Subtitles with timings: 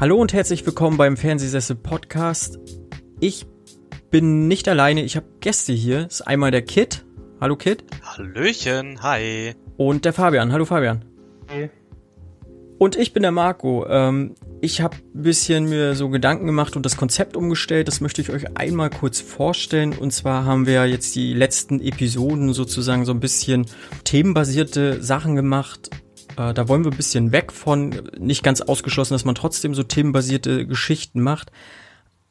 [0.00, 2.60] Hallo und herzlich willkommen beim Fernsehsessel Podcast.
[3.18, 3.46] Ich
[4.12, 6.04] bin nicht alleine, ich habe Gäste hier.
[6.04, 7.04] Das ist einmal der Kit.
[7.40, 7.82] Hallo Kit.
[8.04, 9.56] Hallöchen, hi.
[9.76, 10.52] Und der Fabian.
[10.52, 11.04] Hallo Fabian.
[11.48, 11.70] Hey.
[12.78, 13.88] Und ich bin der Marco.
[13.88, 17.88] Ähm, ich habe ein bisschen mir so Gedanken gemacht und das Konzept umgestellt.
[17.88, 19.98] Das möchte ich euch einmal kurz vorstellen.
[19.98, 23.66] Und zwar haben wir jetzt die letzten Episoden sozusagen so ein bisschen
[24.04, 25.90] themenbasierte Sachen gemacht.
[26.38, 29.82] Äh, da wollen wir ein bisschen weg von, nicht ganz ausgeschlossen, dass man trotzdem so
[29.82, 31.50] themenbasierte Geschichten macht.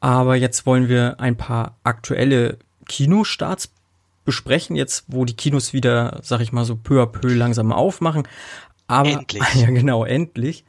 [0.00, 3.72] Aber jetzt wollen wir ein paar aktuelle Kinostarts
[4.24, 8.26] besprechen, jetzt wo die Kinos wieder, sag ich mal so, peu à peu langsam aufmachen.
[8.86, 9.42] Aber, Endlich.
[9.54, 10.64] Ja, genau, endlich.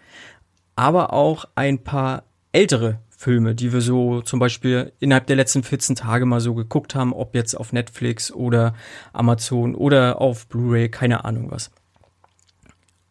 [0.76, 5.98] Aber auch ein paar ältere Filme, die wir so zum Beispiel innerhalb der letzten 14
[5.98, 8.74] Tage mal so geguckt haben, ob jetzt auf Netflix oder
[9.12, 11.70] Amazon oder auf Blu-ray, keine Ahnung was.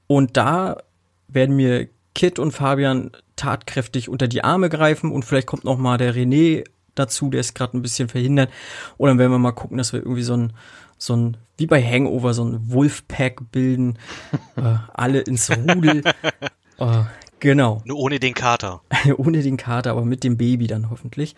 [0.09, 0.78] Und da
[1.28, 5.98] werden mir Kit und Fabian tatkräftig unter die Arme greifen und vielleicht kommt noch mal
[5.98, 6.65] der René
[6.97, 8.50] dazu, der ist gerade ein bisschen verhindert.
[8.97, 10.53] Und dann werden wir mal gucken, dass wir irgendwie so ein,
[10.97, 13.98] so ein, wie bei Hangover, so ein Wolfpack bilden.
[14.56, 16.03] äh, alle ins Rudel.
[16.78, 17.05] äh,
[17.39, 17.83] genau.
[17.84, 18.83] Nur ohne den Kater.
[19.17, 21.37] Ohne den Kater, aber mit dem Baby dann hoffentlich.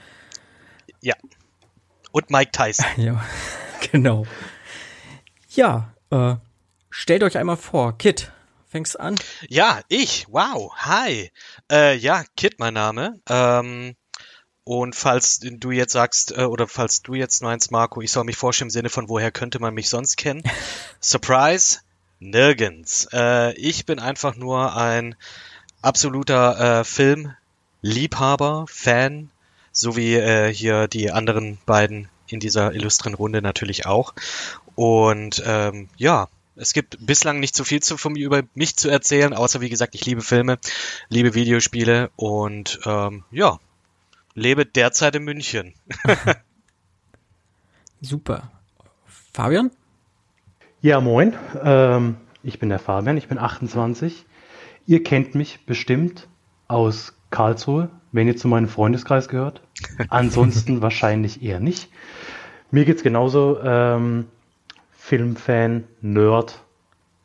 [1.03, 1.15] Ja.
[2.13, 2.87] Und Mike Tyson.
[2.97, 3.23] Ja,
[3.93, 4.25] genau.
[5.51, 6.37] Ja, äh,
[6.89, 8.33] stellt euch einmal vor, Kit,
[8.71, 9.17] fängst an?
[9.49, 10.27] Ja, ich.
[10.29, 10.73] Wow.
[10.77, 11.31] Hi.
[11.71, 13.21] Äh, ja, Kit, mein Name.
[13.29, 13.97] Ähm,
[14.63, 18.37] und falls du jetzt sagst, äh, oder falls du jetzt meinst, Marco, ich soll mich
[18.37, 20.43] vorstellen im Sinne von, woher könnte man mich sonst kennen?
[21.01, 21.81] Surprise,
[22.21, 23.09] nirgends.
[23.13, 25.17] Äh, ich bin einfach nur ein
[25.83, 29.31] absoluter äh, Filmliebhaber, Fan,
[29.73, 34.15] so wie äh, hier die anderen beiden in dieser illustren Runde natürlich auch.
[34.77, 36.29] Und ähm, ja,
[36.61, 39.71] es gibt bislang nicht so viel zu, von mir über mich zu erzählen, außer wie
[39.71, 40.59] gesagt, ich liebe Filme,
[41.09, 43.59] liebe Videospiele und ähm, ja,
[44.35, 45.75] lebe derzeit in München.
[48.03, 48.51] Super.
[49.33, 49.71] Fabian?
[50.83, 51.35] Ja, moin.
[51.63, 54.27] Ähm, ich bin der Fabian, ich bin 28.
[54.87, 56.29] Ihr kennt mich bestimmt
[56.69, 59.63] aus Karlsruhe, wenn ihr zu meinem Freundeskreis gehört.
[60.09, 61.89] Ansonsten wahrscheinlich eher nicht.
[62.71, 63.61] Mir geht's genauso.
[63.63, 64.27] Ähm,
[65.11, 66.61] Filmfan, Nerd,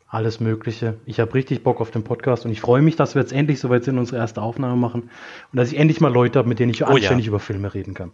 [0.08, 0.94] alles Mögliche.
[1.06, 3.60] Ich habe richtig Bock auf den Podcast und ich freue mich, dass wir jetzt endlich
[3.60, 6.72] soweit sind, unsere erste Aufnahme machen und dass ich endlich mal Leute habe, mit denen
[6.72, 6.94] ich Oh ja.
[6.94, 8.10] anständig über Filme reden kann.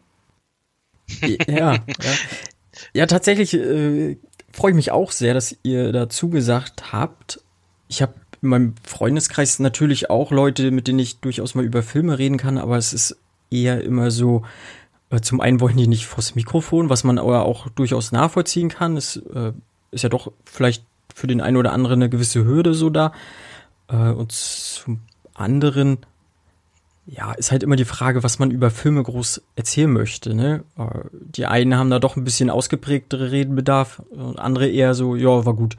[1.22, 1.78] Ja, ja.
[2.92, 4.18] ja tatsächlich äh,
[4.52, 7.40] freue ich mich auch sehr, dass ihr dazu gesagt habt.
[7.88, 8.12] Ich habe
[8.42, 12.58] in meinem Freundeskreis natürlich auch Leute, mit denen ich durchaus mal über Filme reden kann,
[12.58, 13.16] aber es ist
[13.50, 14.81] eher immer so, äh,
[15.20, 18.96] zum einen wollen die nicht vors Mikrofon, was man aber auch durchaus nachvollziehen kann.
[18.96, 19.52] Es äh,
[19.90, 20.84] ist ja doch vielleicht
[21.14, 23.12] für den einen oder anderen eine gewisse Hürde so da.
[23.88, 25.00] Äh, und zum
[25.34, 25.98] anderen
[27.06, 30.34] ja, ist halt immer die Frage, was man über Filme groß erzählen möchte.
[30.34, 30.64] Ne?
[30.78, 35.44] Äh, Die einen haben da doch ein bisschen ausgeprägtere Redenbedarf und andere eher so, ja,
[35.44, 35.76] war gut.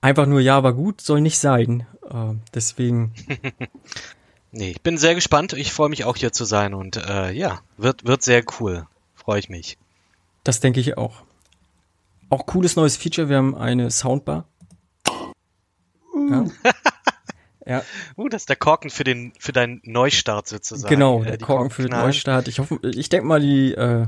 [0.00, 1.86] Einfach nur, ja, war gut, soll nicht sein.
[2.08, 3.12] Äh, Deswegen,
[4.50, 5.52] Nee, ich bin sehr gespannt.
[5.52, 8.86] Ich freue mich auch hier zu sein und äh, ja, wird, wird sehr cool.
[9.14, 9.76] Freue ich mich.
[10.44, 11.22] das denke ich auch.
[12.30, 14.44] Auch cooles neues Feature, wir haben eine Soundbar.
[16.30, 16.44] Ja.
[17.66, 17.82] ja,
[18.16, 20.88] Uh, das ist der Korken für den für deinen Neustart sozusagen.
[20.88, 21.92] genau, Äh, der die Korken für den.
[21.92, 22.48] Neustart.
[22.48, 24.06] Ich hoffe, ich denke mal, die, äh,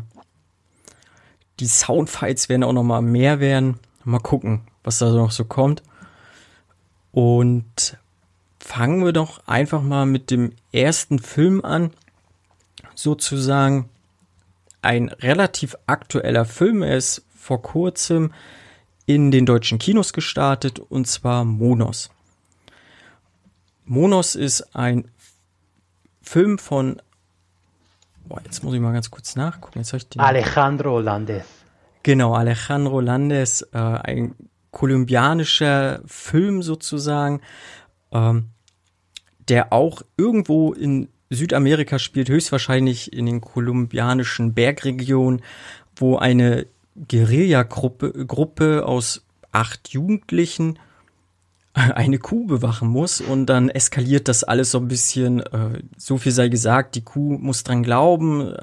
[1.61, 3.79] die Soundfights werden auch noch mal mehr werden.
[4.05, 5.83] Mal gucken, was da noch so kommt.
[7.13, 7.97] Und
[8.61, 11.91] fangen wir doch einfach mal mit dem ersten Film an.
[12.95, 13.89] Sozusagen
[14.83, 16.83] ein relativ aktueller Film.
[16.83, 18.33] Er ist vor kurzem
[19.07, 22.11] in den deutschen Kinos gestartet und zwar Monos.
[23.87, 25.11] Monos ist ein
[26.23, 27.03] Film von.
[28.27, 29.81] Boah, jetzt muss ich mal ganz kurz nachgucken.
[29.81, 30.21] Jetzt ich den.
[30.21, 31.45] Alejandro Landes.
[32.03, 34.35] Genau, Alejandro Landes, äh, ein
[34.71, 37.41] kolumbianischer Film sozusagen,
[38.13, 38.47] ähm,
[39.49, 45.43] der auch irgendwo in Südamerika spielt, höchstwahrscheinlich in den kolumbianischen Bergregionen,
[45.97, 46.67] wo eine
[47.09, 50.79] Guerilla-Gruppe Gruppe aus acht Jugendlichen
[51.73, 53.21] eine Kuh bewachen muss.
[53.21, 57.39] Und dann eskaliert das alles so ein bisschen, äh, so viel sei gesagt, die Kuh
[57.39, 58.55] muss dran glauben.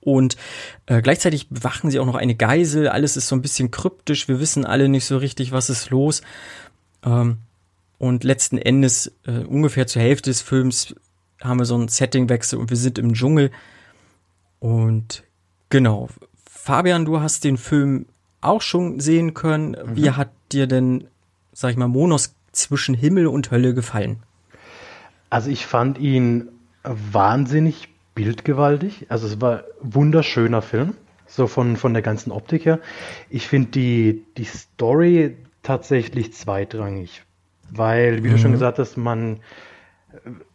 [0.00, 0.36] Und
[0.86, 4.40] äh, gleichzeitig bewachen sie auch noch eine Geisel, alles ist so ein bisschen kryptisch, wir
[4.40, 6.22] wissen alle nicht so richtig, was ist los.
[7.04, 7.38] Ähm,
[8.00, 10.96] und letzten Endes äh, ungefähr zur Hälfte des Films
[11.40, 13.52] haben wir so einen Settingwechsel und wir sind im Dschungel
[14.58, 15.22] und
[15.68, 16.08] genau,
[16.44, 18.06] Fabian, du hast den Film
[18.40, 21.06] auch schon sehen können, wie hat dir denn
[21.52, 24.22] sag ich mal, Monos zwischen Himmel und Hölle gefallen?
[25.28, 26.48] Also ich fand ihn
[26.82, 29.06] wahnsinnig bildgewaltig.
[29.08, 30.94] Also es war ein wunderschöner Film,
[31.26, 32.80] so von, von der ganzen Optik her.
[33.28, 37.22] Ich finde die, die Story tatsächlich zweitrangig,
[37.70, 38.32] weil, wie mhm.
[38.32, 38.54] du schon mhm.
[38.54, 39.40] gesagt hast, man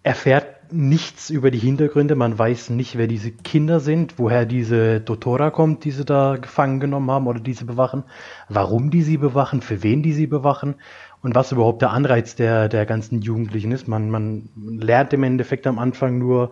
[0.03, 5.51] erfährt nichts über die Hintergründe, man weiß nicht, wer diese Kinder sind, woher diese Dotora
[5.51, 8.03] kommt, die sie da gefangen genommen haben oder die sie bewachen,
[8.49, 10.75] warum die sie bewachen, für wen die sie bewachen
[11.21, 13.87] und was überhaupt der Anreiz der, der ganzen Jugendlichen ist.
[13.87, 16.51] Man, man lernt im Endeffekt am Anfang nur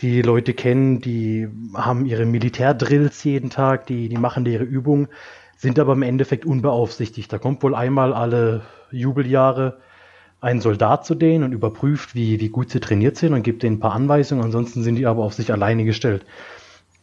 [0.00, 5.08] die Leute kennen, die haben ihre Militärdrills jeden Tag, die, die machen ihre Übungen,
[5.56, 7.32] sind aber im Endeffekt unbeaufsichtigt.
[7.32, 8.62] Da kommt wohl einmal alle
[8.92, 9.78] Jubeljahre
[10.40, 13.76] ein Soldat zu denen und überprüft, wie, wie gut sie trainiert sind und gibt denen
[13.76, 14.44] ein paar Anweisungen.
[14.44, 16.24] Ansonsten sind die aber auf sich alleine gestellt.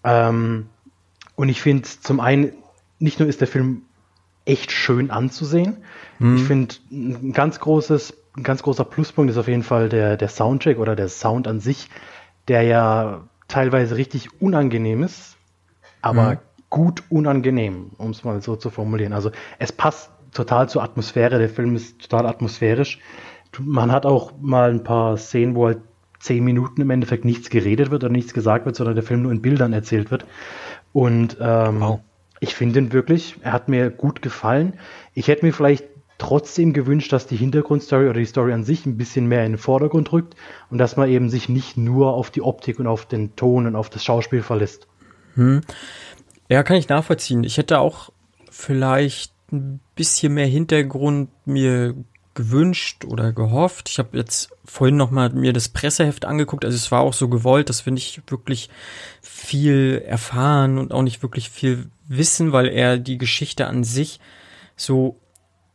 [0.03, 0.67] Ähm,
[1.35, 2.53] und ich finde zum einen,
[2.99, 3.81] nicht nur ist der Film
[4.45, 5.77] echt schön anzusehen,
[6.19, 6.37] mhm.
[6.37, 10.29] ich finde ein ganz großes, ein ganz großer Pluspunkt ist auf jeden Fall der, der
[10.29, 11.89] Soundtrack oder der Sound an sich,
[12.47, 15.35] der ja teilweise richtig unangenehm ist,
[16.01, 16.37] aber mhm.
[16.69, 19.13] gut unangenehm, um es mal so zu formulieren.
[19.13, 21.39] Also es passt total zur Atmosphäre.
[21.39, 22.99] Der Film ist total atmosphärisch.
[23.59, 25.79] Man hat auch mal ein paar Szenen, wo halt
[26.19, 29.31] zehn Minuten im Endeffekt nichts geredet wird oder nichts gesagt wird, sondern der Film nur
[29.31, 30.25] in Bildern erzählt wird.
[30.91, 31.99] Und ähm, wow.
[32.39, 34.73] ich finde ihn wirklich, er hat mir gut gefallen.
[35.13, 35.85] Ich hätte mir vielleicht
[36.17, 39.57] trotzdem gewünscht, dass die Hintergrundstory oder die Story an sich ein bisschen mehr in den
[39.57, 40.35] Vordergrund rückt
[40.69, 43.75] und dass man eben sich nicht nur auf die Optik und auf den Ton und
[43.75, 44.87] auf das Schauspiel verlässt.
[45.35, 45.61] Hm.
[46.49, 47.43] Ja, kann ich nachvollziehen.
[47.43, 48.11] Ich hätte auch
[48.49, 51.95] vielleicht ein bisschen mehr Hintergrund mir
[52.35, 53.89] gewünscht oder gehofft.
[53.89, 56.65] Ich habe jetzt vorhin noch mal mir das Presseheft angeguckt.
[56.65, 58.69] Also es war auch so gewollt, dass wir nicht wirklich
[59.21, 64.19] viel erfahren und auch nicht wirklich viel wissen, weil er die Geschichte an sich
[64.75, 65.19] so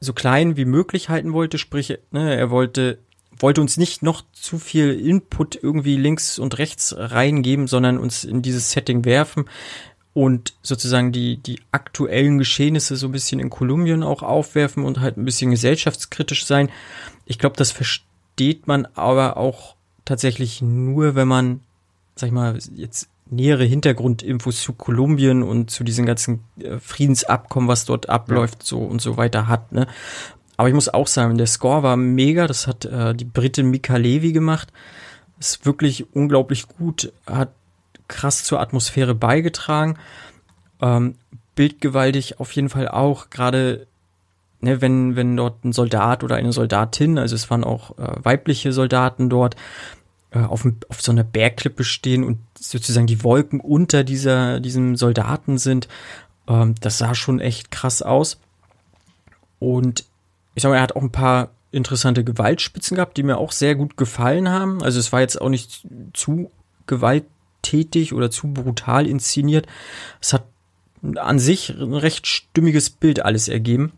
[0.03, 1.59] so klein wie möglich halten wollte.
[1.59, 2.99] Sprich, ne, er wollte
[3.39, 8.43] wollte uns nicht noch zu viel Input irgendwie links und rechts reingeben, sondern uns in
[8.43, 9.47] dieses Setting werfen
[10.21, 15.17] und sozusagen die, die aktuellen Geschehnisse so ein bisschen in Kolumbien auch aufwerfen und halt
[15.17, 16.69] ein bisschen gesellschaftskritisch sein.
[17.25, 21.61] Ich glaube, das versteht man aber auch tatsächlich nur, wenn man,
[22.17, 27.87] sag ich mal, jetzt nähere Hintergrundinfos zu Kolumbien und zu diesen ganzen äh, Friedensabkommen, was
[27.87, 29.73] dort abläuft, so und so weiter hat.
[29.73, 29.87] Ne?
[30.59, 32.47] Aber ich muss auch sagen, der Score war mega.
[32.47, 34.71] Das hat äh, die Britin Mika Levi gemacht.
[35.39, 37.11] Ist wirklich unglaublich gut.
[37.27, 37.55] Hat
[38.11, 39.97] krass zur Atmosphäre beigetragen.
[40.83, 41.15] Ähm,
[41.55, 43.87] bildgewaltig auf jeden Fall auch, gerade
[44.61, 48.73] ne, wenn, wenn dort ein Soldat oder eine Soldatin, also es waren auch äh, weibliche
[48.73, 49.57] Soldaten dort,
[50.31, 55.59] äh, auf, auf so einer Bergklippe stehen und sozusagen die Wolken unter dieser, diesem Soldaten
[55.59, 55.89] sind.
[56.47, 58.39] Ähm, das sah schon echt krass aus.
[59.59, 60.05] Und
[60.55, 63.75] ich sag mal, er hat auch ein paar interessante Gewaltspitzen gehabt, die mir auch sehr
[63.75, 64.83] gut gefallen haben.
[64.83, 66.51] Also es war jetzt auch nicht zu
[66.87, 67.25] gewalt
[67.63, 69.67] tätig oder zu brutal inszeniert.
[70.21, 70.45] Es hat
[71.17, 73.93] an sich ein recht stimmiges Bild alles ergeben.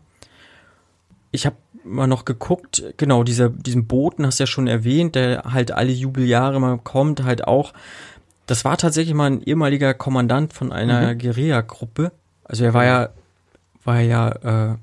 [1.31, 5.43] Ich habe mal noch geguckt, genau, dieser, diesen Boten hast du ja schon erwähnt, der
[5.45, 7.73] halt alle Jubeljahre mal kommt, halt auch.
[8.45, 11.17] Das war tatsächlich mal ein ehemaliger Kommandant von einer mhm.
[11.19, 12.11] Guerilla-Gruppe.
[12.43, 13.09] Also er war ja,
[13.83, 14.75] war ja, äh,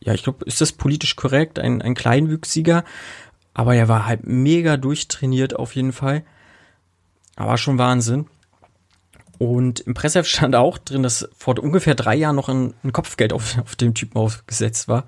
[0.00, 2.84] ja, ich glaube, ist das politisch korrekt, ein, ein Kleinwüchsiger,
[3.54, 6.24] aber er war halt mega durchtrainiert auf jeden Fall.
[7.36, 8.26] Aber schon Wahnsinn.
[9.38, 13.32] Und im Presseheft stand auch drin, dass vor ungefähr drei Jahren noch ein, ein Kopfgeld
[13.32, 15.04] auf, auf dem Typen aufgesetzt war.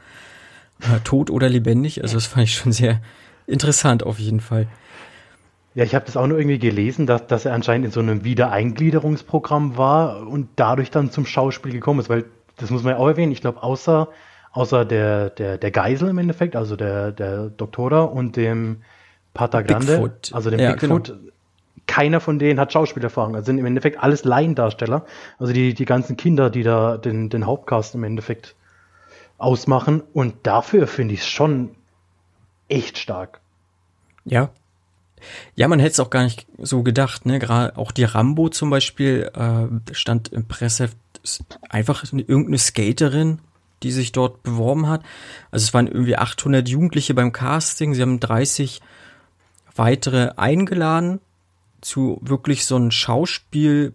[0.81, 2.03] Äh, tot oder lebendig.
[2.03, 3.01] Also das fand ich schon sehr
[3.47, 4.69] interessant auf jeden Fall.
[5.75, 8.25] Ja, ich habe das auch nur irgendwie gelesen, dass, dass er anscheinend in so einem
[8.25, 12.25] Wiedereingliederungsprogramm war und dadurch dann zum Schauspiel gekommen ist, weil
[12.57, 13.33] das muss man ja auch erwähnen.
[13.33, 14.09] Ich glaube, außer,
[14.53, 18.83] außer der, der, der Geisel im Endeffekt, also der, der Doktora und dem
[19.35, 20.31] Pater Grande, Bigfoot.
[20.33, 21.19] also dem ja, Bigfoot, genau
[21.89, 23.35] keiner von denen hat Schauspielerfahrung.
[23.35, 25.05] Also sind im Endeffekt alles Laiendarsteller.
[25.39, 28.55] Also die, die ganzen Kinder, die da den, den Hauptcast im Endeffekt
[29.39, 30.03] ausmachen.
[30.13, 31.71] Und dafür finde ich es schon
[32.69, 33.41] echt stark.
[34.25, 34.51] Ja.
[35.57, 37.41] Ja, man hätte es auch gar nicht so gedacht, ne?
[37.41, 40.91] Gerade auch die Rambo zum Beispiel äh, stand im Presse
[41.69, 43.41] einfach irgendeine Skaterin,
[43.83, 45.03] die sich dort beworben hat.
[45.51, 47.95] Also es waren irgendwie 800 Jugendliche beim Casting.
[47.95, 48.81] Sie haben 30
[49.75, 51.21] weitere eingeladen
[51.81, 53.95] zu wirklich so einem Schauspiel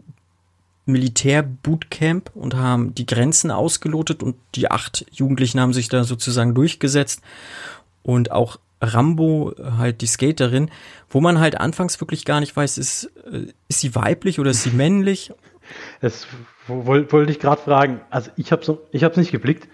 [0.85, 7.21] Militär-Bootcamp und haben die Grenzen ausgelotet und die acht Jugendlichen haben sich da sozusagen durchgesetzt
[8.01, 10.69] und auch Rambo, halt die Skaterin,
[11.09, 14.63] wo man halt anfangs wirklich gar nicht weiß, ist, äh, ist sie weiblich oder ist
[14.63, 15.31] sie männlich?
[16.01, 16.27] Das
[16.67, 18.01] wollte wollt ich gerade fragen.
[18.09, 19.69] Also ich habe so, ich habe nicht geblickt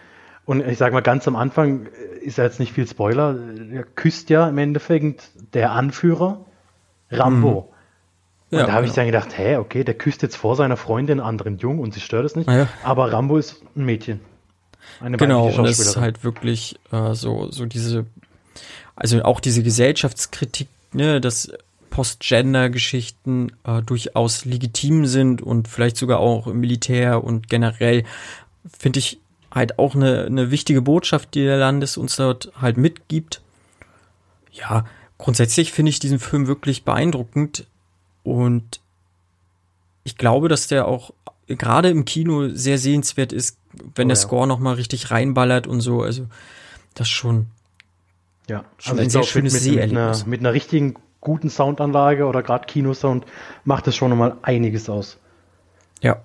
[0.46, 1.88] Und ich sage mal, ganz am Anfang
[2.22, 3.38] ist ja jetzt nicht viel Spoiler.
[3.72, 6.46] Er küsst ja im Endeffekt der Anführer
[7.12, 7.72] Rambo.
[7.72, 7.78] Mhm.
[8.51, 11.27] Ja, da habe ich dann gedacht, hä, okay, der küsst jetzt vor seiner Freundin einen
[11.27, 12.50] anderen Jungen und sie stört es nicht.
[12.50, 12.68] Ja.
[12.84, 14.22] Aber Rambo ist ein Mädchen.
[15.00, 18.08] Eine genau, und es ist halt wirklich äh, so, so diese,
[18.96, 21.51] also auch diese Gesellschaftskritik, ne, dass
[21.91, 28.03] Post-Gender-Geschichten äh, durchaus legitim sind und vielleicht sogar auch im Militär und generell
[28.77, 29.20] finde ich
[29.51, 33.41] halt auch eine, eine wichtige Botschaft, die der Landes uns dort halt mitgibt.
[34.51, 34.86] Ja,
[35.18, 37.65] grundsätzlich finde ich diesen Film wirklich beeindruckend
[38.23, 38.79] und
[40.03, 41.11] ich glaube, dass der auch
[41.47, 44.21] gerade im Kino sehr sehenswert ist, wenn oh, der ja.
[44.21, 46.01] Score noch mal richtig reinballert und so.
[46.01, 46.27] Also
[46.93, 47.47] das schon.
[48.47, 52.41] Ja, schon also ein sehr schönes mit, mit, einer, mit einer richtigen guten Soundanlage oder
[52.41, 53.25] gerade Kinosound
[53.63, 55.17] macht es schon noch mal einiges aus.
[56.01, 56.21] Ja.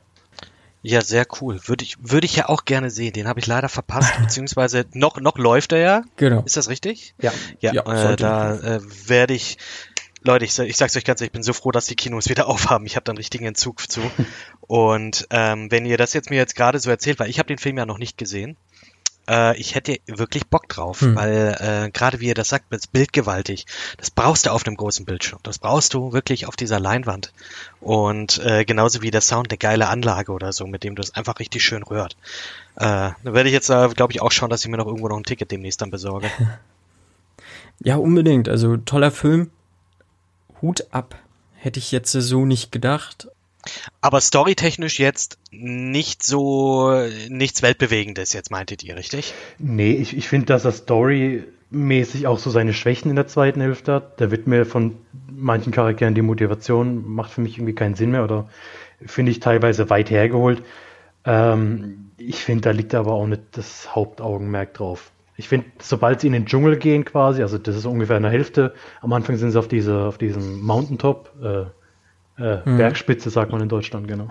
[0.82, 1.60] Ja, sehr cool.
[1.64, 3.14] Würde ich, würde ich ja auch gerne sehen.
[3.14, 6.02] Den habe ich leider verpasst, beziehungsweise noch, noch läuft er ja.
[6.16, 6.42] Genau.
[6.44, 7.14] Ist das richtig?
[7.20, 7.32] Ja.
[7.60, 9.56] Ja, ja äh, da äh, werde ich,
[10.25, 12.49] Leute, ich, ich sag's euch ganz ehrlich, ich bin so froh, dass die Kinos wieder
[12.49, 12.87] aufhaben.
[12.87, 14.00] Ich habe da einen richtigen Entzug zu.
[14.62, 17.59] Und ähm, wenn ihr das jetzt mir jetzt gerade so erzählt, weil ich habe den
[17.59, 18.57] Film ja noch nicht gesehen,
[19.28, 21.14] äh, ich hätte wirklich Bock drauf, hm.
[21.16, 23.66] weil äh, gerade wie ihr das sagt, das Bild gewaltig.
[23.99, 25.40] Das brauchst du auf einem großen Bildschirm.
[25.43, 27.33] Das brauchst du wirklich auf dieser Leinwand.
[27.81, 31.14] Und äh, genauso wie der Sound, eine geile Anlage oder so, mit dem du es
[31.14, 32.16] einfach richtig schön rührt.
[32.76, 35.09] Äh, da werde ich jetzt, äh, glaube ich, auch schauen, dass ich mir noch irgendwo
[35.09, 36.31] noch ein Ticket demnächst dann besorge.
[37.81, 38.49] Ja, unbedingt.
[38.49, 39.50] Also toller Film.
[40.64, 41.14] Hut ab.
[41.56, 43.28] Hätte ich jetzt so nicht gedacht.
[44.00, 46.90] Aber storytechnisch jetzt nicht so
[47.28, 49.35] nichts Weltbewegendes, jetzt meintet ihr, richtig?
[49.59, 53.92] Nee, ich, ich finde, dass er storymäßig auch so seine Schwächen in der zweiten Hälfte
[53.92, 54.21] hat.
[54.23, 54.97] Da wird mir von
[55.30, 58.49] manchen Charakteren die Motivation, macht für mich irgendwie keinen Sinn mehr oder
[59.04, 60.62] finde ich teilweise weit hergeholt.
[61.26, 65.11] Ähm, ich finde, da liegt aber auch nicht das Hauptaugenmerk drauf.
[65.37, 68.75] Ich finde, sobald sie in den Dschungel gehen quasi, also das ist ungefähr eine Hälfte,
[69.00, 71.64] am Anfang sind sie auf, diese, auf diesem Mountaintop, äh,
[72.37, 72.76] äh, hm.
[72.76, 74.29] Bergspitze sagt man in Deutschland, genau.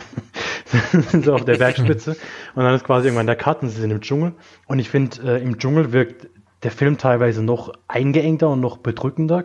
[0.92, 2.18] sind sie auf der Bergspitze.
[2.56, 4.34] Und dann ist quasi irgendwann der Karten, sie sind im Dschungel.
[4.68, 6.28] Und ich finde, äh, im Dschungel wirkt
[6.64, 9.44] der Film teilweise noch eingeengter und noch bedrückender.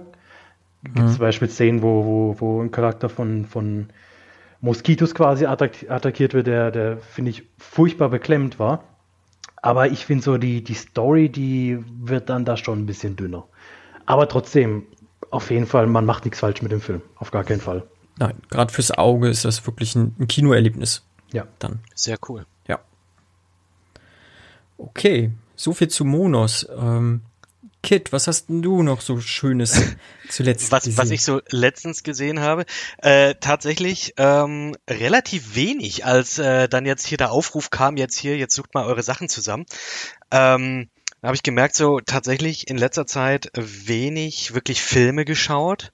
[0.84, 1.10] Gibt es hm.
[1.10, 3.88] zum Beispiel Szenen, wo, wo, wo ein Charakter von, von
[4.60, 8.84] Moskitos quasi attack attackiert wird, der, der finde ich, furchtbar beklemmt war.
[9.62, 13.44] Aber ich finde so, die, die Story, die wird dann da schon ein bisschen dünner.
[14.06, 14.86] Aber trotzdem,
[15.30, 17.02] auf jeden Fall, man macht nichts falsch mit dem Film.
[17.16, 17.84] Auf gar keinen Fall.
[18.18, 21.04] Nein, gerade fürs Auge ist das wirklich ein, ein Kinoerlebnis.
[21.32, 21.46] Ja.
[21.58, 21.80] Dann.
[21.94, 22.46] Sehr cool.
[22.66, 22.80] Ja.
[24.76, 26.66] Okay, so viel zu Monos.
[26.76, 27.22] Ähm,
[27.82, 29.80] Kit, was hast denn du noch so Schönes
[30.28, 30.98] zuletzt was, gesehen?
[30.98, 32.64] Was ich so letztens gesehen habe,
[32.98, 38.36] äh, tatsächlich ähm, relativ wenig, als äh, dann jetzt hier der Aufruf kam, jetzt hier,
[38.36, 39.66] jetzt sucht mal eure Sachen zusammen.
[40.30, 40.88] Ähm,
[41.22, 45.92] habe ich gemerkt, so tatsächlich in letzter Zeit wenig wirklich Filme geschaut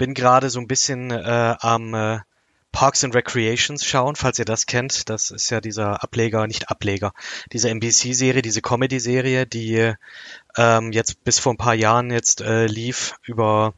[0.00, 2.20] bin gerade so ein bisschen äh, am äh,
[2.72, 5.10] Parks and Recreations schauen, falls ihr das kennt.
[5.10, 7.12] Das ist ja dieser Ableger, nicht Ableger,
[7.52, 9.92] diese NBC-Serie, diese Comedy-Serie, die
[10.56, 13.74] ähm, jetzt bis vor ein paar Jahren jetzt äh, lief über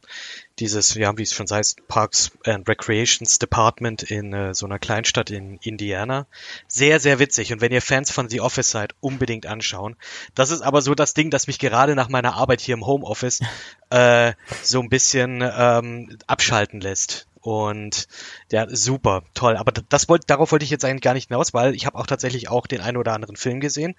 [0.59, 5.31] dieses, ja, wie es schon heißt, Parks and Recreations Department in äh, so einer Kleinstadt
[5.31, 6.27] in Indiana.
[6.67, 7.51] Sehr, sehr witzig.
[7.51, 9.95] Und wenn ihr Fans von The Office seid, unbedingt anschauen.
[10.35, 13.39] Das ist aber so das Ding, das mich gerade nach meiner Arbeit hier im Homeoffice
[13.89, 17.27] äh, so ein bisschen ähm, abschalten lässt.
[17.41, 18.07] Und
[18.51, 19.57] ja, super, toll.
[19.57, 22.07] Aber das wollte, darauf wollte ich jetzt eigentlich gar nicht hinaus, weil ich habe auch
[22.07, 23.95] tatsächlich auch den einen oder anderen Film gesehen.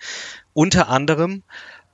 [0.54, 1.42] Unter anderem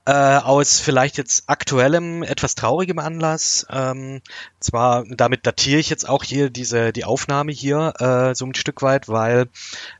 [0.05, 3.65] äh, aus vielleicht jetzt aktuellem, etwas traurigem Anlass.
[3.69, 4.21] Ähm,
[4.59, 8.81] zwar, damit datiere ich jetzt auch hier diese die Aufnahme hier äh, so ein Stück
[8.81, 9.47] weit, weil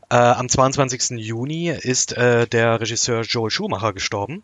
[0.10, 1.20] äh, am 22.
[1.20, 4.44] Juni ist äh, der Regisseur Joel Schumacher gestorben.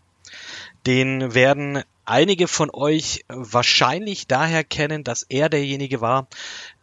[0.86, 6.28] Den werden einige von euch wahrscheinlich daher kennen, dass er derjenige war,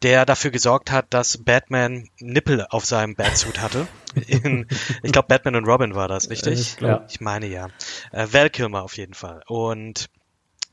[0.02, 3.88] der dafür gesorgt hat, dass Batman Nippel auf seinem Batsuit hatte.
[4.26, 4.68] In,
[5.02, 6.60] ich glaube, Batman und Robin war das, richtig?
[6.60, 7.68] Ich, glaub, ich meine ja.
[8.12, 9.42] Äh, Val Kilmer auf jeden Fall.
[9.46, 10.08] Und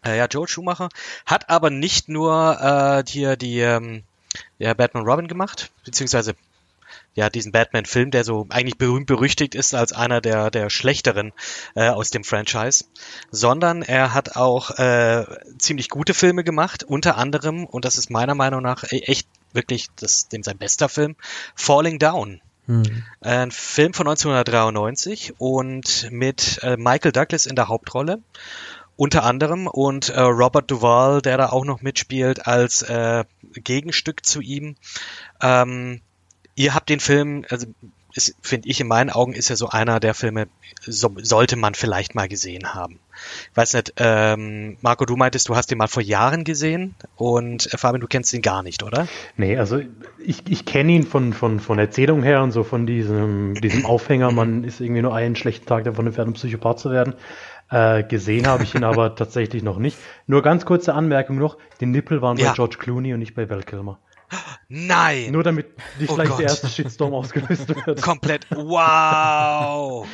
[0.06, 0.90] äh, ja, Joel Schumacher
[1.26, 4.04] hat aber nicht nur äh, hier die ähm,
[4.60, 6.36] ja, Batman Robin gemacht, beziehungsweise
[7.14, 11.34] ja diesen Batman-Film, der so eigentlich berühmt berüchtigt ist als einer der der schlechteren
[11.76, 12.86] äh, aus dem Franchise,
[13.32, 15.26] sondern er hat auch äh,
[15.58, 19.88] ziemlich gute Filme gemacht, unter anderem und das ist meiner Meinung nach e-, echt wirklich
[19.98, 21.16] das dem sein bester Film,
[21.56, 22.42] Falling Down.
[22.68, 23.04] Hm.
[23.22, 28.22] Ein Film von 1993 und mit äh, Michael Douglas in der Hauptrolle
[28.96, 34.42] unter anderem und äh, Robert Duvall, der da auch noch mitspielt als äh, Gegenstück zu
[34.42, 34.76] ihm.
[35.42, 36.02] Ähm,
[36.56, 37.68] ihr habt den Film, also
[38.42, 40.48] finde ich in meinen Augen, ist ja so einer der Filme,
[40.82, 43.00] so, sollte man vielleicht mal gesehen haben.
[43.52, 47.72] Ich weiß nicht, ähm, Marco, du meintest, du hast ihn mal vor Jahren gesehen und
[47.74, 49.08] äh, Fabian, du kennst ihn gar nicht, oder?
[49.38, 49.80] Nee, also
[50.20, 54.32] ich, ich kenne ihn von, von, von Erzählung her und so von diesem, diesem Aufhänger,
[54.32, 57.14] man ist irgendwie nur einen schlechten Tag davon entfernt, um Psychopath zu werden.
[57.70, 59.98] Äh, gesehen habe ich ihn aber tatsächlich noch nicht.
[60.28, 62.50] Nur ganz kurze Anmerkung noch, die Nippel waren ja.
[62.50, 64.00] bei George Clooney und nicht bei Val Kilmer.
[64.70, 65.32] Nein!
[65.32, 65.68] Nur damit
[66.00, 66.40] nicht oh gleich Gott.
[66.40, 68.02] der erste Shitstorm ausgelöst wird.
[68.02, 70.08] Komplett, wow!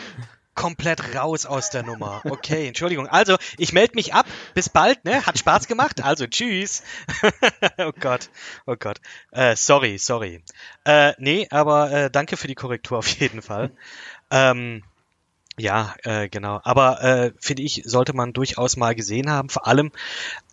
[0.57, 2.21] komplett raus aus der Nummer.
[2.25, 3.07] Okay, Entschuldigung.
[3.07, 4.25] Also, ich melde mich ab.
[4.53, 5.25] Bis bald, ne?
[5.25, 6.03] Hat Spaß gemacht.
[6.03, 6.83] Also, tschüss.
[7.77, 8.29] oh Gott,
[8.65, 8.99] oh Gott.
[9.31, 10.43] Äh, sorry, sorry.
[10.83, 13.71] Äh, nee, aber äh, danke für die Korrektur auf jeden Fall.
[14.29, 14.83] Ähm,
[15.59, 16.61] ja, äh, genau.
[16.63, 19.49] Aber äh, finde ich, sollte man durchaus mal gesehen haben.
[19.49, 19.91] Vor allem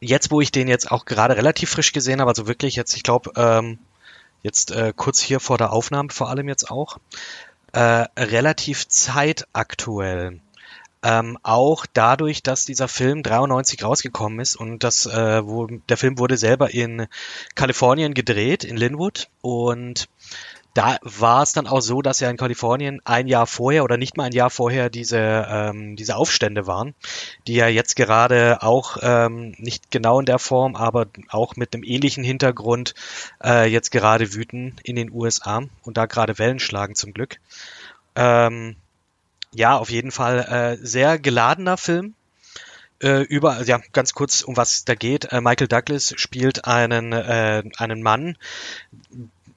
[0.00, 3.02] jetzt, wo ich den jetzt auch gerade relativ frisch gesehen habe, also wirklich jetzt, ich
[3.02, 3.78] glaube, ähm,
[4.42, 6.98] jetzt äh, kurz hier vor der Aufnahme vor allem jetzt auch,
[7.72, 10.40] äh, relativ zeitaktuell.
[11.02, 16.18] Ähm, auch dadurch, dass dieser Film 93 rausgekommen ist und das, äh, wo, der Film
[16.18, 17.08] wurde selber in
[17.54, 20.08] Kalifornien gedreht, in Linwood und
[20.74, 24.16] da war es dann auch so, dass ja in Kalifornien ein Jahr vorher oder nicht
[24.16, 26.94] mal ein Jahr vorher diese, ähm, diese Aufstände waren,
[27.46, 31.84] die ja jetzt gerade auch ähm, nicht genau in der Form, aber auch mit einem
[31.84, 32.94] ähnlichen Hintergrund
[33.42, 37.38] äh, jetzt gerade wüten in den USA und da gerade Wellen schlagen zum Glück.
[38.16, 38.74] Ähm,
[39.54, 40.40] ja, auf jeden Fall
[40.80, 42.14] äh, sehr geladener Film.
[43.00, 45.32] Äh, über, ja, ganz kurz, um was da geht.
[45.32, 48.36] Äh, Michael Douglas spielt einen, äh, einen Mann,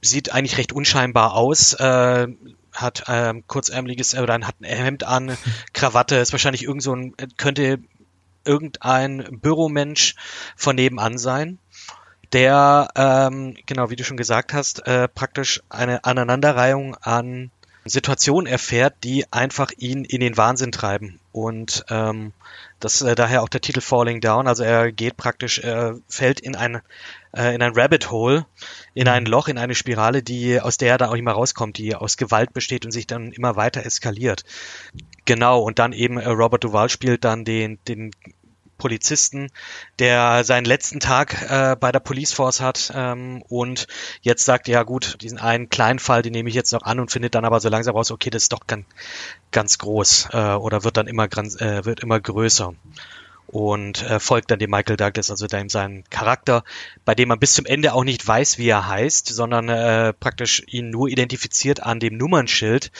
[0.10, 2.28] sieht eigentlich recht unscheinbar aus, äh,
[2.74, 5.38] hat ähm, kurzärmeliges äh, oder hat ein Hemd an,
[5.74, 7.80] Krawatte, ist wahrscheinlich irgend so ein, könnte
[8.46, 10.16] irgendein Büromensch
[10.56, 11.60] von nebenan sein,
[12.34, 17.52] der, ähm, genau wie du schon gesagt hast, äh, praktisch eine Aneinanderreihung an
[17.86, 21.20] Situationen erfährt, die einfach ihn in den Wahnsinn treiben.
[21.32, 22.34] Und ähm,
[22.80, 24.48] das äh, daher auch der Titel Falling Down.
[24.48, 26.82] Also er geht praktisch, er fällt in ein
[27.38, 28.45] äh, in ein Rabbit Hole,
[28.93, 29.30] in ein mhm.
[29.30, 32.17] Loch, in eine Spirale, die aus der er dann auch nicht mehr rauskommt, die aus
[32.17, 34.43] Gewalt besteht und sich dann immer weiter eskaliert.
[35.26, 35.62] Genau.
[35.62, 38.12] Und dann eben äh, Robert Duval spielt dann den den
[38.78, 39.50] Polizisten,
[40.00, 43.88] der seinen letzten Tag äh, bei der Police Force hat ähm, und
[44.21, 47.12] jetzt sagt, ja gut, diesen einen kleinen Fall, den nehme ich jetzt noch an und
[47.12, 48.86] findet dann aber so langsam raus, okay, das ist doch ganz,
[49.52, 52.73] ganz groß äh, oder wird dann immer, äh, wird immer größer
[53.47, 56.63] und äh, folgt dann dem Michael Douglas, also dem seinen Charakter,
[57.05, 60.62] bei dem man bis zum Ende auch nicht weiß, wie er heißt, sondern äh, praktisch
[60.67, 62.91] ihn nur identifiziert an dem Nummernschild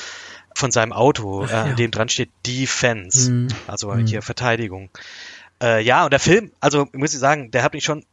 [0.56, 3.48] von seinem Auto, äh, an dem dran steht Defense, mhm.
[3.68, 4.08] also mhm.
[4.08, 4.90] hier Verteidigung.
[5.62, 8.06] Äh, ja, und der Film, also muss ich sagen, der hat mich schon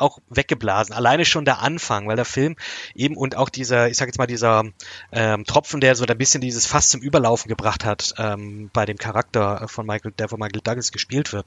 [0.00, 0.94] auch weggeblasen.
[0.94, 2.56] Alleine schon der Anfang, weil der Film
[2.94, 4.64] eben und auch dieser, ich sag jetzt mal, dieser
[5.12, 8.96] ähm, Tropfen, der so ein bisschen dieses Fass zum Überlaufen gebracht hat ähm, bei dem
[8.96, 11.46] Charakter von Michael, der von Michael Douglas gespielt wird,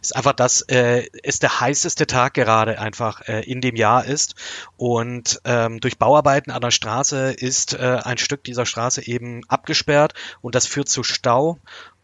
[0.00, 4.34] ist einfach, dass äh, es der heißeste Tag gerade einfach äh, in dem Jahr ist
[4.76, 10.14] und ähm, durch Bauarbeiten an der Straße ist äh, ein Stück dieser Straße eben abgesperrt
[10.40, 11.58] und das führt zu Stau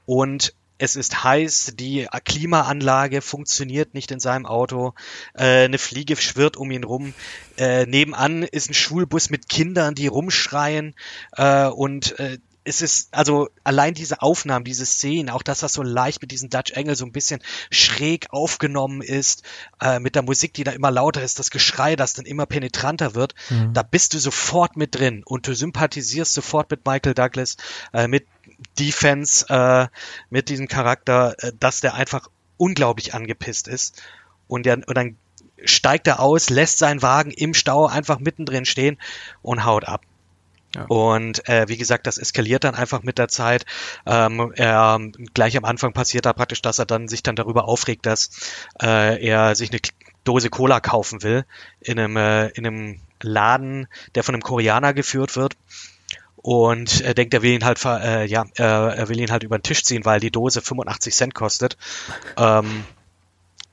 [0.07, 4.95] und es ist heiß, die Klimaanlage funktioniert nicht in seinem Auto,
[5.35, 7.15] äh, eine Fliege schwirrt um ihn rum,
[7.57, 10.95] äh, nebenan ist ein Schulbus mit Kindern, die rumschreien.
[11.37, 15.83] Äh, und äh, es ist, also allein diese Aufnahmen, diese Szenen, auch dass das so
[15.83, 19.45] leicht mit diesem Dutch Engel so ein bisschen schräg aufgenommen ist,
[19.81, 23.15] äh, mit der Musik, die da immer lauter ist, das Geschrei, das dann immer penetranter
[23.15, 23.73] wird, mhm.
[23.73, 27.57] da bist du sofort mit drin und du sympathisierst sofort mit Michael Douglas,
[27.93, 28.27] äh, mit
[28.79, 29.89] Defense, äh,
[30.31, 34.03] mit diesem Charakter, äh, dass der einfach unglaublich angepisst ist
[34.49, 35.17] und, der, und dann
[35.65, 38.99] steigt er aus, lässt seinen Wagen im Stau einfach mittendrin stehen
[39.43, 40.03] und haut ab.
[40.75, 40.85] Ja.
[40.85, 43.65] Und äh, wie gesagt, das eskaliert dann einfach mit der Zeit.
[44.05, 44.99] Ähm, er,
[45.33, 48.31] gleich am Anfang passiert da praktisch, dass er dann sich dann darüber aufregt, dass
[48.83, 49.81] äh, er sich eine
[50.25, 51.45] Dose Cola kaufen will
[51.81, 55.57] in einem, äh, in einem Laden, der von einem Koreaner geführt wird.
[56.47, 59.59] Und er denkt, er will ihn halt, äh, ja, äh, er will ihn halt über
[59.59, 61.77] den Tisch ziehen, weil die Dose 85 Cent kostet.
[62.39, 62.85] Ähm,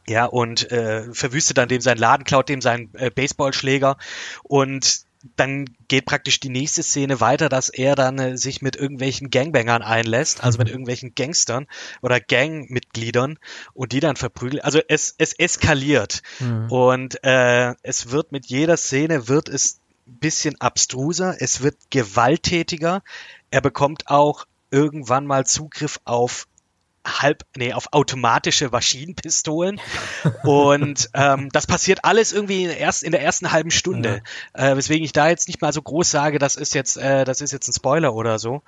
[0.08, 3.98] ja, und äh, verwüstet dann dem seinen Laden, klaut dem seinen äh, Baseballschläger
[4.44, 5.02] und
[5.36, 9.82] dann geht praktisch die nächste Szene weiter, dass er dann äh, sich mit irgendwelchen Gangbangern
[9.82, 11.68] einlässt, also mit irgendwelchen Gangstern
[12.02, 13.38] oder Gangmitgliedern
[13.74, 14.64] und die dann verprügelt.
[14.64, 16.72] Also es, es eskaliert mhm.
[16.72, 23.04] und äh, es wird mit jeder Szene wird es bisschen abstruser, es wird gewalttätiger,
[23.52, 26.48] er bekommt auch irgendwann mal Zugriff auf
[27.06, 29.80] halb, nee, auf automatische Maschinenpistolen.
[30.44, 34.22] Und ähm, das passiert alles irgendwie in der, ersten, in der ersten halben Stunde.
[34.56, 34.72] Ja.
[34.72, 37.42] Äh, weswegen ich da jetzt nicht mal so groß sage, das ist jetzt, äh, das
[37.42, 38.64] ist jetzt ein Spoiler oder so.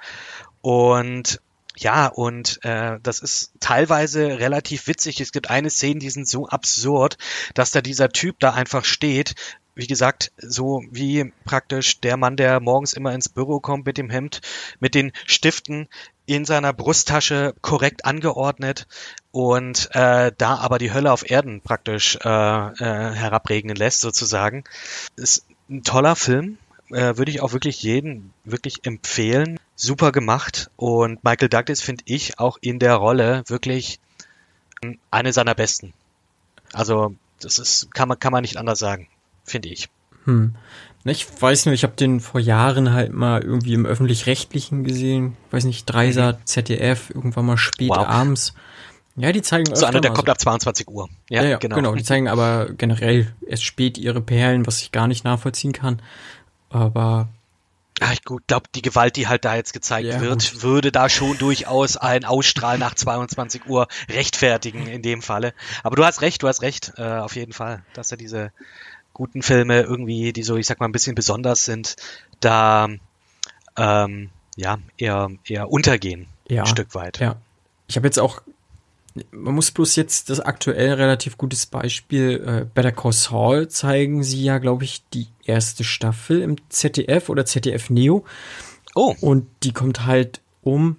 [0.62, 1.42] Und
[1.78, 5.20] ja, und äh, das ist teilweise relativ witzig.
[5.20, 7.18] Es gibt eine Szene, die sind so absurd,
[7.54, 9.36] dass da dieser Typ da einfach steht.
[9.76, 14.10] Wie gesagt, so wie praktisch der Mann, der morgens immer ins Büro kommt mit dem
[14.10, 14.42] Hemd,
[14.80, 15.90] mit den Stiften
[16.26, 18.88] in seiner Brusttasche korrekt angeordnet
[19.32, 24.64] und äh, da aber die Hölle auf Erden praktisch äh, äh, herabregnen lässt sozusagen.
[25.18, 26.58] Ist ein toller Film,
[26.92, 32.40] äh, würde ich auch wirklich jeden wirklich empfehlen super gemacht und Michael Douglas finde ich
[32.40, 34.00] auch in der Rolle wirklich
[35.12, 35.94] eine seiner besten.
[36.74, 39.08] Also das ist kann man kann man nicht anders sagen,
[39.46, 39.90] finde ich.
[40.26, 40.56] Hm.
[41.06, 45.38] Ich weiß nur, ich habe den vor Jahren halt mal irgendwie im öffentlich-rechtlichen gesehen.
[45.52, 46.46] Weiß nicht, Dreisat, mhm.
[46.46, 48.08] ZDF, irgendwann mal spät wow.
[48.08, 48.56] abends.
[49.16, 50.32] Ja, die zeigen So einer, der kommt so.
[50.32, 51.08] ab 22 Uhr.
[51.30, 51.76] Ja, ja, ja, genau.
[51.76, 51.96] genau.
[51.96, 56.02] Die zeigen aber generell erst spät ihre Perlen, was ich gar nicht nachvollziehen kann.
[56.70, 57.30] Aber
[58.02, 60.64] ja, ich glaube, die Gewalt, die halt da jetzt gezeigt ja, wird, gut.
[60.64, 65.54] würde da schon durchaus ein Ausstrahl nach 22 Uhr rechtfertigen in dem Falle.
[65.82, 68.52] Aber du hast recht, du hast recht, äh, auf jeden Fall, dass er diese
[69.16, 71.96] guten Filme irgendwie, die so, ich sag mal, ein bisschen besonders sind,
[72.40, 72.88] da
[73.78, 77.20] ähm, ja eher eher untergehen, ja, ein Stück weit.
[77.20, 77.38] Ja.
[77.88, 78.42] Ich habe jetzt auch
[79.32, 84.44] man muss bloß jetzt das aktuell relativ gutes Beispiel äh, Better Call Saul zeigen sie
[84.44, 88.26] ja, glaube ich, die erste Staffel im ZDF oder ZDF Neo.
[88.94, 89.16] Oh.
[89.22, 90.98] Und die kommt halt um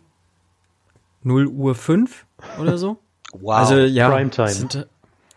[1.24, 2.24] 0 Uhr 5
[2.58, 2.96] oder so.
[3.32, 3.56] wow.
[3.56, 4.48] Also ja, Primetime.
[4.48, 4.86] Sind,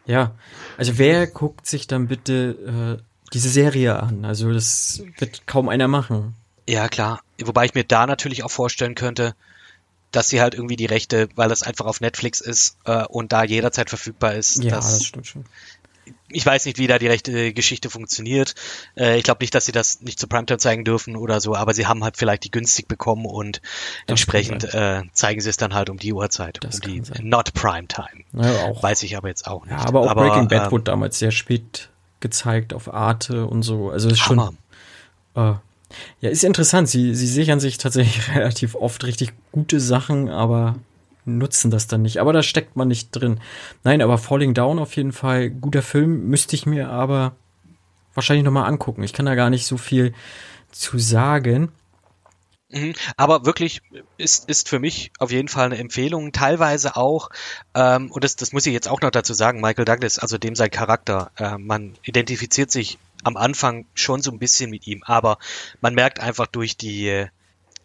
[0.10, 0.34] ja,
[0.76, 4.26] also wer guckt sich dann bitte äh, diese Serie an?
[4.26, 6.36] Also das wird kaum einer machen.
[6.68, 7.22] Ja, klar.
[7.40, 9.36] Wobei ich mir da natürlich auch vorstellen könnte,
[10.12, 13.44] dass sie halt irgendwie die Rechte, weil das einfach auf Netflix ist äh, und da
[13.44, 14.64] jederzeit verfügbar ist.
[14.64, 15.46] Ja, das, das stimmt schon.
[16.32, 18.56] Ich weiß nicht, wie da die rechte Geschichte funktioniert.
[18.96, 21.74] Äh, ich glaube nicht, dass sie das nicht zu Primetime zeigen dürfen oder so, aber
[21.74, 23.62] sie haben halt vielleicht die günstig bekommen und
[24.06, 27.22] das entsprechend äh, zeigen sie es dann halt um die Uhrzeit, das um die sein.
[27.24, 28.24] Not Primetime.
[28.34, 28.84] Ja, auch.
[28.84, 29.80] Weiß ich aber jetzt auch nicht.
[29.80, 31.90] Ja, aber auch aber, Breaking Bad ähm, wurde damals sehr spät
[32.20, 33.90] gezeigt auf Arte und so.
[33.90, 34.58] Also ist schon.
[35.36, 35.54] Äh,
[36.22, 36.90] ja, ist interessant.
[36.90, 40.76] Sie, sie sichern sich tatsächlich relativ oft richtig gute Sachen, aber
[41.38, 42.20] nutzen das dann nicht.
[42.20, 43.40] Aber da steckt man nicht drin.
[43.84, 47.36] Nein, aber Falling Down auf jeden Fall guter Film, müsste ich mir aber
[48.14, 49.04] wahrscheinlich nochmal angucken.
[49.04, 50.14] Ich kann da gar nicht so viel
[50.72, 51.72] zu sagen.
[52.72, 52.94] Mhm.
[53.18, 53.82] Aber wirklich
[54.18, 56.32] ist, ist für mich auf jeden Fall eine Empfehlung.
[56.32, 57.30] Teilweise auch,
[57.74, 60.56] ähm, und das, das muss ich jetzt auch noch dazu sagen, Michael Douglas, also dem
[60.56, 65.40] sein Charakter, äh, man identifiziert sich am Anfang schon so ein bisschen mit ihm, aber
[65.82, 67.26] man merkt einfach durch die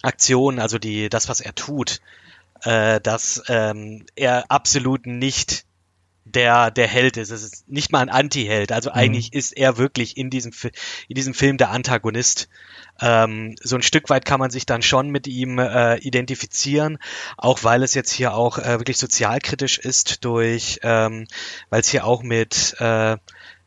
[0.02, 2.00] Aktion, also die, das, was er tut,
[2.62, 5.64] äh, dass ähm, er absolut nicht
[6.24, 7.30] der der Held ist.
[7.30, 8.72] Es ist nicht mal ein Anti-Held.
[8.72, 8.96] Also mhm.
[8.96, 10.52] eigentlich ist er wirklich in diesem
[11.08, 12.48] in diesem Film der Antagonist.
[13.00, 16.98] Ähm, so ein Stück weit kann man sich dann schon mit ihm äh, identifizieren,
[17.36, 21.26] auch weil es jetzt hier auch äh, wirklich sozialkritisch ist durch, ähm,
[21.70, 23.16] weil es hier auch mit äh,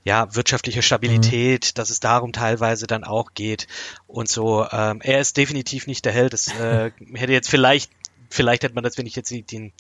[0.08, 1.76] ja, wirtschaftliche Stabilität, mhm.
[1.76, 3.68] dass es darum teilweise dann auch geht
[4.08, 4.66] und so.
[4.72, 6.32] Ähm, er ist definitiv nicht der Held.
[6.32, 7.92] Das äh, hätte jetzt vielleicht,
[8.30, 9.74] vielleicht hätte man das, wenn ich jetzt den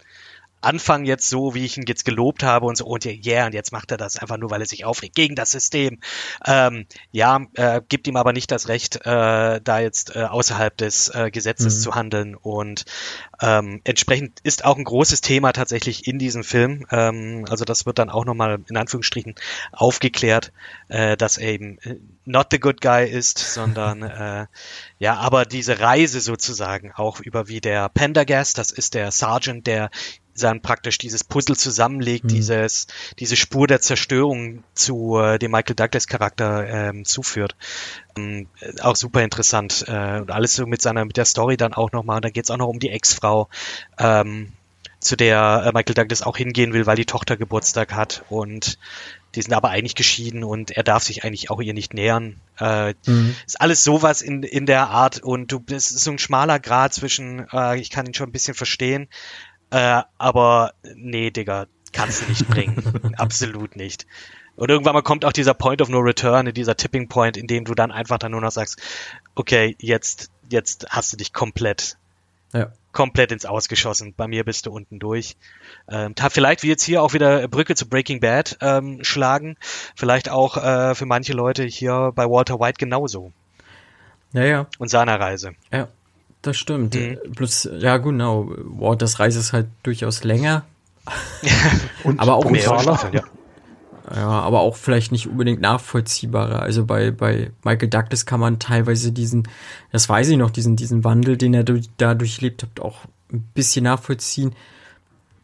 [0.61, 3.53] Anfang jetzt so, wie ich ihn jetzt gelobt habe und so, und ja, yeah, und
[3.53, 5.99] jetzt macht er das einfach nur, weil er sich aufregt gegen das System.
[6.45, 11.09] Ähm, ja, äh, gibt ihm aber nicht das Recht, äh, da jetzt äh, außerhalb des
[11.09, 11.81] äh, Gesetzes mhm.
[11.81, 12.35] zu handeln.
[12.35, 12.85] Und
[13.41, 16.85] ähm, entsprechend ist auch ein großes Thema tatsächlich in diesem Film.
[16.91, 19.35] Ähm, also das wird dann auch nochmal in Anführungsstrichen
[19.71, 20.51] aufgeklärt,
[20.87, 24.47] äh, dass er eben äh, not the good guy ist, sondern äh,
[24.99, 29.89] ja, aber diese Reise sozusagen auch über wie der Pendergast, das ist der Sergeant, der
[30.43, 32.29] dann praktisch dieses Puzzle zusammenlegt, mhm.
[32.29, 32.87] dieses,
[33.19, 37.55] diese Spur der Zerstörung zu äh, dem Michael Douglas Charakter ähm, zuführt.
[38.17, 38.47] Ähm,
[38.81, 39.85] auch super interessant.
[39.87, 42.17] Äh, und alles so mit seiner, mit der Story dann auch nochmal.
[42.17, 43.49] Und dann geht's auch noch um die Ex-Frau,
[43.97, 44.53] ähm,
[44.99, 48.77] zu der äh, Michael Douglas auch hingehen will, weil die Tochter Geburtstag hat und
[49.35, 52.39] die sind aber eigentlich geschieden und er darf sich eigentlich auch ihr nicht nähern.
[52.59, 53.35] Äh, mhm.
[53.45, 57.47] Ist alles sowas in, in der Art und du bist so ein schmaler Grad zwischen,
[57.53, 59.07] äh, ich kann ihn schon ein bisschen verstehen,
[59.71, 63.13] äh, aber nee, Digga, kannst du nicht bringen.
[63.17, 64.05] Absolut nicht.
[64.55, 67.65] Und irgendwann mal kommt auch dieser Point of No Return, dieser Tipping Point, in dem
[67.65, 68.81] du dann einfach dann nur noch sagst,
[69.35, 71.97] okay, jetzt, jetzt hast du dich komplett,
[72.53, 72.71] ja.
[72.91, 74.15] komplett ins Ausgeschossen.
[74.17, 75.35] Bei mir bist du unten durch.
[75.87, 79.57] Ähm, vielleicht wie jetzt hier auch wieder Brücke zu Breaking Bad ähm, schlagen.
[79.95, 83.31] Vielleicht auch äh, für manche Leute hier bei Walter White genauso.
[84.33, 84.67] Ja, ja.
[84.79, 85.53] Und seiner Reise.
[85.71, 85.87] Ja
[86.47, 86.95] Das stimmt.
[86.95, 87.17] Mhm.
[87.35, 90.63] Plus, ja genau, Waters Reise ist halt durchaus länger.
[92.05, 93.11] Und aber auch brutaler.
[93.13, 93.23] ja.
[94.15, 96.61] ja, aber auch vielleicht nicht unbedingt nachvollziehbarer.
[96.61, 99.49] Also bei, bei Michael Douglas kann man teilweise diesen,
[99.91, 103.41] das weiß ich noch, diesen, diesen Wandel, den er durch, da durchlebt hat, auch ein
[103.53, 104.55] bisschen nachvollziehen.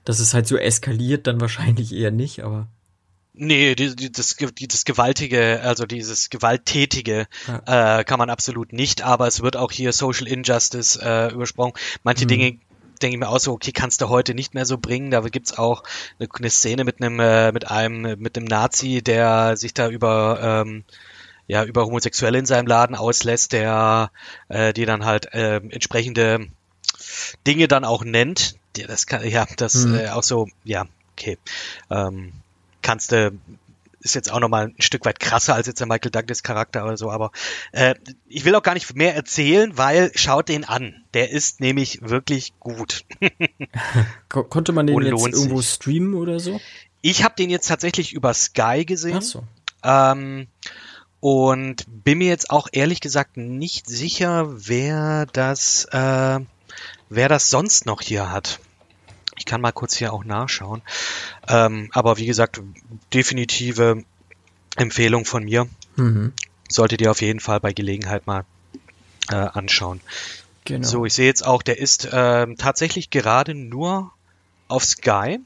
[0.06, 2.68] Dass es halt so eskaliert, dann wahrscheinlich eher nicht, aber.
[3.36, 8.00] Nee, die, die, das, die, das Gewaltige, also dieses Gewalttätige ja.
[8.00, 11.74] äh, kann man absolut nicht, aber es wird auch hier Social Injustice äh, übersprungen.
[12.04, 12.30] Manche mhm.
[12.30, 12.58] Dinge
[13.02, 15.10] denke ich mir auch so, okay, kannst du heute nicht mehr so bringen.
[15.10, 15.84] Da gibt's auch
[16.20, 20.64] eine, eine Szene mit einem, äh, mit einem, mit einem Nazi, der sich da über
[20.66, 20.84] ähm,
[21.48, 24.12] ja, über Homosexuelle in seinem Laden auslässt, der
[24.48, 26.48] äh, die dann halt äh, entsprechende
[27.46, 28.56] Dinge dann auch nennt.
[28.88, 29.96] Das kann, ja, das mhm.
[29.96, 31.38] äh, auch so, ja, okay.
[31.90, 32.32] Ähm,
[32.84, 33.32] kannst du
[34.04, 36.98] ist jetzt auch nochmal ein Stück weit krasser als jetzt der Michael Douglas Charakter oder
[36.98, 37.32] so, aber
[37.72, 37.96] äh,
[38.28, 41.04] ich will auch gar nicht mehr erzählen, weil schaut den an.
[41.14, 43.06] Der ist nämlich wirklich gut.
[44.30, 45.72] Konnte man den Und jetzt irgendwo sich.
[45.72, 46.60] streamen oder so?
[47.02, 49.18] Ich habe den jetzt tatsächlich über Sky gesehen.
[49.18, 49.44] Ach so.
[49.84, 50.48] Ähm,
[51.20, 56.40] und bin mir jetzt auch ehrlich gesagt nicht sicher, wer das, äh,
[57.10, 58.60] wer das sonst noch hier hat.
[59.38, 60.82] Ich kann mal kurz hier auch nachschauen.
[61.48, 62.62] Ähm, aber wie gesagt,
[63.14, 64.04] definitive
[64.76, 65.68] Empfehlung von mir.
[65.96, 66.34] Mhm.
[66.70, 68.46] Solltet ihr auf jeden Fall bei Gelegenheit mal
[69.30, 70.02] äh, anschauen.
[70.66, 70.88] Genau.
[70.88, 74.12] So, ich sehe jetzt auch, der ist äh, tatsächlich gerade nur
[74.68, 75.40] auf Sky.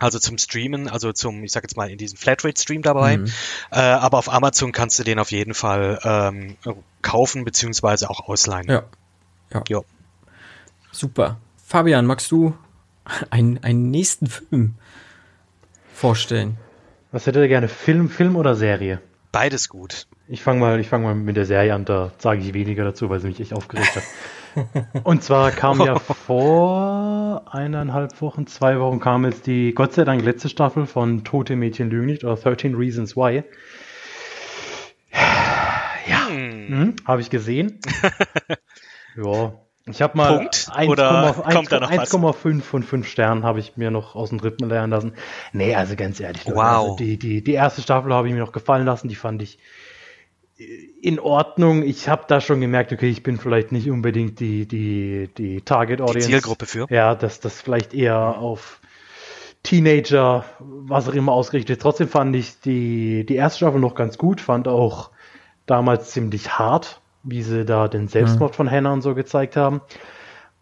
[0.00, 3.18] Also zum Streamen, also zum, ich sag jetzt mal, in diesem Flatrate-Stream dabei.
[3.18, 3.26] Mhm.
[3.70, 6.56] Äh, aber auf Amazon kannst du den auf jeden Fall ähm,
[7.00, 8.68] kaufen, beziehungsweise auch ausleihen.
[8.68, 8.82] Ja.
[9.52, 9.62] ja.
[9.68, 9.84] Jo.
[10.90, 11.38] Super.
[11.64, 12.54] Fabian, magst du
[13.30, 14.74] einen, einen nächsten Film
[15.92, 16.56] vorstellen.
[17.12, 17.68] Was hättet ihr gerne?
[17.68, 19.00] Film, Film oder Serie?
[19.30, 20.06] Beides gut.
[20.28, 23.20] Ich fange mal, fang mal mit der Serie an, da sage ich weniger dazu, weil
[23.20, 24.02] sie mich echt aufgeregt hat.
[25.04, 30.22] Und zwar kam ja vor eineinhalb Wochen, zwei Wochen kam jetzt die Gott sei Dank
[30.22, 33.42] letzte Staffel von Tote Mädchen lügen nicht oder 13 Reasons Why.
[35.12, 36.68] Ja, hm.
[36.68, 37.80] hm habe ich gesehen.
[39.16, 39.52] ja,
[39.86, 44.90] ich habe mal 1,5 von 5 Sternen habe ich mir noch aus dem Rippen lernen
[44.90, 45.12] lassen.
[45.52, 46.56] Nee, also ganz ehrlich, wow.
[46.56, 49.58] Also die, die, die erste Staffel habe ich mir noch gefallen lassen, die fand ich
[50.56, 51.82] in Ordnung.
[51.82, 56.00] Ich habe da schon gemerkt, okay, ich bin vielleicht nicht unbedingt die, die, die Target
[56.00, 56.28] Audience.
[56.28, 56.86] Die Zielgruppe für.
[56.90, 58.80] Ja, dass das vielleicht eher auf
[59.62, 61.82] Teenager, was auch immer ausgerichtet.
[61.82, 65.10] Trotzdem fand ich die, die erste Staffel noch ganz gut, fand auch
[65.66, 68.56] damals ziemlich hart wie sie da den Selbstmord mhm.
[68.56, 69.80] von Hannah und so gezeigt haben.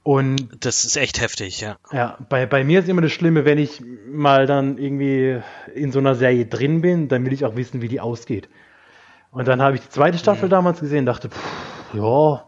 [0.05, 1.77] Und das ist echt heftig, ja.
[1.93, 5.41] Ja, bei, bei mir ist immer das Schlimme, wenn ich mal dann irgendwie
[5.75, 8.49] in so einer Serie drin bin, dann will ich auch wissen, wie die ausgeht.
[9.31, 10.51] Und dann habe ich die zweite Staffel mhm.
[10.51, 12.45] damals gesehen, dachte, pff, ja,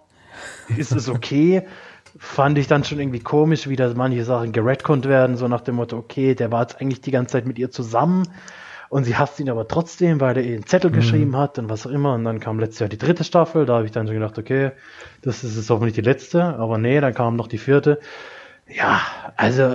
[0.76, 1.62] ist es okay?
[2.18, 5.76] Fand ich dann schon irgendwie komisch, wie da manche Sachen geredconnt werden, so nach dem
[5.76, 8.28] Motto, okay, der war jetzt eigentlich die ganze Zeit mit ihr zusammen
[8.94, 10.94] und sie hasst ihn aber trotzdem, weil er ihr einen Zettel mhm.
[10.94, 12.14] geschrieben hat und was auch immer.
[12.14, 13.66] Und dann kam letztes Jahr die dritte Staffel.
[13.66, 14.70] Da habe ich dann schon gedacht, okay,
[15.20, 16.44] das ist jetzt hoffentlich die letzte.
[16.44, 17.98] Aber nee, dann kam noch die vierte.
[18.68, 19.00] Ja,
[19.36, 19.74] also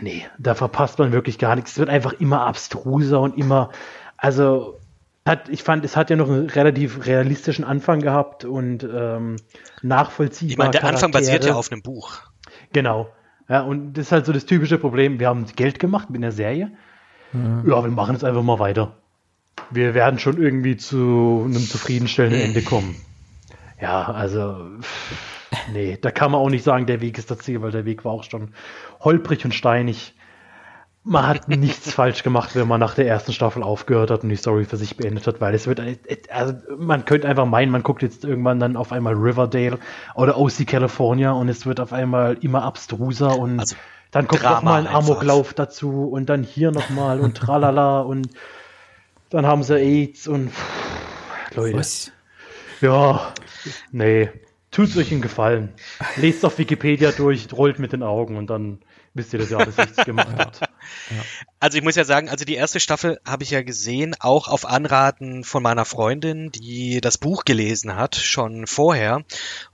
[0.00, 1.70] nee, da verpasst man wirklich gar nichts.
[1.70, 3.70] Es wird einfach immer abstruser und immer,
[4.16, 4.80] also
[5.24, 9.36] hat, ich fand, es hat ja noch einen relativ realistischen Anfang gehabt und ähm,
[9.80, 10.50] nachvollziehbar.
[10.50, 11.06] Ich meine, der Charaktere.
[11.06, 12.18] Anfang basiert ja auf einem Buch.
[12.72, 13.12] Genau.
[13.48, 15.20] Ja, und das ist halt so das typische Problem.
[15.20, 16.72] Wir haben Geld gemacht mit einer Serie
[17.32, 17.62] ja.
[17.66, 18.92] ja, wir machen jetzt einfach mal weiter.
[19.70, 22.96] Wir werden schon irgendwie zu einem zufriedenstellenden Ende kommen.
[23.80, 24.66] Ja, also,
[25.72, 28.04] nee, da kann man auch nicht sagen, der Weg ist das Ziel, weil der Weg
[28.04, 28.54] war auch schon
[29.00, 30.14] holprig und steinig.
[31.02, 34.36] Man hat nichts falsch gemacht, wenn man nach der ersten Staffel aufgehört hat und die
[34.36, 35.80] Story für sich beendet hat, weil es wird,
[36.30, 39.78] also man könnte einfach meinen, man guckt jetzt irgendwann dann auf einmal Riverdale
[40.14, 43.76] oder OC California und es wird auf einmal immer abstruser und also
[44.10, 48.00] dann kommt Drama noch mal ein Amoklauf dazu und dann hier noch mal und tralala
[48.00, 48.28] und
[49.30, 51.76] dann haben sie AIDS und pff, Leute.
[51.76, 52.12] Was?
[52.80, 53.32] Ja,
[53.92, 54.30] nee.
[54.70, 55.72] Tut's euch einen Gefallen.
[56.16, 58.78] Lest auf Wikipedia durch, rollt mit den Augen und dann
[59.14, 60.60] wisst ihr, dass ihr alles richtig gemacht habt.
[60.60, 60.68] Ja.
[61.58, 64.64] Also ich muss ja sagen, also die erste Staffel habe ich ja gesehen, auch auf
[64.64, 69.24] Anraten von meiner Freundin, die das Buch gelesen hat, schon vorher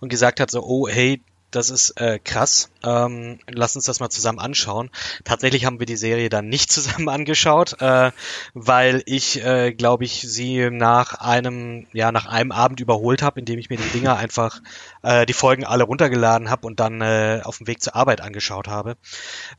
[0.01, 2.71] und gesagt hat so, oh hey, das ist äh, krass.
[2.85, 4.91] Ähm, lass uns das mal zusammen anschauen.
[5.25, 8.13] Tatsächlich haben wir die Serie dann nicht zusammen angeschaut, äh,
[8.55, 13.59] weil ich, äh, glaube ich, sie nach einem, ja, nach einem Abend überholt habe, indem
[13.59, 14.61] ich mir die Dinger einfach,
[15.03, 18.69] äh, die Folgen alle runtergeladen habe und dann äh, auf dem Weg zur Arbeit angeschaut
[18.69, 18.97] habe.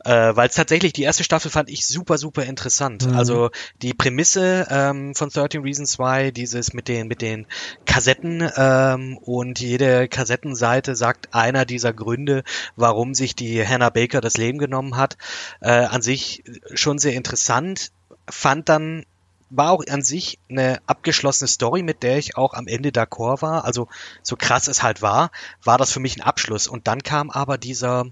[0.03, 3.07] Äh, weil es tatsächlich, die erste Staffel fand ich super, super interessant.
[3.07, 3.15] Mhm.
[3.15, 3.49] Also
[3.81, 7.47] die Prämisse ähm, von 13 Reasons Why, dieses mit den, mit den
[7.85, 12.43] Kassetten ähm, und jede Kassettenseite sagt einer dieser Gründe,
[12.75, 15.17] warum sich die Hannah Baker das Leben genommen hat,
[15.61, 17.91] äh, an sich schon sehr interessant.
[18.29, 19.05] Fand dann
[19.49, 23.63] war auch an sich eine abgeschlossene Story, mit der ich auch am Ende d'accord war.
[23.63, 23.87] Also
[24.21, 25.31] so krass es halt war,
[25.63, 26.67] war das für mich ein Abschluss.
[26.67, 28.07] Und dann kam aber dieser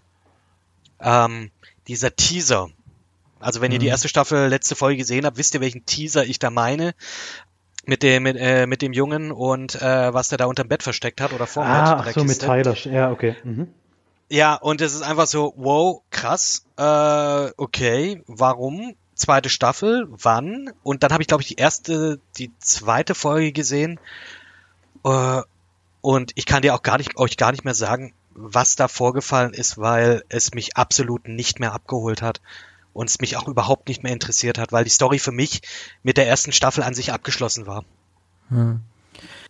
[1.01, 1.51] ähm,
[1.87, 2.69] dieser Teaser.
[3.39, 3.73] Also wenn mhm.
[3.73, 3.91] ihr die mhm.
[3.91, 6.95] erste Staffel letzte Folge gesehen habt, wisst ihr, welchen Teaser ich da meine
[7.87, 11.21] mit dem mit, äh, mit dem Jungen und äh, was der da unterm Bett versteckt
[11.21, 12.07] hat oder vor ah, Bett.
[12.07, 12.75] Ach so, mit Tyler.
[12.85, 13.35] Ja, okay.
[13.43, 13.67] Mhm.
[14.29, 18.95] Ja, und es ist einfach so, wow, krass, äh, okay, warum?
[19.13, 20.71] Zweite Staffel, wann?
[20.83, 23.99] Und dann habe ich, glaube ich, die erste, die zweite Folge gesehen.
[25.03, 25.41] Äh,
[26.01, 29.53] und ich kann dir auch gar nicht, euch gar nicht mehr sagen, was da vorgefallen
[29.53, 32.41] ist, weil es mich absolut nicht mehr abgeholt hat
[32.95, 35.61] und es mich auch überhaupt nicht mehr interessiert hat, weil die Story für mich
[36.01, 37.83] mit der ersten Staffel an sich abgeschlossen war.
[38.47, 38.79] Hm.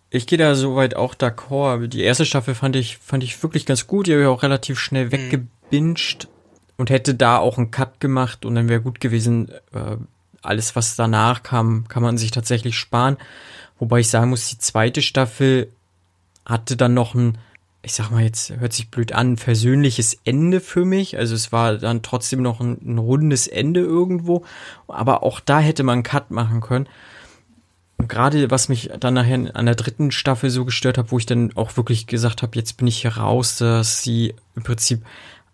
[0.09, 1.87] Ich gehe da soweit auch d'accord.
[1.87, 4.07] Die erste Staffel fand ich, fand ich wirklich ganz gut.
[4.07, 5.11] Die habe ich auch relativ schnell hm.
[5.11, 6.27] weggebinged
[6.75, 9.49] und hätte da auch einen Cut gemacht und dann wäre gut gewesen.
[9.73, 9.97] Äh,
[10.41, 13.17] alles, was danach kam, kann man sich tatsächlich sparen.
[13.77, 15.71] Wobei ich sagen muss, die zweite Staffel
[16.45, 17.37] hatte dann noch ein
[17.85, 21.19] ich sag mal jetzt, hört sich blöd an, ein versöhnliches Ende für mich.
[21.19, 24.43] Also es war dann trotzdem noch ein, ein rundes Ende irgendwo.
[24.87, 26.89] Aber auch da hätte man einen Cut machen können.
[27.97, 31.27] Und gerade was mich dann nachher an der dritten Staffel so gestört hat, wo ich
[31.27, 35.05] dann auch wirklich gesagt habe, jetzt bin ich hier raus, dass sie im Prinzip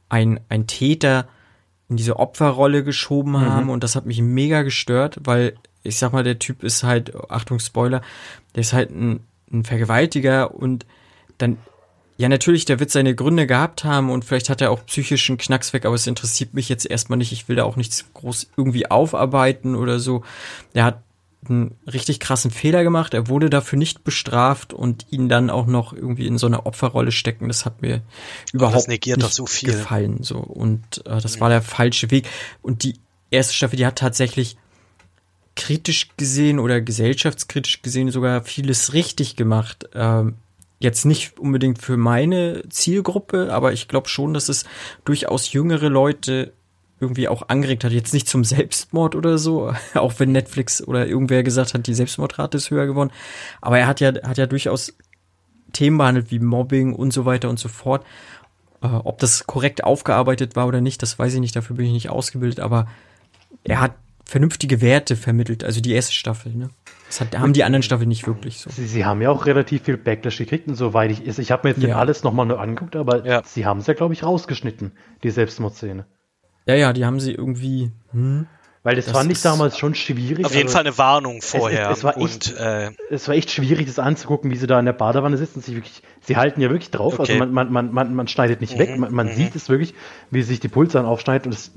[0.08, 1.28] ein, ein Täter
[1.90, 3.42] in diese Opferrolle geschoben mhm.
[3.42, 3.70] haben.
[3.70, 7.60] Und das hat mich mega gestört, weil ich sag mal, der Typ ist halt, Achtung,
[7.60, 8.02] Spoiler,
[8.56, 9.20] der ist halt ein,
[9.52, 10.86] ein Vergewaltiger und
[11.38, 11.58] dann
[12.22, 15.74] ja, natürlich, der wird seine Gründe gehabt haben und vielleicht hat er auch psychischen Knacks
[15.74, 17.32] weg, aber es interessiert mich jetzt erstmal nicht.
[17.32, 20.24] Ich will da auch nichts groß irgendwie aufarbeiten oder so.
[20.76, 21.02] Er hat
[21.50, 23.16] einen richtig krassen Fehler gemacht.
[23.16, 27.12] Er wurde dafür nicht bestraft und ihn dann auch noch irgendwie in so eine Opferrolle
[27.12, 27.48] stecken.
[27.48, 28.04] Das hat mir
[28.54, 30.22] überhaupt nicht so gefallen.
[30.22, 32.30] So und äh, das war der falsche Weg.
[32.62, 33.00] Und die
[33.32, 34.58] erste Staffel, die hat tatsächlich
[35.56, 39.90] kritisch gesehen oder gesellschaftskritisch gesehen sogar vieles richtig gemacht.
[39.96, 40.36] Ähm,
[40.82, 44.66] Jetzt nicht unbedingt für meine Zielgruppe, aber ich glaube schon, dass es
[45.06, 46.54] durchaus jüngere Leute
[47.00, 47.92] irgendwie auch angeregt hat.
[47.92, 52.58] Jetzt nicht zum Selbstmord oder so, auch wenn Netflix oder irgendwer gesagt hat, die Selbstmordrate
[52.58, 53.12] ist höher geworden.
[53.62, 54.96] Aber er hat ja, hat ja durchaus
[55.72, 58.04] Themen behandelt wie Mobbing und so weiter und so fort.
[58.82, 61.94] Äh, ob das korrekt aufgearbeitet war oder nicht, das weiß ich nicht, dafür bin ich
[61.94, 62.88] nicht ausgebildet, aber
[63.64, 63.94] er hat
[64.26, 66.70] vernünftige Werte vermittelt, also die erste Staffel, ne?
[67.12, 68.70] Das hat, haben die anderen Staffeln nicht wirklich so.
[68.70, 71.40] Sie, sie, haben ja auch relativ viel Backlash gekriegt und soweit ich ist.
[71.40, 71.98] Ich habe mir jetzt ja.
[71.98, 73.42] alles nochmal nur angeguckt, aber ja.
[73.46, 76.06] sie haben es ja, glaube ich, rausgeschnitten, die Selbstmordszene.
[76.68, 77.92] Ja, ja, die haben sie irgendwie.
[78.14, 78.48] Hm,
[78.84, 80.46] Weil das, das fand ich damals schon schwierig.
[80.46, 81.90] Auf jeden also Fall eine Warnung vorher.
[81.90, 84.68] Es, es, es, war echt, und, äh, es war echt schwierig, das anzugucken, wie sie
[84.68, 85.60] da in der Badewanne sitzen.
[85.60, 87.20] Sich wirklich, sie halten ja wirklich drauf.
[87.20, 87.42] Also okay.
[87.42, 88.98] Also man, man, man, man schneidet nicht mhm, weg.
[88.98, 89.34] Man, man mhm.
[89.34, 89.96] sieht es wirklich,
[90.30, 91.46] wie sich die Pulsern aufschneidet.
[91.46, 91.72] Und das,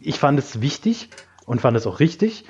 [0.00, 1.10] ich fand es wichtig
[1.46, 2.44] und fand es auch richtig.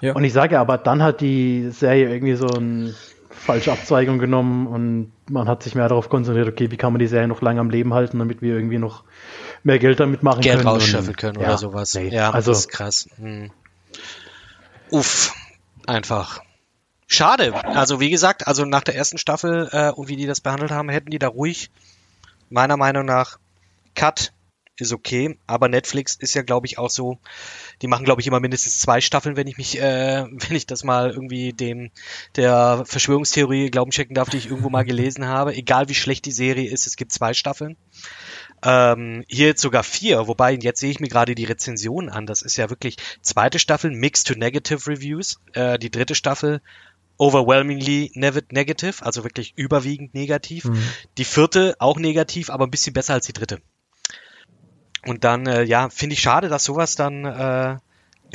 [0.00, 0.14] Ja.
[0.14, 2.94] Und ich sage aber, dann hat die Serie irgendwie so eine
[3.30, 7.06] falsche Abzweigung genommen und man hat sich mehr darauf konzentriert, okay, wie kann man die
[7.06, 9.04] Serie noch lange am Leben halten, damit wir irgendwie noch
[9.62, 10.64] mehr Geld damit machen Geld können.
[10.64, 11.94] Geld rausschöpfen können oder ja, sowas.
[11.94, 13.08] Nee, ja, also, das ist krass.
[13.16, 13.50] Hm.
[14.90, 15.32] Uff,
[15.86, 16.40] einfach.
[17.06, 17.54] Schade.
[17.64, 20.88] Also wie gesagt, also nach der ersten Staffel äh, und wie die das behandelt haben,
[20.88, 21.70] hätten die da ruhig,
[22.50, 23.38] meiner Meinung nach,
[23.94, 24.32] Cut
[24.80, 27.18] ist okay, aber Netflix ist ja, glaube ich, auch so,
[27.82, 30.84] die machen, glaube ich, immer mindestens zwei Staffeln, wenn ich mich, äh, wenn ich das
[30.84, 31.90] mal irgendwie dem
[32.36, 35.54] der Verschwörungstheorie Glauben schenken darf, die ich irgendwo mal gelesen habe.
[35.54, 37.76] Egal wie schlecht die Serie ist, es gibt zwei Staffeln.
[38.62, 42.26] Ähm, hier jetzt sogar vier, wobei jetzt sehe ich mir gerade die Rezension an.
[42.26, 45.40] Das ist ja wirklich zweite Staffel, Mixed to Negative Reviews.
[45.54, 46.60] Äh, die dritte Staffel
[47.20, 50.64] overwhelmingly negative, also wirklich überwiegend negativ.
[50.64, 50.82] Mhm.
[51.18, 53.60] Die vierte auch negativ, aber ein bisschen besser als die dritte.
[55.06, 57.76] Und dann, äh, ja, finde ich schade, dass sowas dann äh,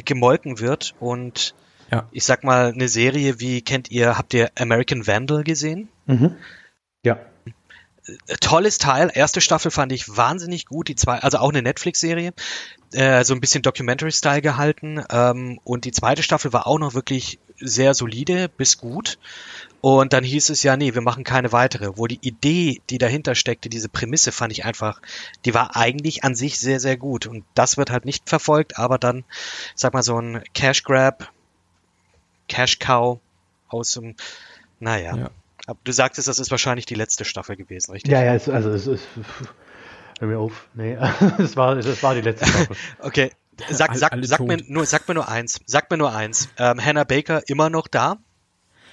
[0.03, 0.95] gemolken wird.
[0.99, 1.55] Und
[1.91, 2.07] ja.
[2.11, 5.89] ich sag mal, eine Serie wie, kennt ihr, habt ihr American Vandal gesehen?
[6.05, 6.35] Mhm.
[7.03, 7.19] Ja.
[8.41, 9.11] tolles Teil.
[9.13, 10.87] Erste Staffel fand ich wahnsinnig gut.
[10.87, 12.33] Die zwei, also auch eine Netflix-Serie,
[12.93, 15.03] äh, so ein bisschen Documentary-Style gehalten.
[15.09, 19.17] Ähm, und die zweite Staffel war auch noch wirklich sehr solide bis gut.
[19.85, 21.95] Und dann hieß es ja, nee, wir machen keine weitere.
[21.95, 24.99] Wo die Idee, die dahinter steckte, diese Prämisse fand ich einfach,
[25.45, 27.27] die war eigentlich an sich sehr, sehr gut.
[27.27, 29.25] Und das wird halt nicht verfolgt, aber dann,
[29.75, 31.31] sag mal, so ein Cash Grab,
[32.47, 33.19] Cash Cow
[33.67, 34.15] aus dem,
[34.79, 35.17] naja.
[35.17, 35.29] Ja.
[35.67, 38.11] Aber du sagtest, das ist wahrscheinlich die letzte Staffel gewesen, richtig?
[38.11, 39.05] Ja, ja, es, also es ist.
[40.17, 40.67] Hör mir auf.
[40.73, 40.97] Nee,
[41.37, 42.75] es war, es war die letzte Staffel.
[43.01, 43.31] okay.
[43.69, 45.59] Sag, sag, sag, mir nur, sag mir nur eins.
[45.67, 46.49] Sag mir nur eins.
[46.57, 48.17] Ähm, Hannah Baker immer noch da?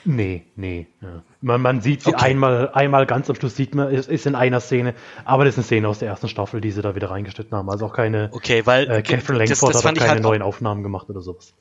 [0.04, 0.86] Nee, nee.
[1.00, 1.22] Ja.
[1.40, 2.24] Man, man sieht sie okay.
[2.24, 4.94] einmal, einmal ganz am Schluss, sieht man, es ist in einer Szene,
[5.24, 7.70] aber das ist eine Szene aus der ersten Staffel, die sie da wieder reingeschnitten haben.
[7.70, 8.30] Also auch keine.
[8.32, 8.90] Okay, weil.
[8.90, 11.54] Äh, Catherine Langford das, das hat auch keine halt neuen Aufnahmen gemacht oder sowas.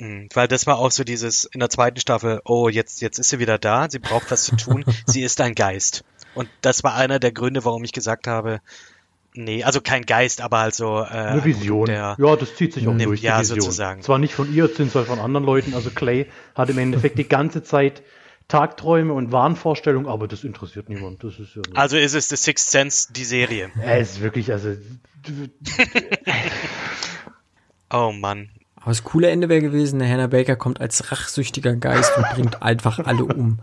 [0.00, 3.28] Hm, weil das war auch so dieses in der zweiten Staffel, oh, jetzt, jetzt ist
[3.28, 6.04] sie wieder da, sie braucht was zu tun, sie ist ein Geist.
[6.34, 8.60] Und das war einer der Gründe, warum ich gesagt habe,
[9.34, 11.86] nee, also kein Geist, aber also äh, eine Vision.
[11.86, 13.22] Der, ja, das zieht sich auch ne, durch.
[13.22, 14.02] Ja, sozusagen.
[14.02, 15.74] Zwar nicht von ihr, sondern von anderen Leuten.
[15.74, 18.02] Also Clay hat im Endeffekt die ganze Zeit
[18.48, 21.22] Tagträume und Wahnvorstellungen, aber das interessiert niemand.
[21.22, 23.70] Das ist ja also ist es The Sixth Sense, die Serie.
[23.80, 24.74] Er ist wirklich, also.
[27.92, 28.50] oh Mann.
[28.76, 32.62] Aber das coole Ende wäre gewesen, der Hannah Baker kommt als rachsüchtiger Geist und bringt
[32.62, 33.60] einfach alle um.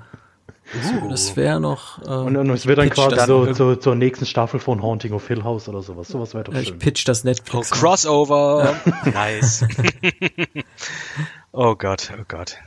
[0.74, 1.10] Uh.
[1.10, 2.02] Das wäre noch.
[2.06, 5.28] Äh, und, und es wird dann quasi so zu, zur nächsten Staffel von Haunting of
[5.28, 6.10] Hill House oder sowas.
[6.10, 6.62] Sowas wäre doch schön.
[6.64, 7.72] Ich pitch das Netflix.
[7.72, 8.76] Oh, Crossover.
[9.06, 9.66] nice.
[11.52, 12.58] oh Gott, oh Gott.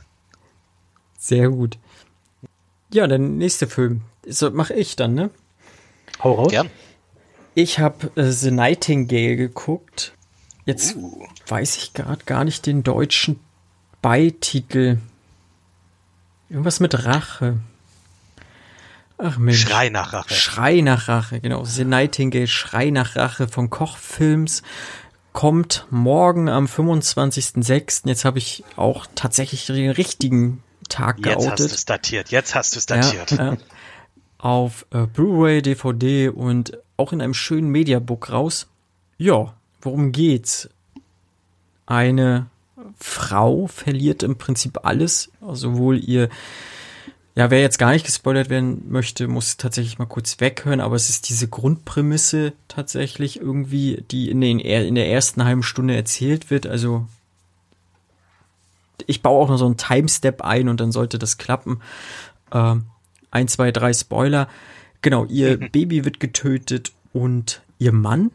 [1.17, 1.77] Sehr gut.
[2.91, 4.01] Ja, der nächste Film.
[4.25, 5.29] So, mach ich dann, ne?
[6.23, 6.49] Hau raus.
[6.49, 6.69] Gern.
[7.53, 10.13] Ich habe äh, The Nightingale geguckt.
[10.65, 11.25] Jetzt uh.
[11.47, 13.39] weiß ich gerade gar nicht den deutschen
[14.01, 14.97] Beititel.
[16.49, 17.59] Irgendwas mit Rache.
[19.23, 19.61] Ach Mensch.
[19.61, 20.33] Schrei nach Rache.
[20.33, 21.63] Schrei nach Rache, genau.
[21.63, 24.63] The Nightingale, Schrei nach Rache von Kochfilms
[25.31, 28.07] kommt morgen am 25.06.
[28.07, 31.43] Jetzt habe ich auch tatsächlich den richtigen Tag Jetzt geoutet.
[31.43, 32.31] Jetzt hast du es datiert.
[32.31, 33.31] Jetzt hast du es datiert.
[33.31, 33.57] Ja, äh,
[34.39, 38.67] auf äh, Blu-ray, DVD und auch in einem schönen Mediabook raus.
[39.17, 40.67] Ja, worum geht's?
[41.85, 42.47] Eine
[42.99, 46.29] Frau verliert im Prinzip alles, sowohl ihr
[47.35, 51.09] ja, wer jetzt gar nicht gespoilert werden möchte, muss tatsächlich mal kurz weghören, aber es
[51.09, 56.67] ist diese Grundprämisse tatsächlich irgendwie, die in, den, in der ersten halben Stunde erzählt wird.
[56.67, 57.07] Also
[59.07, 61.81] ich baue auch noch so einen Timestep ein und dann sollte das klappen.
[62.51, 62.85] Ähm,
[63.31, 64.49] ein, zwei, drei Spoiler.
[65.01, 68.31] Genau, ihr Baby wird getötet und ihr Mann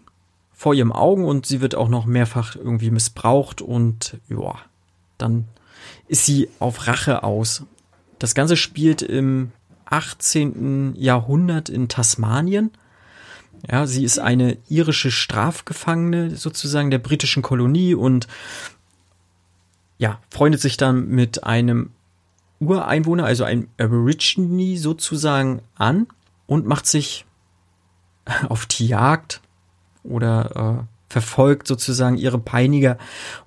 [0.55, 4.55] vor ihrem Augen und sie wird auch noch mehrfach irgendwie missbraucht und ja,
[5.19, 5.47] dann
[6.09, 7.65] ist sie auf Rache aus.
[8.19, 9.53] Das Ganze spielt im
[9.87, 10.95] 18.
[10.97, 12.71] Jahrhundert in Tasmanien.
[13.71, 18.27] Ja, sie ist eine irische Strafgefangene sozusagen der britischen Kolonie und
[19.99, 21.91] ja, freundet sich dann mit einem
[22.61, 26.07] Ureinwohner, also einem Aborigine sozusagen an
[26.47, 27.25] und macht sich
[28.49, 29.41] auf die Jagd
[30.03, 32.99] oder äh, verfolgt sozusagen ihre Peiniger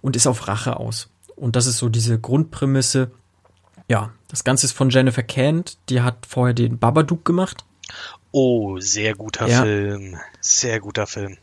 [0.02, 1.10] und ist auf Rache aus.
[1.36, 3.12] Und das ist so diese Grundprämisse.
[3.88, 7.66] Ja, das Ganze ist von Jennifer Kent, die hat vorher den Babadook gemacht.
[8.32, 9.64] Oh, sehr guter ja.
[9.64, 10.18] Film.
[10.40, 11.38] Sehr guter Film.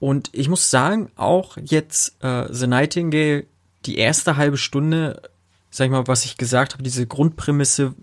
[0.00, 3.44] Und ich muss sagen, auch jetzt äh, The Nightingale,
[3.84, 5.22] die erste halbe Stunde,
[5.70, 7.94] sag ich mal, was ich gesagt habe, diese Grundprämisse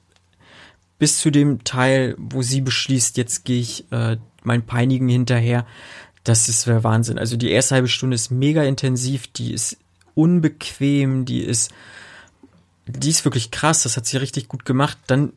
[1.00, 5.66] bis zu dem Teil, wo sie beschließt, jetzt gehe ich äh, mein Peinigen hinterher,
[6.24, 7.18] das ist der Wahnsinn.
[7.18, 9.78] Also die erste halbe Stunde ist mega intensiv, die ist
[10.14, 11.72] unbequem, die ist
[12.98, 14.98] die ist wirklich krass, das hat sie richtig gut gemacht.
[15.08, 15.34] Dann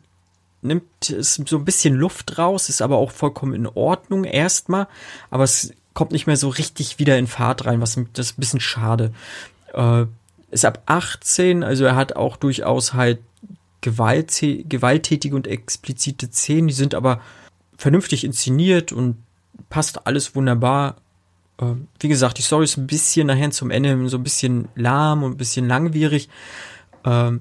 [0.62, 4.86] nimmt es so ein bisschen Luft raus, ist aber auch vollkommen in Ordnung erstmal,
[5.30, 8.40] aber es kommt nicht mehr so richtig wieder in Fahrt rein, was das ist ein
[8.40, 9.12] bisschen schade.
[9.74, 10.06] Äh,
[10.50, 13.18] ist ab 18, also er hat auch durchaus halt
[13.80, 17.20] Gewalt, gewalttätige und explizite Szenen, die sind aber
[17.76, 19.16] vernünftig inszeniert und
[19.70, 20.96] passt alles wunderbar.
[21.58, 25.24] Äh, wie gesagt, die Story ist ein bisschen nachher zum Ende so ein bisschen lahm
[25.24, 26.28] und ein bisschen langwierig,
[27.04, 27.40] ähm,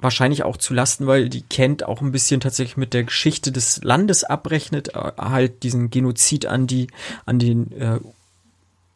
[0.00, 3.82] wahrscheinlich auch zu Lasten, weil die Kent auch ein bisschen tatsächlich mit der Geschichte des
[3.82, 6.88] Landes abrechnet, äh, halt diesen Genozid an die,
[7.24, 7.98] an den äh,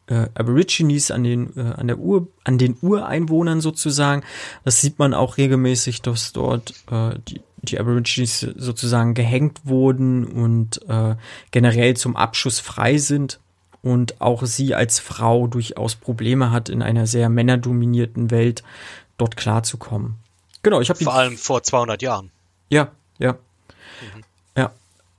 [0.07, 4.23] äh, Aborigines, an den, äh, an der Ur, an den Ureinwohnern sozusagen.
[4.63, 10.81] Das sieht man auch regelmäßig, dass dort äh, die, die Aborigines sozusagen gehängt wurden und
[10.87, 11.15] äh,
[11.51, 13.39] generell zum Abschuss frei sind
[13.81, 18.63] und auch sie als Frau durchaus Probleme hat in einer sehr männerdominierten Welt
[19.17, 20.15] dort klarzukommen.
[20.63, 22.31] Genau, ich habe vor allem vor 200 Jahren.
[22.69, 24.23] Ja, ja, mhm.
[24.55, 24.71] ja.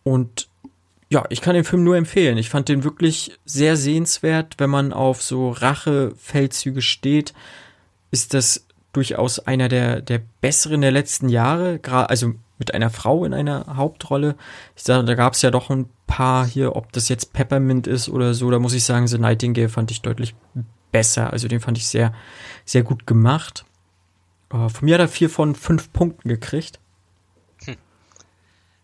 [0.05, 0.49] Und
[1.11, 2.37] ja, ich kann den Film nur empfehlen.
[2.37, 4.57] Ich fand den wirklich sehr sehenswert.
[4.59, 7.33] Wenn man auf so Rache-Feldzüge steht,
[8.11, 11.81] ist das durchaus einer der, der besseren der letzten Jahre.
[11.85, 14.35] Also mit einer Frau in einer Hauptrolle.
[14.77, 18.09] Ich sage, da gab es ja doch ein paar hier, ob das jetzt Peppermint ist
[18.09, 18.51] oder so.
[18.51, 20.35] Da muss ich sagen, The Nightingale fand ich deutlich
[20.93, 21.33] besser.
[21.33, 22.13] Also den fand ich sehr,
[22.65, 23.65] sehr gut gemacht.
[24.53, 26.81] Uh, von mir hat er vier von fünf Punkten gekriegt.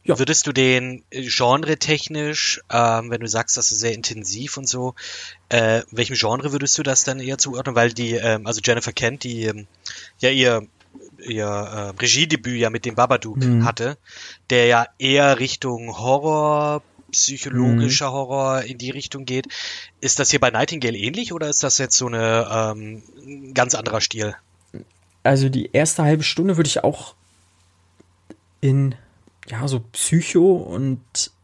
[0.04, 0.18] Ja.
[0.18, 4.94] Würdest du den äh, genre-technisch, ähm, wenn du sagst, das ist sehr intensiv und so,
[5.48, 7.74] äh, welchem Genre würdest du das dann eher zuordnen?
[7.74, 9.66] Weil die, ähm, also Jennifer Kent, die ähm,
[10.18, 10.66] ja ihr
[11.18, 13.64] ihr äh, Regiedebüt ja mit dem Babadook mhm.
[13.64, 13.96] hatte,
[14.50, 18.12] der ja eher Richtung Horror, psychologischer mhm.
[18.12, 19.46] Horror in die Richtung geht.
[20.02, 22.46] Ist das hier bei Nightingale ähnlich oder ist das jetzt so eine
[22.76, 24.36] ähm, ganz anderer Stil?
[25.24, 27.14] Also die erste halbe Stunde würde ich auch
[28.60, 28.94] in
[29.48, 31.00] ja, so Psycho und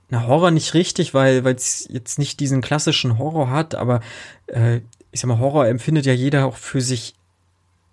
[0.08, 4.00] na, Horror nicht richtig, weil es jetzt nicht diesen klassischen Horror hat, aber
[4.46, 4.80] äh,
[5.12, 7.14] ich sag mal, Horror empfindet ja jeder auch für sich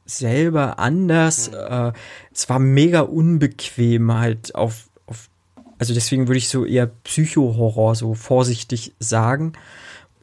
[0.06, 1.52] selber anders.
[1.52, 1.58] Mhm.
[1.58, 1.94] Äh,
[2.34, 5.30] es war mega unbequem halt auf, auf
[5.78, 9.54] also deswegen würde ich so eher Psycho-Horror so vorsichtig sagen.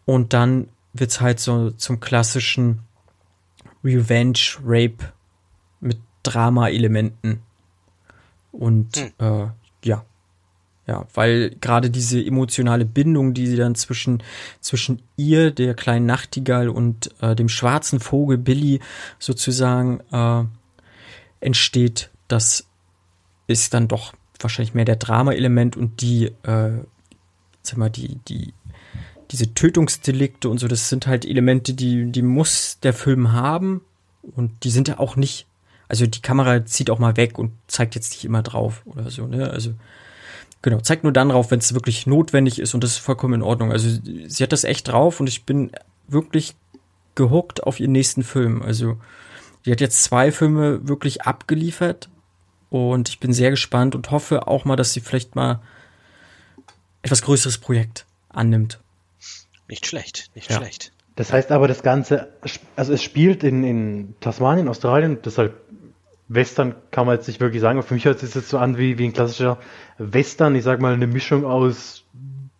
[0.04, 2.80] Und dann wird's halt so zum klassischen
[3.82, 5.12] Revenge-Rape
[5.84, 7.42] mit Drama-Elementen.
[8.52, 9.12] Und hm.
[9.18, 9.46] äh,
[9.84, 10.04] ja.
[10.86, 14.22] Ja, weil gerade diese emotionale Bindung, die sie dann zwischen,
[14.60, 18.80] zwischen ihr, der kleinen Nachtigall und äh, dem schwarzen Vogel Billy
[19.18, 20.44] sozusagen äh,
[21.40, 22.66] entsteht, das
[23.46, 26.72] ist dann doch wahrscheinlich mehr der Drama-Element und die, äh,
[27.62, 28.52] sag mal, die, die,
[29.30, 33.80] diese Tötungsdelikte und so, das sind halt Elemente, die, die muss der Film haben
[34.36, 35.46] und die sind ja auch nicht
[35.94, 39.28] also die Kamera zieht auch mal weg und zeigt jetzt nicht immer drauf oder so,
[39.28, 39.48] ne?
[39.48, 39.74] Also
[40.60, 43.42] genau, zeigt nur dann drauf, wenn es wirklich notwendig ist und das ist vollkommen in
[43.42, 43.70] Ordnung.
[43.70, 43.88] Also
[44.26, 45.70] sie hat das echt drauf und ich bin
[46.08, 46.56] wirklich
[47.14, 48.60] gehuckt auf ihren nächsten Film.
[48.60, 48.98] Also
[49.64, 52.08] die hat jetzt zwei Filme wirklich abgeliefert
[52.70, 55.60] und ich bin sehr gespannt und hoffe auch mal, dass sie vielleicht mal
[57.02, 58.80] etwas größeres Projekt annimmt.
[59.68, 60.56] Nicht schlecht, nicht ja.
[60.56, 60.90] schlecht.
[61.16, 62.32] Das heißt aber, das Ganze,
[62.74, 65.54] also es spielt in, in Tasmanien, Australien, deshalb
[66.28, 68.78] Western kann man jetzt nicht wirklich sagen, aber für mich hört es jetzt so an
[68.78, 69.58] wie, wie ein klassischer
[69.98, 72.04] Western, ich sag mal eine Mischung aus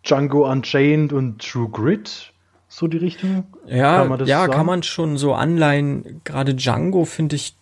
[0.03, 2.33] Django Unchained und True Grit,
[2.67, 3.45] so die Richtung.
[3.65, 4.53] Ja, kann ja, sagen?
[4.53, 6.21] kann man schon so anleihen.
[6.23, 7.55] Gerade Django finde ich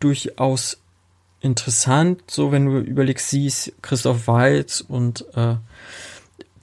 [0.00, 0.80] durchaus
[1.40, 5.56] interessant, so wenn du überlegst, siehst, Christoph Waltz und äh,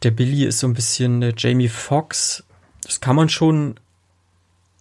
[0.03, 2.43] der Billy ist so ein bisschen der Jamie Foxx
[2.91, 3.75] das kann man schon,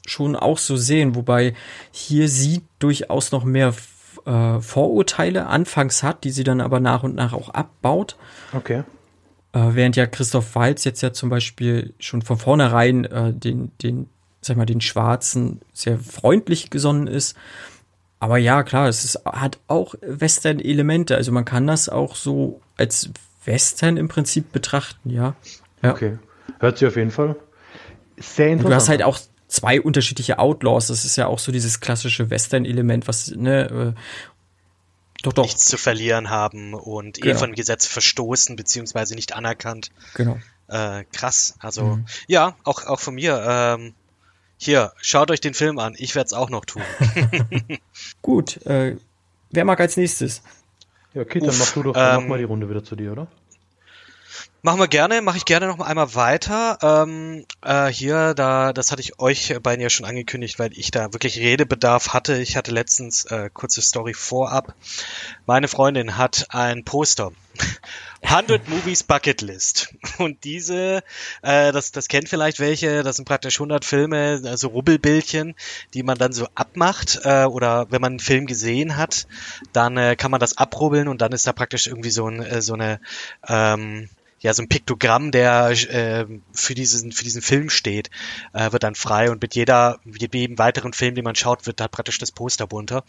[0.06, 1.54] schon auch so sehen, wobei
[1.92, 3.72] hier sie durchaus noch mehr
[4.26, 8.16] äh, Vorurteile anfangs hat, die sie dann aber nach und nach auch abbaut.
[8.52, 8.84] Okay.
[9.52, 14.08] Äh, während ja Christoph Waltz jetzt ja zum Beispiel schon von vornherein äh, den, den,
[14.40, 17.36] sag mal, den Schwarzen sehr freundlich gesonnen ist.
[18.20, 21.16] Aber ja, klar, es ist, hat auch Western-Elemente.
[21.16, 23.10] Also man kann das auch so als
[23.44, 25.34] Western im Prinzip betrachten, ja.
[25.82, 25.92] ja.
[25.92, 26.18] Okay.
[26.58, 27.36] Hört sich auf jeden Fall
[28.20, 28.70] sehr interessant.
[28.70, 29.18] Du hast halt auch
[29.50, 30.86] zwei unterschiedliche Outlaws.
[30.86, 34.00] Das ist ja auch so dieses klassische Western-Element, was, ne, äh,
[35.22, 35.42] doch, doch.
[35.42, 37.34] nichts zu verlieren haben und eh genau.
[37.34, 39.90] eh von Gesetz verstoßen beziehungsweise nicht anerkannt.
[40.14, 40.38] Genau.
[40.68, 41.56] Äh, krass.
[41.58, 42.06] Also mhm.
[42.26, 43.44] ja, auch auch von mir.
[43.46, 43.94] Ähm,
[44.56, 45.94] hier, schaut euch den Film an.
[45.96, 46.82] Ich werde es auch noch tun.
[48.22, 48.64] Gut.
[48.66, 48.96] Äh,
[49.50, 50.42] wer mag als nächstes?
[51.12, 53.26] Ja, okay, dann machst du doch ähm, nochmal die Runde wieder zu dir, oder?
[54.62, 56.78] Machen wir gerne, mache ich gerne noch einmal weiter.
[56.82, 61.14] Ähm, äh, hier, da, das hatte ich euch beiden ja schon angekündigt, weil ich da
[61.14, 62.36] wirklich Redebedarf hatte.
[62.36, 64.74] Ich hatte letztens äh, kurze Story vorab.
[65.46, 67.32] Meine Freundin hat ein Poster.
[68.22, 69.94] 100 Movies Bucket List.
[70.18, 71.02] Und diese,
[71.40, 75.54] äh, das, das kennt vielleicht welche, das sind praktisch 100 Filme, also Rubbelbildchen,
[75.94, 77.20] die man dann so abmacht.
[77.24, 79.26] Äh, oder wenn man einen Film gesehen hat,
[79.72, 82.60] dann äh, kann man das abrubbeln und dann ist da praktisch irgendwie so, ein, äh,
[82.60, 83.00] so eine,
[83.48, 84.10] ähm,
[84.40, 88.10] ja so ein Piktogramm, der äh, für diesen für diesen Film steht,
[88.52, 91.80] äh, wird dann frei und mit jeder mit jedem weiteren Film, den man schaut, wird
[91.80, 93.04] da praktisch das Poster bunter.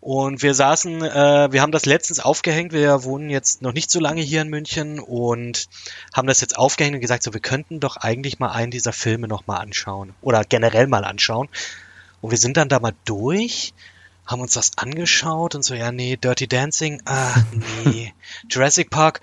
[0.00, 2.72] Und wir saßen, äh, wir haben das letztens aufgehängt.
[2.72, 5.68] Wir wohnen jetzt noch nicht so lange hier in München und
[6.12, 9.28] haben das jetzt aufgehängt und gesagt, so wir könnten doch eigentlich mal einen dieser Filme
[9.28, 11.48] noch mal anschauen oder generell mal anschauen.
[12.20, 13.74] Und wir sind dann da mal durch
[14.26, 17.34] haben uns das angeschaut und so, ja, nee, Dirty Dancing, ah,
[17.84, 18.14] nee,
[18.48, 19.20] Jurassic Park,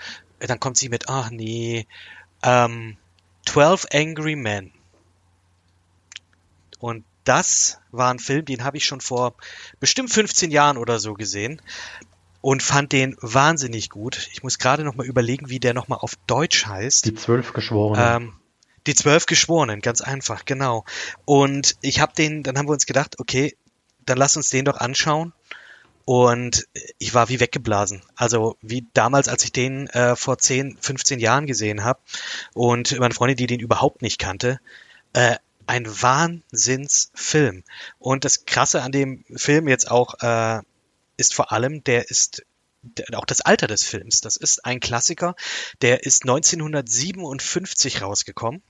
[0.47, 1.87] dann kommt sie mit, ach nee,
[2.43, 2.97] ähm,
[3.45, 4.71] 12 Angry Men.
[6.79, 9.35] Und das war ein Film, den habe ich schon vor
[9.79, 11.61] bestimmt 15 Jahren oder so gesehen.
[12.41, 14.27] und fand den wahnsinnig gut.
[14.33, 17.05] Ich muss gerade noch mal überlegen, wie der noch mal auf Deutsch heißt.
[17.05, 18.23] Die zwölf Geschworenen.
[18.23, 18.33] Ähm,
[18.87, 20.83] die zwölf Geschworenen, ganz einfach, genau.
[21.25, 23.55] Und ich habe den, dann haben wir uns gedacht, okay,
[24.05, 25.33] dann lass uns den doch anschauen.
[26.11, 28.01] Und ich war wie weggeblasen.
[28.17, 32.01] Also wie damals, als ich den äh, vor 10, 15 Jahren gesehen habe
[32.53, 34.59] und meine Freundin, die den überhaupt nicht kannte,
[35.13, 35.37] äh,
[35.67, 37.63] ein Wahnsinnsfilm.
[37.97, 40.59] Und das Krasse an dem Film jetzt auch äh,
[41.15, 42.45] ist vor allem, der ist
[43.13, 44.19] auch das Alter des Films.
[44.19, 45.37] Das ist ein Klassiker,
[45.81, 48.61] der ist 1957 rausgekommen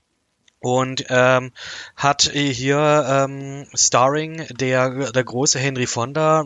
[0.60, 1.50] und ähm,
[1.96, 6.44] hat hier ähm, Starring der der große Henry Fonda,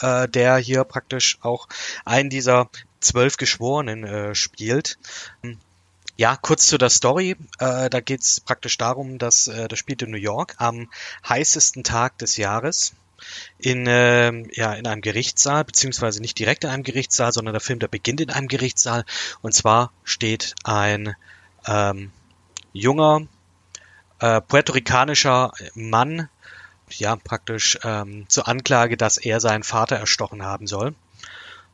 [0.00, 1.68] äh, der hier praktisch auch
[2.04, 2.68] einen dieser
[3.00, 4.98] zwölf Geschworenen äh, spielt.
[6.16, 7.36] Ja, kurz zu der Story.
[7.58, 10.90] Äh, da geht es praktisch darum, dass äh, das spielt in New York am
[11.26, 12.92] heißesten Tag des Jahres
[13.58, 17.78] in, äh, ja, in einem Gerichtssaal, beziehungsweise nicht direkt in einem Gerichtssaal, sondern der Film,
[17.78, 19.04] der beginnt in einem Gerichtssaal.
[19.42, 21.14] Und zwar steht ein
[21.66, 22.12] ähm,
[22.72, 23.22] junger
[24.20, 26.28] äh, puerto-ricanischer Mann,
[26.98, 30.94] ja, praktisch ähm, zur Anklage, dass er seinen Vater erstochen haben soll.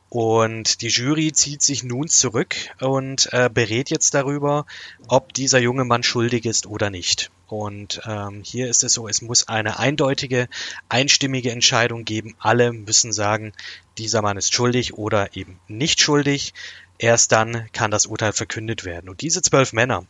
[0.09, 4.65] Und die Jury zieht sich nun zurück und äh, berät jetzt darüber,
[5.07, 7.29] ob dieser junge Mann schuldig ist oder nicht.
[7.47, 10.47] Und ähm, hier ist es so, es muss eine eindeutige,
[10.89, 12.35] einstimmige Entscheidung geben.
[12.39, 13.53] Alle müssen sagen,
[13.97, 16.53] dieser Mann ist schuldig oder eben nicht schuldig.
[16.97, 19.09] Erst dann kann das Urteil verkündet werden.
[19.09, 20.05] Und diese zwölf Männer,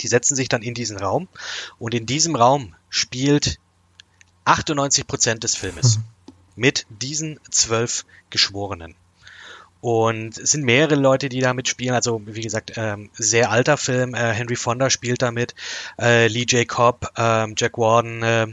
[0.00, 1.28] die setzen sich dann in diesen Raum
[1.78, 3.58] und in diesem Raum spielt
[4.44, 6.04] 98 Prozent des Filmes mhm.
[6.56, 8.94] mit diesen zwölf Geschworenen.
[9.82, 11.92] Und es sind mehrere Leute, die da mitspielen.
[11.92, 14.14] Also, wie gesagt, ähm, sehr alter Film.
[14.14, 15.56] Äh, Henry Fonda spielt damit,
[16.00, 16.68] äh, Lee J.
[16.68, 18.46] Cobb, äh, Jack Warden äh,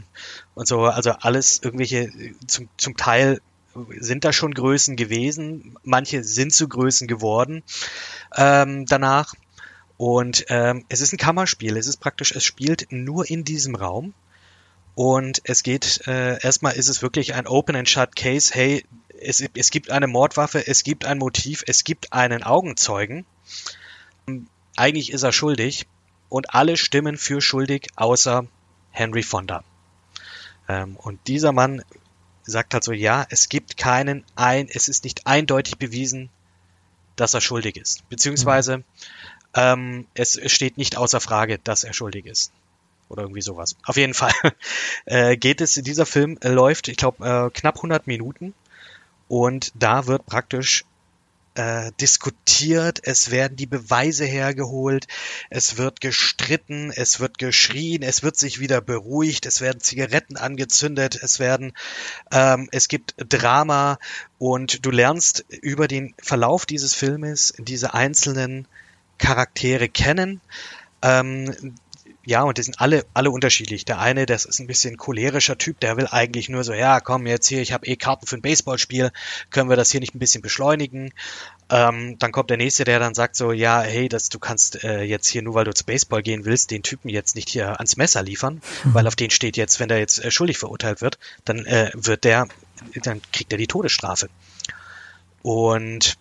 [0.56, 0.86] und so.
[0.86, 2.10] Also alles irgendwelche,
[2.48, 3.40] zum, zum Teil
[4.00, 5.76] sind da schon Größen gewesen.
[5.84, 7.62] Manche sind zu Größen geworden
[8.36, 9.34] ähm, danach.
[9.96, 11.76] Und ähm, es ist ein Kammerspiel.
[11.76, 14.14] Es ist praktisch, es spielt nur in diesem Raum.
[14.94, 18.52] Und es geht, äh, erstmal ist es wirklich ein Open and Shut Case.
[18.52, 18.84] Hey,
[19.20, 23.24] es, es gibt eine Mordwaffe, es gibt ein Motiv, es gibt einen Augenzeugen.
[24.76, 25.86] Eigentlich ist er schuldig
[26.28, 28.46] und alle stimmen für schuldig, außer
[28.90, 29.64] Henry Fonda.
[30.68, 31.82] Ähm, und dieser Mann
[32.42, 36.30] sagt halt so, ja, es gibt keinen ein, es ist nicht eindeutig bewiesen,
[37.16, 38.08] dass er schuldig ist.
[38.08, 38.84] Beziehungsweise mhm.
[39.54, 42.52] Ähm, es steht nicht außer Frage, dass er schuldig ist.
[43.10, 43.76] Oder irgendwie sowas.
[43.84, 44.32] Auf jeden Fall.
[45.06, 48.54] Äh, geht es, dieser Film äh, läuft, ich glaube, äh, knapp 100 Minuten.
[49.28, 50.84] Und da wird praktisch
[51.54, 55.08] äh, diskutiert, es werden die Beweise hergeholt,
[55.50, 61.18] es wird gestritten, es wird geschrien, es wird sich wieder beruhigt, es werden Zigaretten angezündet,
[61.20, 61.72] es werden,
[62.30, 63.98] ähm, es gibt Drama.
[64.38, 68.68] Und du lernst über den Verlauf dieses Filmes diese einzelnen
[69.18, 70.40] Charaktere kennen.
[71.02, 71.74] Ähm,
[72.24, 73.84] ja, und die sind alle, alle unterschiedlich.
[73.86, 77.26] Der eine, das ist ein bisschen cholerischer Typ, der will eigentlich nur so, ja, komm,
[77.26, 79.10] jetzt hier, ich habe eh Karten für ein Baseballspiel,
[79.48, 81.12] können wir das hier nicht ein bisschen beschleunigen?
[81.70, 85.02] Ähm, dann kommt der nächste, der dann sagt so, ja, hey, das, du kannst äh,
[85.02, 87.96] jetzt hier, nur weil du zu Baseball gehen willst, den Typen jetzt nicht hier ans
[87.96, 88.94] Messer liefern, mhm.
[88.94, 92.24] weil auf den steht jetzt, wenn der jetzt äh, schuldig verurteilt wird, dann äh, wird
[92.24, 92.48] der,
[93.02, 94.28] dann kriegt er die Todesstrafe.
[95.42, 96.18] Und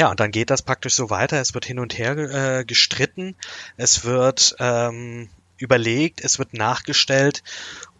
[0.00, 1.42] ja, und dann geht das praktisch so weiter.
[1.42, 3.36] Es wird hin und her äh, gestritten,
[3.76, 5.28] es wird ähm,
[5.58, 7.42] überlegt, es wird nachgestellt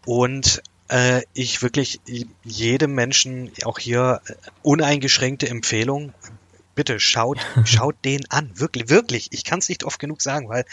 [0.07, 2.01] und äh, ich wirklich
[2.42, 4.32] jedem Menschen auch hier äh,
[4.62, 6.14] uneingeschränkte Empfehlung.
[6.74, 8.51] Bitte schaut, schaut den an.
[8.55, 9.28] Wirklich, wirklich.
[9.32, 10.64] Ich kann es nicht oft genug sagen, weil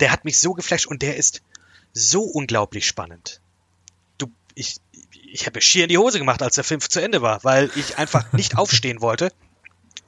[0.00, 1.42] der hat mich so geflasht und der ist
[1.92, 3.42] so unglaublich spannend.
[4.16, 4.76] Du, ich,
[5.30, 7.98] ich habe schier in die Hose gemacht, als der Film zu Ende war, weil ich
[7.98, 9.30] einfach nicht aufstehen wollte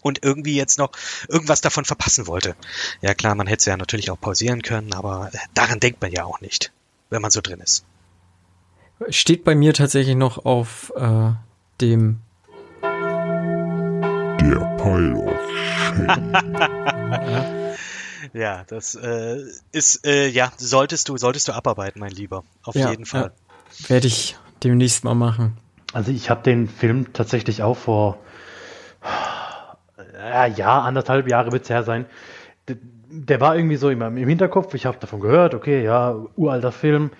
[0.02, 0.92] und irgendwie jetzt noch
[1.28, 2.54] irgendwas davon verpassen wollte.
[3.00, 6.24] Ja klar, man hätte es ja natürlich auch pausieren können, aber daran denkt man ja
[6.24, 6.72] auch nicht,
[7.08, 7.84] wenn man so drin ist.
[9.08, 11.30] Steht bei mir tatsächlich noch auf äh,
[11.80, 12.20] dem
[14.40, 15.40] der Pile of
[15.96, 16.32] Shame.
[18.32, 19.38] ja, das äh,
[19.72, 23.32] ist äh, ja solltest du solltest du abarbeiten, mein Lieber, auf ja, jeden Fall.
[23.78, 25.56] Ja, Werde ich demnächst mal machen.
[25.92, 28.18] Also ich habe den Film tatsächlich auch vor
[30.12, 32.06] ja, Jahr, anderthalb Jahre wird es her sein.
[32.68, 32.76] Der,
[33.10, 34.74] der, war irgendwie so immer im Hinterkopf.
[34.74, 37.10] Ich habe davon gehört, okay, ja, uralter Film.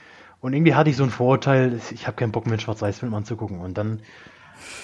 [0.41, 3.61] Und irgendwie hatte ich so ein Vorurteil, ich habe keinen Bock mehr, einen Schwarz-Weiß-Film anzugucken.
[3.61, 4.01] Und dann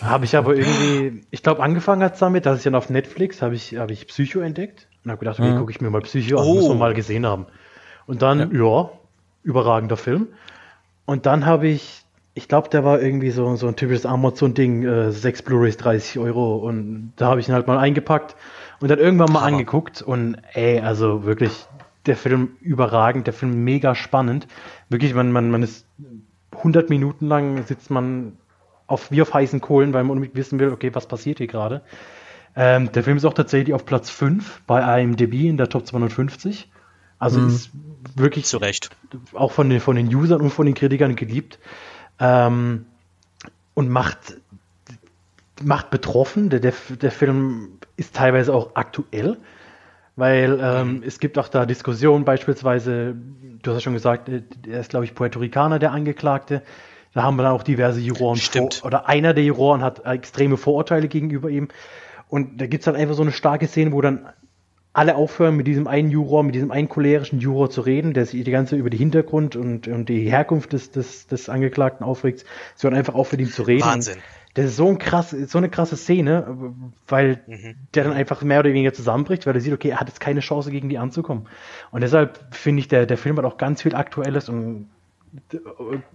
[0.03, 3.43] habe ich aber irgendwie, ich glaube, angefangen hat es damit, dass ich dann auf Netflix
[3.43, 5.59] habe ich, hab ich Psycho entdeckt und habe gedacht, okay, mhm.
[5.59, 6.55] gucke ich mir mal Psycho an, oh.
[6.55, 7.47] muss man mal gesehen haben.
[8.07, 8.91] Und dann, ja, ja
[9.43, 10.29] überragender Film.
[11.07, 12.05] Und dann habe ich
[12.39, 16.57] ich glaube, der war irgendwie so, so ein typisches Amazon-Ding, äh, sechs Blu-rays 30 Euro
[16.57, 18.37] und da habe ich ihn halt mal eingepackt
[18.81, 19.57] und dann irgendwann mal Hammer.
[19.57, 21.67] angeguckt und ey, also wirklich
[22.07, 24.47] der Film überragend, der Film mega spannend.
[24.89, 25.85] Wirklich, man, man, man ist
[26.53, 28.37] 100 Minuten lang sitzt man
[28.87, 31.83] auf, wie auf heißen Kohlen, weil man unbedingt wissen will, okay, was passiert hier gerade.
[32.55, 36.71] Ähm, der Film ist auch tatsächlich auf Platz 5 bei IMDb in der Top 250.
[37.19, 37.71] Also ist
[38.15, 38.91] wirklich Zu Recht.
[39.35, 41.59] auch von den, von den Usern und von den Kritikern geliebt.
[42.21, 42.87] Ähm,
[43.75, 44.37] und macht,
[45.63, 46.51] macht betroffen.
[46.51, 49.37] Der, der, der Film ist teilweise auch aktuell,
[50.17, 53.15] weil ähm, es gibt auch da Diskussionen, beispielsweise,
[53.63, 56.63] du hast ja schon gesagt, äh, er ist, glaube ich, Puerto Ricaner, der Angeklagte.
[57.15, 58.75] Da haben wir dann auch diverse Juroren Stimmt.
[58.75, 61.69] vor, oder einer der Juroren hat extreme Vorurteile gegenüber ihm.
[62.29, 64.29] Und da gibt es dann einfach so eine starke Szene, wo dann
[64.93, 68.43] alle aufhören, mit diesem einen Juror, mit diesem einen cholerischen Juror zu reden, der sich
[68.43, 72.45] die ganze Zeit über die Hintergrund und, und die Herkunft des, des, des Angeklagten aufregt.
[72.81, 73.87] Hören einfach auf, mit ihm zu reden.
[73.87, 74.19] Wahnsinn.
[74.55, 76.75] Das ist so, ein krass, so eine krasse Szene,
[77.07, 77.77] weil Mhm.
[77.95, 80.41] der dann einfach mehr oder weniger zusammenbricht, weil er sieht, okay, er hat jetzt keine
[80.41, 81.47] Chance, gegen die anzukommen.
[81.93, 84.89] Und deshalb finde ich, der, der Film hat auch ganz viel Aktuelles und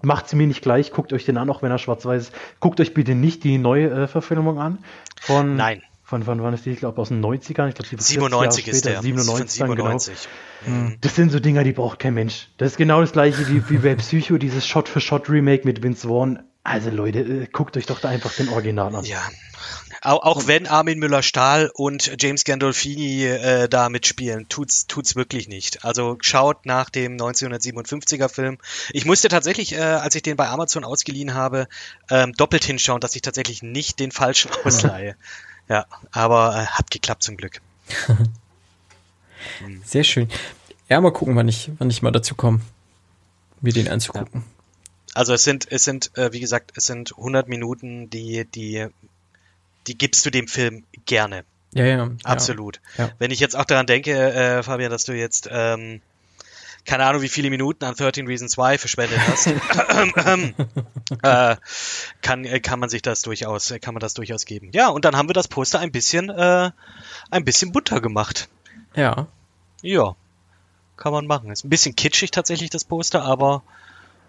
[0.02, 2.36] macht sie mir nicht gleich, guckt euch den an, auch wenn er schwarz-weiß ist.
[2.60, 4.80] Guckt euch bitte nicht die neue äh, Verfilmung an.
[5.22, 5.84] Von, Nein.
[6.14, 6.70] Von, von wann ist die?
[6.70, 7.70] Ich glaube aus den 90ern.
[7.70, 9.02] Ich glaube, die 97 ist der.
[9.02, 9.98] 97, dann, genau.
[9.98, 10.28] 97.
[10.68, 10.98] Mhm.
[11.02, 12.50] Das sind so Dinger, die braucht kein Mensch.
[12.60, 16.44] Das ist genau das gleiche wie, wie bei Psycho, dieses Shot-for-Shot-Remake mit Vince Vaughn.
[16.64, 19.06] Also Leute, äh, guckt euch doch da einfach den Original an.
[19.06, 19.24] Ja.
[20.04, 25.84] Auch, auch wenn Armin Müller-Stahl und James Gandolfini äh, da mitspielen, tut's, tut's wirklich nicht.
[25.84, 28.60] Also schaut nach dem 1957er Film.
[28.92, 31.68] Ich musste tatsächlich, äh, als ich den bei Amazon ausgeliehen habe,
[32.12, 35.16] ähm, doppelt hinschauen, dass ich tatsächlich nicht den falschen ausleihe.
[35.70, 37.62] Ja, aber äh, hat geklappt zum Glück.
[39.86, 40.30] Sehr schön.
[40.90, 42.62] Ja, mal gucken, wann ich, wann ich mal dazu komme,
[43.62, 44.44] mir den anzugucken.
[45.14, 48.88] Also es sind, es sind, äh, wie gesagt, es sind 100 Minuten, die, die,
[49.88, 51.46] die gibst du dem Film gerne.
[51.74, 51.98] Ja, ja.
[51.98, 52.12] ja.
[52.24, 52.80] Absolut.
[52.98, 53.12] Ja.
[53.20, 56.02] Wenn ich jetzt auch daran denke, äh, Fabian, dass du jetzt ähm,
[56.86, 59.48] keine Ahnung, wie viele Minuten an 13 Reasons Why verschwendet hast,
[61.24, 61.56] äh,
[62.22, 64.70] kann, äh, kann man sich das durchaus, äh, kann man das durchaus geben.
[64.74, 66.72] Ja, und dann haben wir das Poster ein bisschen, äh,
[67.32, 68.50] ein bisschen bunter gemacht.
[68.96, 69.28] Ja.
[69.82, 70.16] Ja,
[70.98, 71.52] kann man machen.
[71.52, 73.64] Ist ein bisschen kitschig tatsächlich das Poster, aber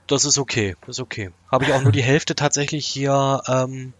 [0.07, 1.31] das ist okay, das ist okay.
[1.51, 3.93] Habe ich auch nur die Hälfte tatsächlich hier, ähm,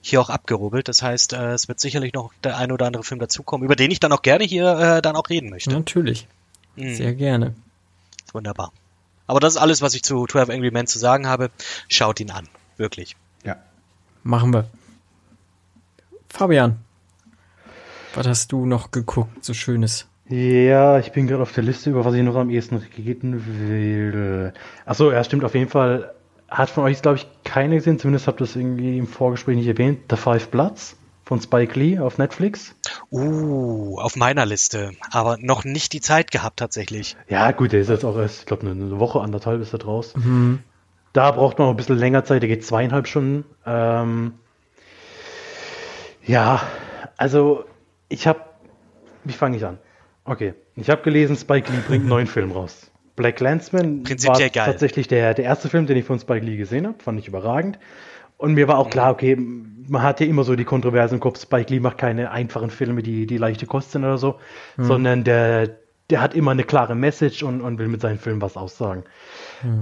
[0.00, 0.88] hier auch abgerubbelt.
[0.88, 3.90] Das heißt, äh, es wird sicherlich noch der ein oder andere Film dazukommen, über den
[3.90, 5.72] ich dann auch gerne hier äh, dann auch reden möchte.
[5.72, 6.26] Natürlich.
[6.76, 6.94] Mhm.
[6.94, 7.54] Sehr gerne.
[8.32, 8.72] Wunderbar.
[9.26, 11.50] Aber das ist alles, was ich zu 12 Angry Men zu sagen habe.
[11.88, 12.48] Schaut ihn an.
[12.76, 13.16] Wirklich.
[13.44, 13.56] Ja.
[14.22, 14.68] Machen wir.
[16.28, 16.78] Fabian,
[18.14, 20.06] was hast du noch geguckt, so Schönes?
[20.28, 24.52] Ja, ich bin gerade auf der Liste, über was ich noch am ehesten reden will.
[24.86, 26.14] Achso, ja, stimmt auf jeden Fall.
[26.48, 29.66] Hat von euch, glaube ich, keine gesehen, zumindest habt ihr das irgendwie im Vorgespräch nicht
[29.66, 30.00] erwähnt.
[30.08, 32.74] The Five Bloods von Spike Lee auf Netflix.
[33.10, 34.92] Uh, auf meiner Liste.
[35.10, 37.16] Aber noch nicht die Zeit gehabt tatsächlich.
[37.28, 40.14] Ja, gut, der ist jetzt auch erst, ich glaube, eine Woche, anderthalb ist er draus.
[40.16, 40.60] Mhm.
[41.12, 43.44] Da braucht man auch ein bisschen länger Zeit, der geht zweieinhalb Stunden.
[43.66, 44.34] Ähm,
[46.24, 46.62] ja,
[47.16, 47.64] also
[48.08, 48.40] ich habe,
[49.24, 49.78] wie fange ich an?
[50.24, 52.90] Okay, ich habe gelesen, Spike Lee bringt einen neuen Film raus.
[53.16, 54.66] Black Landsman Prinzipiell war geil.
[54.66, 57.78] tatsächlich der, der erste Film, den ich von Spike Lee gesehen habe, fand ich überragend.
[58.40, 61.38] Und mir war auch klar, okay, man hat ja immer so die Kontroverse im Kopf,
[61.38, 64.36] Spike Lee macht keine einfachen Filme, die, die leichte Kost sind oder so,
[64.78, 65.76] sondern der,
[66.08, 69.04] der hat immer eine klare Message und, und will mit seinen Filmen was aussagen.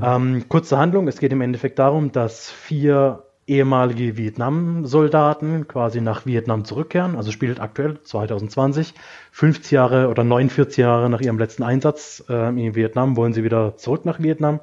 [0.03, 6.65] Ähm, kurze Handlung, es geht im Endeffekt darum, dass vier ehemalige Vietnam-Soldaten quasi nach Vietnam
[6.65, 8.93] zurückkehren, also spielt aktuell 2020,
[9.31, 13.77] 50 Jahre oder 49 Jahre nach ihrem letzten Einsatz äh, in Vietnam, wollen sie wieder
[13.77, 14.59] zurück nach Vietnam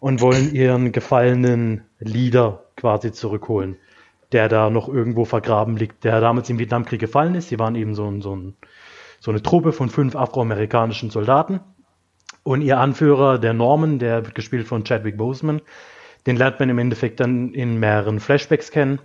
[0.00, 3.76] und wollen ihren gefallenen Leader quasi zurückholen,
[4.32, 7.48] der da noch irgendwo vergraben liegt, der damals im Vietnamkrieg gefallen ist.
[7.48, 8.56] Sie waren eben so, so, ein,
[9.20, 11.60] so eine Truppe von fünf afroamerikanischen Soldaten.
[12.42, 15.60] Und ihr Anführer, der Norman, der wird gespielt von Chadwick Boseman,
[16.26, 19.00] den lernt man im Endeffekt dann in mehreren Flashbacks kennen.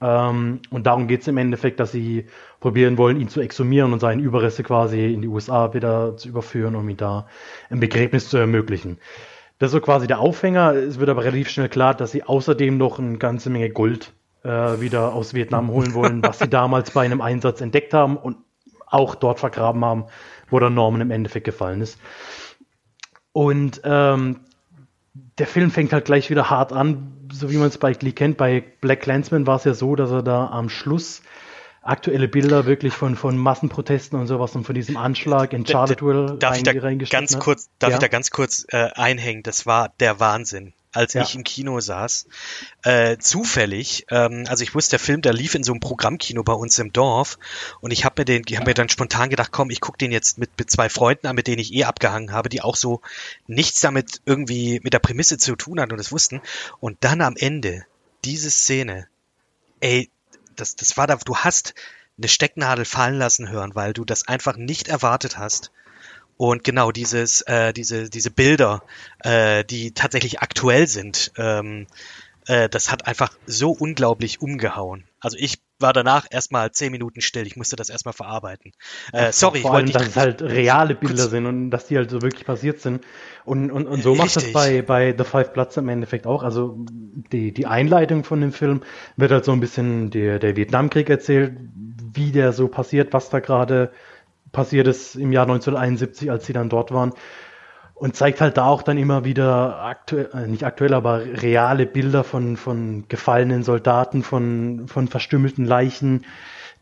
[0.00, 2.26] Ähm, und darum geht es im Endeffekt, dass sie
[2.60, 6.76] probieren wollen, ihn zu exhumieren und seine Überreste quasi in die USA wieder zu überführen,
[6.76, 7.26] um ihm da
[7.70, 8.98] ein Begräbnis zu ermöglichen.
[9.64, 10.74] Das ist so quasi der Aufhänger.
[10.74, 14.12] Es wird aber relativ schnell klar, dass sie außerdem noch eine ganze Menge Gold
[14.42, 14.48] äh,
[14.78, 18.36] wieder aus Vietnam holen wollen, was sie damals bei einem Einsatz entdeckt haben und
[18.84, 20.04] auch dort vergraben haben,
[20.50, 21.98] wo der Norman im Endeffekt gefallen ist.
[23.32, 24.40] Und ähm,
[25.38, 28.36] der Film fängt halt gleich wieder hart an, so wie man Spike Lee kennt.
[28.36, 31.22] Bei Black Clansman war es ja so, dass er da am Schluss
[31.84, 36.56] aktuelle Bilder wirklich von, von Massenprotesten und sowas und von diesem Anschlag in Charlottesville Darf
[36.56, 37.40] ich da ganz hat.
[37.40, 37.96] kurz, darf Ja.
[37.96, 39.42] ich da ganz kurz äh, einhängen?
[39.42, 40.72] Das war der Wahnsinn.
[40.96, 41.22] als Ja.
[41.22, 42.28] ich im Kino saß.
[42.84, 46.52] Äh, zufällig, ähm, also ich wusste, der Film, der lief in so einem Programmkino bei
[46.52, 47.36] uns im Dorf
[47.80, 50.12] und ich habe mir den, ich habe mir dann spontan gedacht, komm, ich gucke den
[50.12, 53.00] jetzt mit, mit zwei Freunden an, mit denen ich eh abgehangen habe, die auch so
[53.48, 56.40] nichts damit irgendwie mit der Prämisse zu tun hatten und es wussten.
[56.78, 57.84] Und dann am Ende
[58.24, 59.08] diese Szene,
[59.80, 60.10] ey,
[60.56, 61.74] das, das war da, du hast
[62.18, 65.72] eine Stecknadel fallen lassen hören, weil du das einfach nicht erwartet hast.
[66.36, 68.82] Und genau dieses, äh, diese, diese Bilder,
[69.20, 71.86] äh, die tatsächlich aktuell sind, ähm,
[72.46, 75.04] äh, das hat einfach so unglaublich umgehauen.
[75.24, 77.46] Also ich war danach erstmal zehn Minuten still.
[77.46, 78.72] Ich musste das erstmal verarbeiten.
[79.12, 81.96] Äh, sorry, Vor ich allem, wollte dass es halt reale Bilder sind und dass die
[81.96, 83.04] halt so wirklich passiert sind.
[83.44, 84.52] Und, und, und so macht das Richtig.
[84.52, 86.42] bei, bei The Five Bloods im Endeffekt auch.
[86.42, 86.76] Also
[87.32, 88.82] die, die Einleitung von dem Film
[89.16, 91.56] wird halt so ein bisschen der, der Vietnamkrieg erzählt,
[92.12, 93.90] wie der so passiert, was da gerade
[94.52, 97.12] passiert ist im Jahr 1971, als sie dann dort waren.
[97.94, 102.24] Und zeigt halt da auch dann immer wieder aktuell, äh, nicht aktuell, aber reale Bilder
[102.24, 106.24] von, von gefallenen Soldaten, von, von verstümmelten Leichen.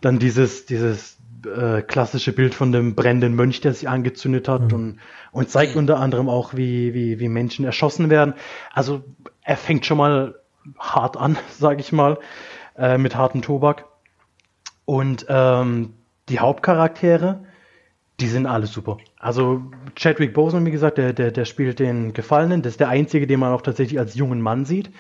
[0.01, 5.01] Dann dieses, dieses äh, klassische Bild von dem brennenden Mönch, der sich angezündet hat und,
[5.33, 8.35] und zeigt unter anderem auch, wie, wie, wie Menschen erschossen werden.
[8.73, 9.05] Also
[9.43, 10.37] er fängt schon mal
[10.79, 12.19] hart an, sage ich mal,
[12.77, 13.87] äh, mit hartem Tobak.
[14.85, 15.95] Und ähm,
[16.29, 17.45] die Hauptcharaktere,
[18.21, 18.99] die sind alle super.
[19.19, 19.63] Also
[19.97, 22.63] Chadwick Boseman, wie gesagt, der, der, der spielt den Gefallenen.
[22.63, 24.91] Das ist der einzige, den man auch tatsächlich als jungen Mann sieht.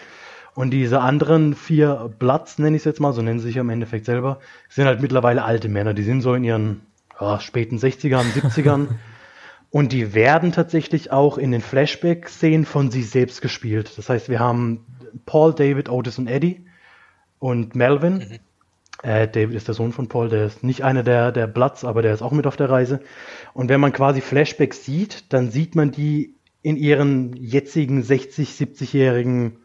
[0.54, 3.70] Und diese anderen vier Bloods, nenne ich es jetzt mal, so nennen sie sich im
[3.70, 5.94] Endeffekt selber, sind halt mittlerweile alte Männer.
[5.94, 6.82] Die sind so in ihren
[7.18, 8.88] ja, späten 60ern, 70ern.
[9.70, 13.96] Und die werden tatsächlich auch in den Flashback-Szenen von sich selbst gespielt.
[13.96, 14.84] Das heißt, wir haben
[15.24, 16.66] Paul, David, Otis und Eddie
[17.38, 18.38] und Melvin.
[19.02, 22.02] Äh, David ist der Sohn von Paul, der ist nicht einer der, der Bloods, aber
[22.02, 23.00] der ist auch mit auf der Reise.
[23.52, 29.56] Und wenn man quasi Flashbacks sieht, dann sieht man die in ihren jetzigen 60, 70-jährigen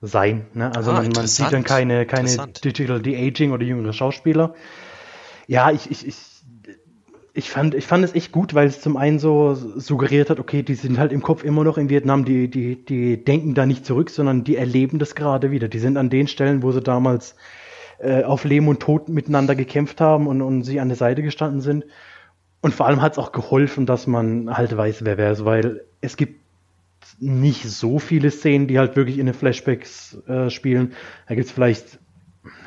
[0.00, 0.46] Sein.
[0.54, 0.74] Ne?
[0.74, 2.30] Also Ah, man, man sieht dann keine, keine.
[2.64, 4.54] Digital De-Aging oder jüngere Schauspieler.
[5.46, 6.16] Ja, ich, ich, ich,
[7.34, 10.62] ich fand, ich fand es echt gut, weil es zum einen so suggeriert hat, okay,
[10.62, 13.84] die sind halt im Kopf immer noch in Vietnam, die, die, die denken da nicht
[13.84, 15.68] zurück, sondern die erleben das gerade wieder.
[15.68, 17.36] Die sind an den Stellen, wo sie damals
[17.98, 21.60] äh, auf Leben und Tod miteinander gekämpft haben und, und sich an der Seite gestanden
[21.60, 21.84] sind.
[22.60, 25.82] Und vor allem hat es auch geholfen, dass man halt weiß, wer wer ist, weil
[26.00, 26.40] es gibt
[27.18, 30.92] nicht so viele Szenen, die halt wirklich in den Flashbacks äh, spielen.
[31.28, 31.98] Da gibt es vielleicht,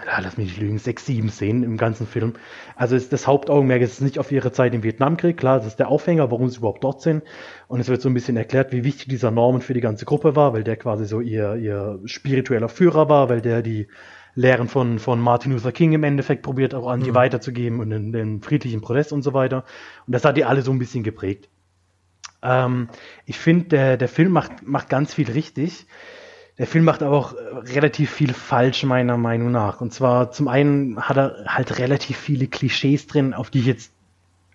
[0.06, 2.34] ja, lass mich nicht lügen, sechs, sieben Szenen im ganzen Film.
[2.76, 5.38] Also ist das Hauptaugenmerk ist nicht auf ihre Zeit im Vietnamkrieg.
[5.38, 7.24] Klar, das ist der Aufhänger, warum sie überhaupt dort sind.
[7.68, 10.36] Und es wird so ein bisschen erklärt, wie wichtig dieser Norman für die ganze Gruppe
[10.36, 13.88] war, weil der quasi so ihr, ihr spiritueller Führer war, weil der die
[14.40, 18.14] Lehren von, von Martin Luther King im Endeffekt probiert auch an die weiterzugeben und den,
[18.14, 19.66] den friedlichen Protest und so weiter.
[20.08, 21.50] Und das hat die alle so ein bisschen geprägt.
[22.42, 22.88] Ähm,
[23.26, 25.88] ich finde, der, der Film macht, macht ganz viel richtig.
[26.58, 29.82] Der Film macht aber auch äh, relativ viel falsch, meiner Meinung nach.
[29.82, 33.92] Und zwar zum einen hat er halt relativ viele Klischees drin, auf die ich jetzt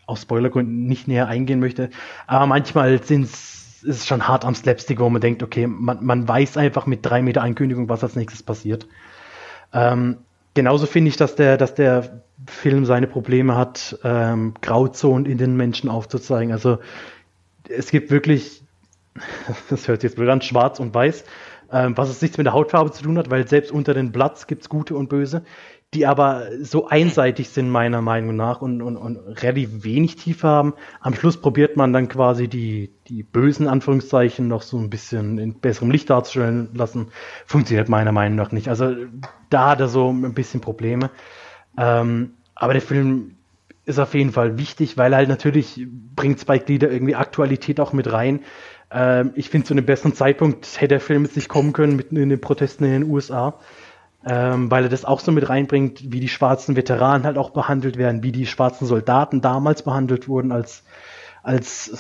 [0.07, 1.91] aus Spoilergründen nicht näher eingehen möchte.
[2.27, 6.27] Aber manchmal sind's, ist es schon hart am Slapstick, wo man denkt, okay, man, man
[6.27, 8.87] weiß einfach mit drei Meter Ankündigung, was als nächstes passiert.
[9.75, 10.19] Ähm,
[10.55, 15.57] genauso finde ich, dass der, dass der Film seine Probleme hat, ähm, Grauzonen in den
[15.57, 16.53] Menschen aufzuzeigen.
[16.53, 16.79] Also
[17.69, 18.63] es gibt wirklich,
[19.69, 21.25] das hört sich jetzt blöd an, schwarz und weiß,
[21.73, 24.47] ähm, was es nichts mit der Hautfarbe zu tun hat, weil selbst unter den Bloods
[24.47, 25.45] gibt es gute und böse,
[25.95, 30.75] die aber so einseitig sind meiner Meinung nach und, und, und relativ wenig Tiefe haben.
[31.01, 35.61] Am Schluss probiert man dann quasi die, die bösen Anführungszeichen noch so ein bisschen in
[35.61, 37.09] besserem Licht darzustellen lassen.
[37.47, 38.69] Funktioniert meiner Meinung nach nicht.
[38.69, 38.95] Also
[39.51, 41.11] da hat er so ein bisschen Probleme.
[41.79, 43.37] Ähm, aber der Film
[43.85, 45.87] ist auf jeden Fall wichtig, weil er halt natürlich
[46.17, 48.41] bringt Lee da irgendwie Aktualität auch mit rein.
[48.91, 52.17] Ähm, ich finde, zu einem besseren Zeitpunkt hätte der Film jetzt nicht kommen können mitten
[52.17, 53.59] in den Protesten in den USA,
[54.27, 57.97] ähm, weil er das auch so mit reinbringt, wie die schwarzen Veteranen halt auch behandelt
[57.97, 60.83] werden, wie die schwarzen Soldaten damals behandelt wurden als,
[61.43, 61.99] als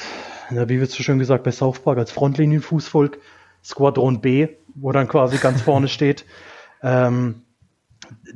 [0.51, 3.19] na, wie wird so schön gesagt bei South Park, als Frontlinienfußvolk,
[3.63, 6.25] Squadron B, wo dann quasi ganz vorne steht.
[6.83, 7.43] Ähm,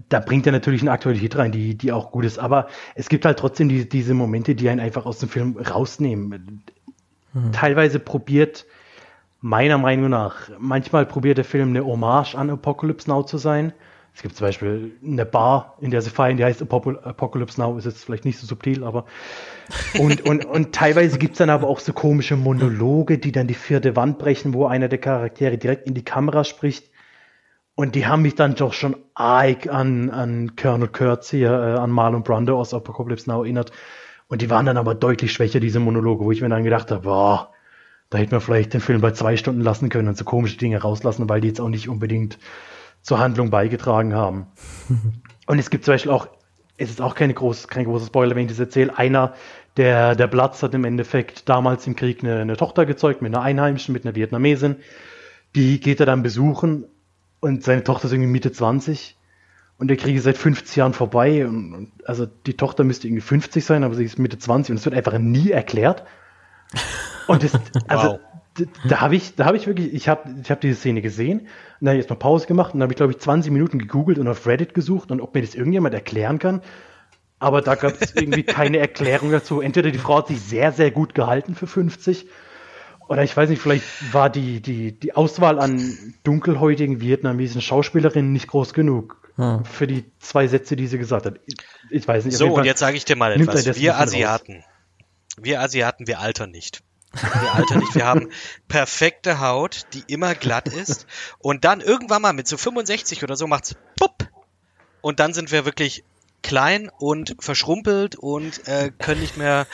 [0.08, 2.38] da bringt er natürlich eine Aktualität rein, die, die auch gut ist.
[2.38, 6.62] Aber es gibt halt trotzdem die, diese Momente, die einen einfach aus dem Film rausnehmen.
[7.52, 8.64] Teilweise probiert,
[9.40, 13.72] meiner Meinung nach, manchmal probiert der Film eine Hommage an Apocalypse Now zu sein.
[14.14, 17.84] Es gibt zum Beispiel eine Bar, in der sie feiern, die heißt Apocalypse Now, ist
[17.84, 19.04] jetzt vielleicht nicht so subtil, aber
[19.98, 23.94] und, und, und teilweise gibt's dann aber auch so komische Monologe, die dann die vierte
[23.94, 26.90] Wand brechen, wo einer der Charaktere direkt in die Kamera spricht.
[27.76, 31.92] Und die haben mich dann doch schon arg an, an Colonel Kurtz hier, äh, an
[31.92, 33.70] Marlon Brando aus Apocalypse Now erinnert.
[34.26, 37.02] Und die waren dann aber deutlich schwächer, diese Monologe, wo ich mir dann gedacht habe,
[37.02, 37.52] boah,
[38.10, 40.80] Da hätte man vielleicht den Film bei zwei Stunden lassen können und so komische Dinge
[40.80, 42.38] rauslassen, weil die jetzt auch nicht unbedingt
[43.02, 44.46] zur Handlung beigetragen haben.
[45.46, 46.28] und es gibt zum Beispiel auch,
[46.78, 49.34] es ist auch keine groß, kein großer Spoiler, wenn ich das erzähle, einer
[49.76, 53.42] der, der Platz hat im Endeffekt damals im Krieg eine, eine Tochter gezeugt mit einer
[53.42, 54.76] Einheimischen, mit einer Vietnamesin.
[55.54, 56.84] Die geht er dann besuchen
[57.40, 59.16] und seine Tochter ist irgendwie Mitte 20
[59.78, 61.46] und der Krieg ist seit 50 Jahren vorbei.
[61.46, 64.76] Und, und, also die Tochter müsste irgendwie 50 sein, aber sie ist Mitte 20 und
[64.78, 66.04] es wird einfach nie erklärt.
[67.28, 67.52] Und das,
[67.86, 68.20] also wow.
[68.54, 71.40] da, da habe ich, da habe ich wirklich, ich habe, ich habe diese Szene gesehen
[71.40, 71.46] und
[71.80, 74.18] dann habe ich erstmal Pause gemacht und dann habe ich glaube ich 20 Minuten gegoogelt
[74.18, 76.62] und auf Reddit gesucht und ob mir das irgendjemand erklären kann.
[77.38, 79.60] Aber da gab es irgendwie keine Erklärung dazu.
[79.60, 82.26] Entweder die Frau hat sich sehr, sehr gut gehalten für 50
[83.08, 88.48] oder ich weiß nicht, vielleicht war die, die, die Auswahl an dunkelhäutigen vietnamesischen Schauspielerinnen nicht
[88.48, 89.64] groß genug hm.
[89.64, 91.40] für die zwei Sätze, die sie gesagt hat.
[91.46, 91.56] Ich,
[91.90, 92.36] ich weiß nicht.
[92.36, 93.64] So, und jetzt sage ich dir mal etwas.
[93.80, 94.64] Wir Asiaten, raus.
[95.40, 96.82] wir Asiaten, wir altern nicht.
[97.12, 97.94] Wir altern nicht.
[97.94, 98.30] Wir haben
[98.68, 101.06] perfekte Haut, die immer glatt ist.
[101.38, 104.28] Und dann irgendwann mal mit so 65 oder so macht's pupp.
[105.00, 106.04] Und dann sind wir wirklich
[106.42, 109.66] klein und verschrumpelt und äh, können nicht mehr,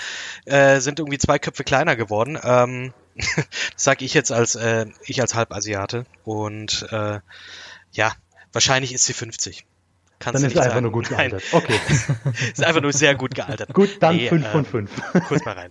[0.45, 2.39] äh, sind irgendwie zwei Köpfe kleiner geworden.
[2.43, 6.07] Ähm, das sag ich jetzt als äh, ich als Halbasiate.
[6.25, 7.21] Und äh,
[7.93, 8.13] ja,
[8.53, 9.67] wahrscheinlich ist sie 50.
[10.25, 11.43] Kannst dann ist einfach nur gut gealtert.
[11.53, 11.63] Nein.
[11.63, 11.75] Okay.
[12.53, 13.75] ist einfach nur sehr gut gealtert.
[13.75, 14.91] gut, dann nee, 5 von 5.
[15.13, 15.71] Äh, kurz mal rein.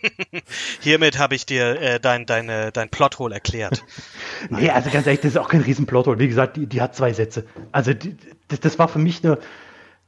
[0.80, 3.84] Hiermit habe ich dir äh, dein, deine, dein Plothole erklärt.
[4.50, 6.18] nee, also ganz ehrlich, das ist auch kein riesen Plothole.
[6.18, 7.44] Wie gesagt, die, die hat zwei Sätze.
[7.70, 8.16] Also die,
[8.48, 9.38] das, das war für mich nur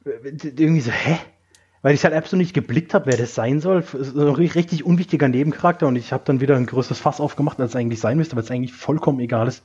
[0.03, 1.17] irgendwie so, hä?
[1.81, 3.83] weil ich halt absolut nicht geblickt habe, wer das sein soll.
[3.83, 7.71] So ein richtig unwichtiger Nebencharakter und ich habe dann wieder ein größeres Fass aufgemacht, als
[7.71, 9.63] es eigentlich sein müsste, weil es eigentlich vollkommen egal ist.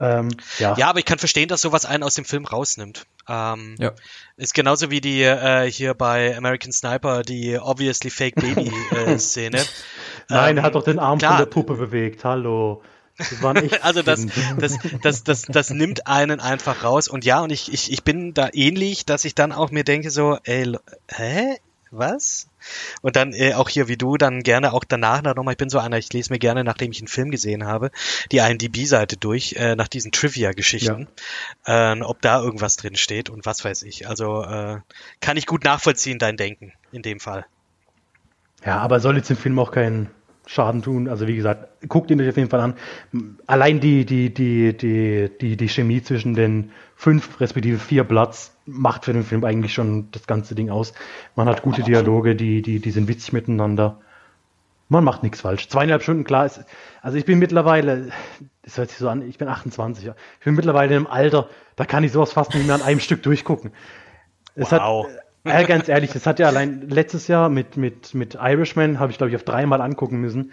[0.00, 0.74] Ähm, ja.
[0.76, 3.06] ja, aber ich kann verstehen, dass sowas einen aus dem Film rausnimmt.
[3.28, 3.92] Ähm, ja.
[4.36, 9.62] Ist genauso wie die äh, hier bei American Sniper, die obviously Fake Baby äh, Szene.
[10.28, 12.24] Nein, ähm, er hat doch den Arm klar, von der Puppe bewegt.
[12.24, 12.82] Hallo.
[13.18, 13.32] Das
[13.82, 14.26] also das,
[14.58, 17.08] das, das, das, das nimmt einen einfach raus.
[17.08, 20.10] Und ja, und ich, ich, ich bin da ähnlich, dass ich dann auch mir denke
[20.10, 20.76] so, ey,
[21.08, 21.56] hä?
[21.94, 22.48] Was?
[23.02, 25.78] Und dann äh, auch hier wie du, dann gerne auch danach nochmal, ich bin so
[25.78, 27.90] einer, ich lese mir gerne, nachdem ich einen Film gesehen habe,
[28.32, 31.08] die IMDb-Seite durch, äh, nach diesen Trivia-Geschichten,
[31.66, 31.92] ja.
[31.92, 34.08] äh, ob da irgendwas drin steht und was weiß ich.
[34.08, 34.80] Also äh,
[35.20, 37.44] kann ich gut nachvollziehen, dein Denken in dem Fall.
[38.64, 40.08] Ja, aber soll jetzt im Film auch keinen
[40.46, 41.08] Schaden tun.
[41.08, 42.74] Also wie gesagt, guckt ihn euch auf jeden Fall an.
[43.46, 49.04] Allein die, die, die, die, die, die Chemie zwischen den fünf respektive vier Platz macht
[49.04, 50.92] für den Film eigentlich schon das ganze Ding aus.
[51.34, 54.00] Man hat gute Dialoge, die, die, die sind witzig miteinander.
[54.88, 55.68] Man macht nichts falsch.
[55.68, 56.64] Zweieinhalb Stunden, klar ist.
[57.00, 58.10] Also ich bin mittlerweile,
[58.62, 60.06] das hört sich so an, ich bin 28.
[60.06, 63.22] Ich bin mittlerweile im Alter, da kann ich sowas fast nicht mehr an einem Stück
[63.22, 63.72] durchgucken.
[64.54, 65.06] Es wow.
[65.06, 69.10] hat, ja, ganz ehrlich, das hat ja allein letztes Jahr mit, mit, mit Irishman, habe
[69.10, 70.52] ich glaube ich auf dreimal angucken müssen.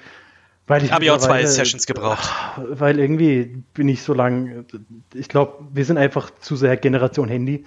[0.65, 2.29] Weil ich habe ja auch zwei Sessions gebraucht.
[2.57, 4.65] Weil irgendwie bin ich so lang,
[5.15, 7.65] ich glaube, wir sind einfach zu sehr Generation Handy.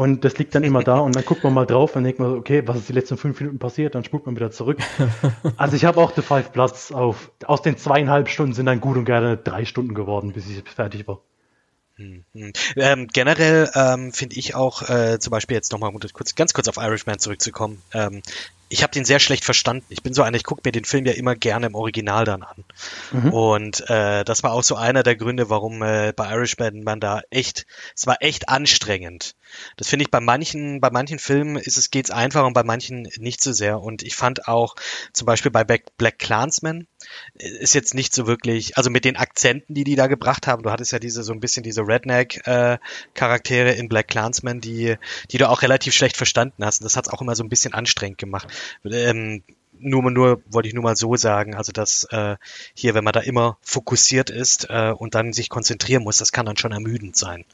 [0.00, 2.32] Und das liegt dann immer da und dann guckt man mal drauf und denkt man,
[2.32, 3.94] okay, was ist die letzten fünf Minuten passiert?
[3.94, 4.78] Dann spult man wieder zurück.
[5.58, 8.96] Also ich habe auch The Five Platz auf, aus den zweieinhalb Stunden sind dann gut
[8.96, 11.20] und gerne drei Stunden geworden, bis ich fertig war.
[11.96, 12.24] Hm,
[12.76, 16.78] Ähm, generell ähm, finde ich auch, äh, zum Beispiel jetzt nochmal kurz, ganz kurz auf
[16.78, 18.22] Irishman zurückzukommen, ähm,
[18.72, 19.84] ich habe den sehr schlecht verstanden.
[19.88, 22.44] Ich bin so einer, ich gucke mir den Film ja immer gerne im Original dann
[22.44, 22.64] an.
[23.10, 23.32] Mhm.
[23.32, 27.22] Und äh, das war auch so einer der Gründe, warum äh, bei Irishman man da
[27.30, 27.66] echt,
[27.96, 29.34] es war echt anstrengend.
[29.76, 33.08] Das finde ich bei manchen, bei manchen Filmen ist es geht's einfach und bei manchen
[33.18, 33.80] nicht so sehr.
[33.80, 34.76] Und ich fand auch
[35.12, 36.86] zum Beispiel bei Black Clansman
[37.40, 40.62] äh, ist jetzt nicht so wirklich, also mit den Akzenten, die die da gebracht haben.
[40.62, 44.94] Du hattest ja diese so ein bisschen diese Redneck-Charaktere äh, in Black Clansman, die,
[45.32, 46.80] die du auch relativ schlecht verstanden hast.
[46.80, 48.46] Und das hat's auch immer so ein bisschen anstrengend gemacht.
[48.84, 49.42] Ähm,
[49.80, 52.36] nur, nur wollte ich nur mal so sagen, also dass äh,
[52.74, 56.46] hier, wenn man da immer fokussiert ist äh, und dann sich konzentrieren muss, das kann
[56.46, 57.44] dann schon ermüdend sein.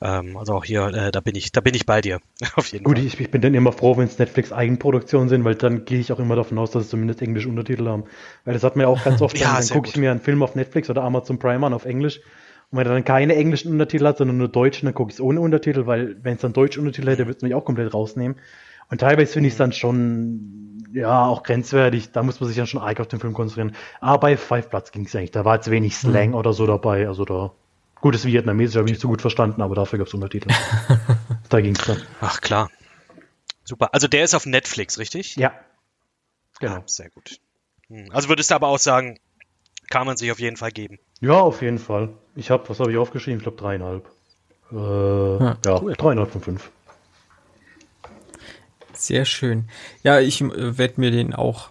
[0.00, 2.20] Ähm, also auch hier, äh, da bin ich, da bin ich bei dir.
[2.54, 3.06] Auf jeden Gut, Fall.
[3.06, 6.12] Ich, ich bin dann immer froh, wenn es Netflix Eigenproduktionen sind, weil dann gehe ich
[6.12, 8.04] auch immer davon aus, dass sie zumindest englische Untertitel haben.
[8.44, 10.42] Weil das hat mir auch ganz oft, ja, dann, dann gucke ich mir einen Film
[10.42, 12.20] auf Netflix oder Amazon Prime an auf Englisch.
[12.70, 15.20] Und wenn er dann keine englischen Untertitel hat, sondern nur deutsche, dann gucke ich es
[15.20, 18.36] ohne Untertitel, weil wenn es dann deutsche Untertitel hätte, würde es mich auch komplett rausnehmen.
[18.90, 22.12] Und teilweise finde ich es dann schon, ja, auch grenzwertig.
[22.12, 23.76] Da muss man sich dann schon arg auf den Film konzentrieren.
[24.00, 25.32] Aber bei Five Platz ging es eigentlich.
[25.32, 26.34] Da war jetzt wenig Slang mhm.
[26.34, 27.08] oder so dabei.
[27.08, 27.52] Also da
[28.00, 30.50] Gutes Vietnamesisch habe ich nicht so gut verstanden, aber dafür gab es Untertitel.
[31.48, 32.02] da ging es dann.
[32.20, 32.70] Ach klar.
[33.64, 33.92] Super.
[33.92, 35.36] Also der ist auf Netflix, richtig?
[35.36, 35.52] Ja.
[36.60, 36.76] Genau.
[36.76, 37.40] Ah, sehr gut.
[37.88, 38.08] Hm.
[38.12, 39.18] Also würdest du aber auch sagen,
[39.90, 40.98] kann man sich auf jeden Fall geben.
[41.20, 42.10] Ja, auf jeden Fall.
[42.34, 43.38] Ich habe, was habe ich aufgeschrieben?
[43.38, 44.08] Ich glaube dreieinhalb.
[44.70, 45.94] Äh, ah, ja, cool.
[45.94, 46.70] dreieinhalb von fünf.
[48.96, 49.68] Sehr schön.
[50.02, 51.70] Ja, ich äh, werde mir den auch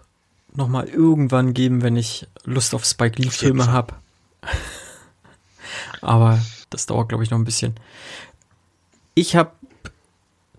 [0.54, 3.96] noch mal irgendwann geben, wenn ich Lust auf Spike Lee Filme habe.
[6.02, 7.76] Aber das dauert, glaube ich, noch ein bisschen.
[9.16, 9.52] Ich habe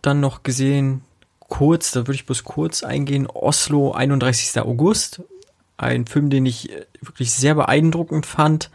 [0.02, 1.02] dann noch gesehen,
[1.40, 4.60] kurz, da würde ich bloß kurz eingehen, Oslo, 31.
[4.60, 5.22] August.
[5.78, 8.70] Ein Film, den ich äh, wirklich sehr beeindruckend fand.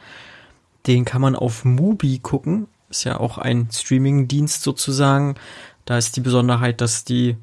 [0.87, 2.67] Den kann man auf Mubi gucken.
[2.89, 5.35] Ist ja auch ein Streaming-Dienst sozusagen.
[5.85, 7.37] Da ist die Besonderheit, dass die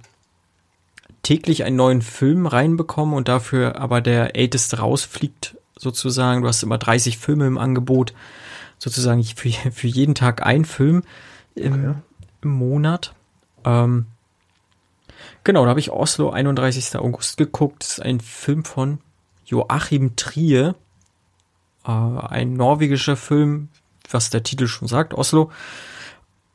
[1.23, 6.43] täglich einen neuen Film reinbekommen und dafür aber der älteste rausfliegt sozusagen.
[6.43, 8.15] Du hast immer 30 Filme im Angebot,
[8.79, 11.03] sozusagen für, für jeden Tag ein Film
[11.55, 11.95] im, okay.
[12.43, 13.15] im Monat.
[13.65, 14.07] Ähm,
[15.45, 16.97] genau, da habe ich Oslo 31.
[16.97, 17.83] August geguckt.
[17.83, 18.99] Das ist ein Film von
[19.45, 20.75] Joachim Trier,
[21.87, 23.69] äh, ein norwegischer Film,
[24.11, 25.51] was der Titel schon sagt, Oslo.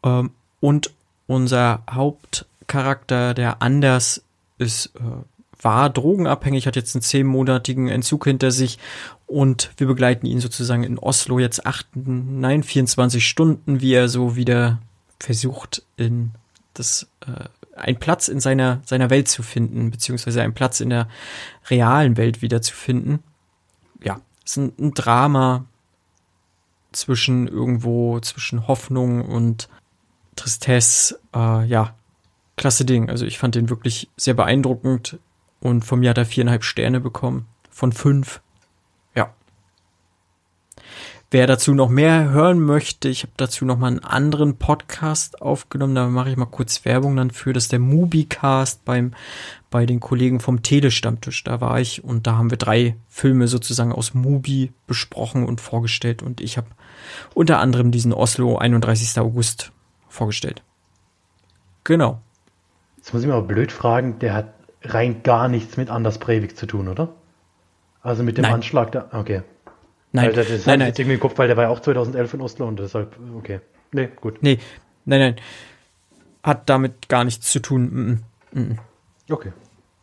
[0.04, 0.92] Ähm, und
[1.28, 4.24] unser Hauptcharakter, der Anders,
[4.64, 5.02] ist, äh,
[5.62, 8.80] war drogenabhängig, hat jetzt einen zehnmonatigen Entzug hinter sich
[9.28, 14.36] und wir begleiten ihn sozusagen in Oslo jetzt acht, nein, 24 Stunden, wie er so
[14.36, 14.82] wieder
[15.20, 16.32] versucht, in
[16.74, 17.46] das, äh,
[17.76, 21.08] einen Platz in seiner, seiner Welt zu finden, beziehungsweise einen Platz in der
[21.70, 23.24] realen Welt wieder zu finden.
[24.04, 25.66] Ja, es ist ein, ein Drama
[26.92, 29.70] zwischen irgendwo, zwischen Hoffnung und
[30.36, 31.96] Tristesse, äh, ja,
[32.58, 33.10] klasse Ding.
[33.10, 35.20] Also ich fand den wirklich sehr beeindruckend
[35.60, 38.42] und von mir hat er viereinhalb Sterne bekommen von fünf.
[39.16, 39.34] Ja.
[41.32, 45.96] Wer dazu noch mehr hören möchte, ich habe dazu noch mal einen anderen Podcast aufgenommen,
[45.96, 49.14] da mache ich mal kurz Werbung dann für, das ist der Mubicast beim
[49.72, 51.44] bei den Kollegen vom Telestammtisch.
[51.44, 56.22] Da war ich und da haben wir drei Filme sozusagen aus Mubi besprochen und vorgestellt
[56.22, 56.68] und ich habe
[57.34, 59.18] unter anderem diesen Oslo 31.
[59.18, 59.72] August
[60.08, 60.62] vorgestellt.
[61.84, 62.22] Genau.
[63.04, 66.66] Jetzt muss ich mal blöd fragen, der hat rein gar nichts mit Anders Breivik zu
[66.66, 67.10] tun, oder?
[68.02, 68.54] Also mit dem nein.
[68.54, 69.10] Anschlag da.
[69.12, 69.42] Okay.
[70.14, 70.80] Nein, weil das nein, nein.
[70.80, 70.88] nein.
[70.88, 73.60] Jetzt irgendwie im Kopf, weil der war ja auch 2011 in Oslo und deshalb, okay.
[73.92, 74.42] Nee, gut.
[74.42, 74.58] Nee,
[75.04, 75.36] nein, nein.
[76.44, 78.24] Hat damit gar nichts zu tun.
[78.54, 78.80] Mm, mm.
[79.30, 79.52] Okay.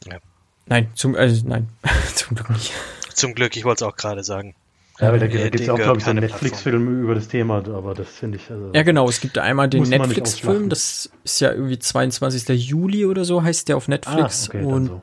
[0.05, 0.19] Ja.
[0.67, 1.71] Nein, zum, also nein,
[2.15, 2.75] zum Glück nicht.
[3.15, 4.55] Zum Glück, ich wollte es auch gerade sagen.
[5.01, 7.57] Ja, weil da Äh, gibt es auch, glaube ich, so einen Netflix-Film über das Thema,
[7.69, 8.51] aber das finde ich.
[8.51, 9.09] Also, Ja, genau.
[9.09, 12.49] Es gibt einmal den Netflix-Film, das ist ja irgendwie 22.
[12.69, 14.49] Juli oder so, heißt der auf ah, Netflix.
[14.49, 15.03] okay, dann und so.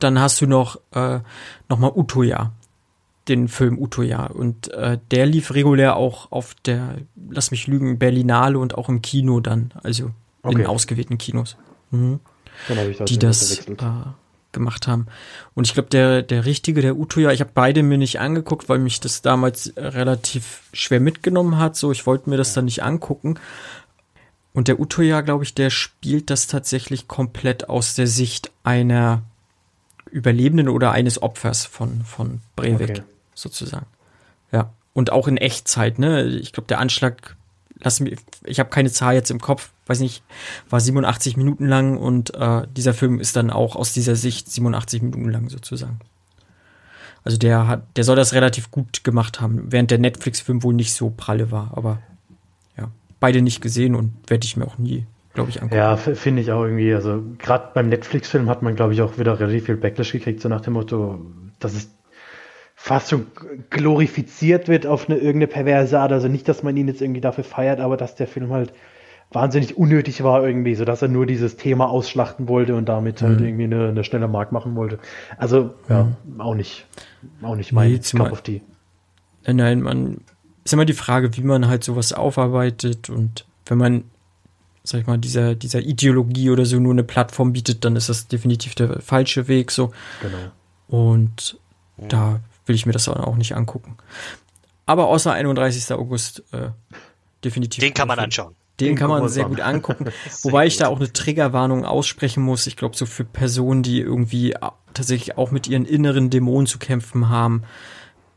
[0.00, 1.20] dann hast du noch, äh,
[1.68, 2.52] noch mal Utoya,
[3.28, 4.26] den Film Utoya.
[4.26, 6.96] Und äh, der lief regulär auch auf der,
[7.30, 10.12] lass mich lügen, Berlinale und auch im Kino dann, also in
[10.50, 10.66] Okay.
[10.66, 11.56] ausgewählten Kinos.
[11.90, 12.20] Mhm.
[12.68, 13.74] Dann habe ich die das äh,
[14.52, 15.06] gemacht haben.
[15.54, 18.78] Und ich glaube, der, der richtige, der Utoya, ich habe beide mir nicht angeguckt, weil
[18.78, 21.76] mich das damals äh, relativ schwer mitgenommen hat.
[21.76, 23.38] So, ich wollte mir das dann nicht angucken.
[24.54, 29.22] Und der Utoya, glaube ich, der spielt das tatsächlich komplett aus der Sicht einer
[30.10, 33.02] Überlebenden oder eines Opfers von, von Breivik, Okay.
[33.34, 33.86] sozusagen.
[34.50, 34.70] Ja.
[34.94, 36.24] Und auch in Echtzeit, ne?
[36.24, 37.36] Ich glaube, der Anschlag,
[37.80, 40.22] lass mich, ich habe keine Zahl jetzt im Kopf, weiß nicht,
[40.68, 45.02] war 87 Minuten lang und äh, dieser Film ist dann auch aus dieser Sicht 87
[45.02, 45.98] Minuten lang sozusagen.
[47.24, 50.94] Also der hat, der soll das relativ gut gemacht haben, während der Netflix-Film wohl nicht
[50.94, 52.00] so pralle war, aber
[52.76, 55.76] ja, beide nicht gesehen und werde ich mir auch nie, glaube ich, angucken.
[55.76, 56.94] Ja, finde ich auch irgendwie.
[56.94, 60.48] Also, gerade beim Netflix-Film hat man, glaube ich, auch wieder relativ viel Backlash gekriegt, so
[60.48, 61.20] nach dem Motto,
[61.58, 61.90] dass es
[62.80, 63.26] fast schon
[63.70, 66.12] glorifiziert wird auf eine irgendeine perverse Art.
[66.12, 68.72] Also nicht, dass man ihn jetzt irgendwie dafür feiert, aber dass der Film halt
[69.32, 73.40] wahnsinnig unnötig war irgendwie, so dass er nur dieses Thema ausschlachten wollte und damit halt
[73.40, 73.46] Mhm.
[73.46, 75.00] irgendwie eine, eine schnelle Mark machen wollte.
[75.36, 76.08] Also, ja,
[76.38, 76.86] auch nicht,
[77.42, 78.62] auch nicht mein Nee, Cup of Tea.
[79.46, 80.18] Nein, man
[80.64, 84.04] ist immer die Frage, wie man halt sowas aufarbeitet und wenn man,
[84.84, 88.28] sag ich mal, dieser, dieser Ideologie oder so nur eine Plattform bietet, dann ist das
[88.28, 89.90] definitiv der falsche Weg so.
[90.22, 90.38] Genau.
[91.02, 91.58] Und
[92.08, 93.96] da will ich mir das auch nicht angucken.
[94.86, 95.92] Aber außer 31.
[95.92, 96.70] August äh,
[97.44, 97.82] definitiv.
[97.82, 98.54] Den kann man anschauen.
[98.80, 99.74] Den Den kann man sehr gut an.
[99.76, 100.04] angucken.
[100.30, 100.82] Sehr Wobei ich gut.
[100.82, 102.66] da auch eine Triggerwarnung aussprechen muss.
[102.68, 106.78] Ich glaube, so für Personen, die irgendwie a- tatsächlich auch mit ihren inneren Dämonen zu
[106.78, 107.64] kämpfen haben,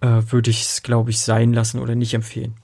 [0.01, 2.55] äh, würde ich es, glaube ich, sein lassen oder nicht empfehlen.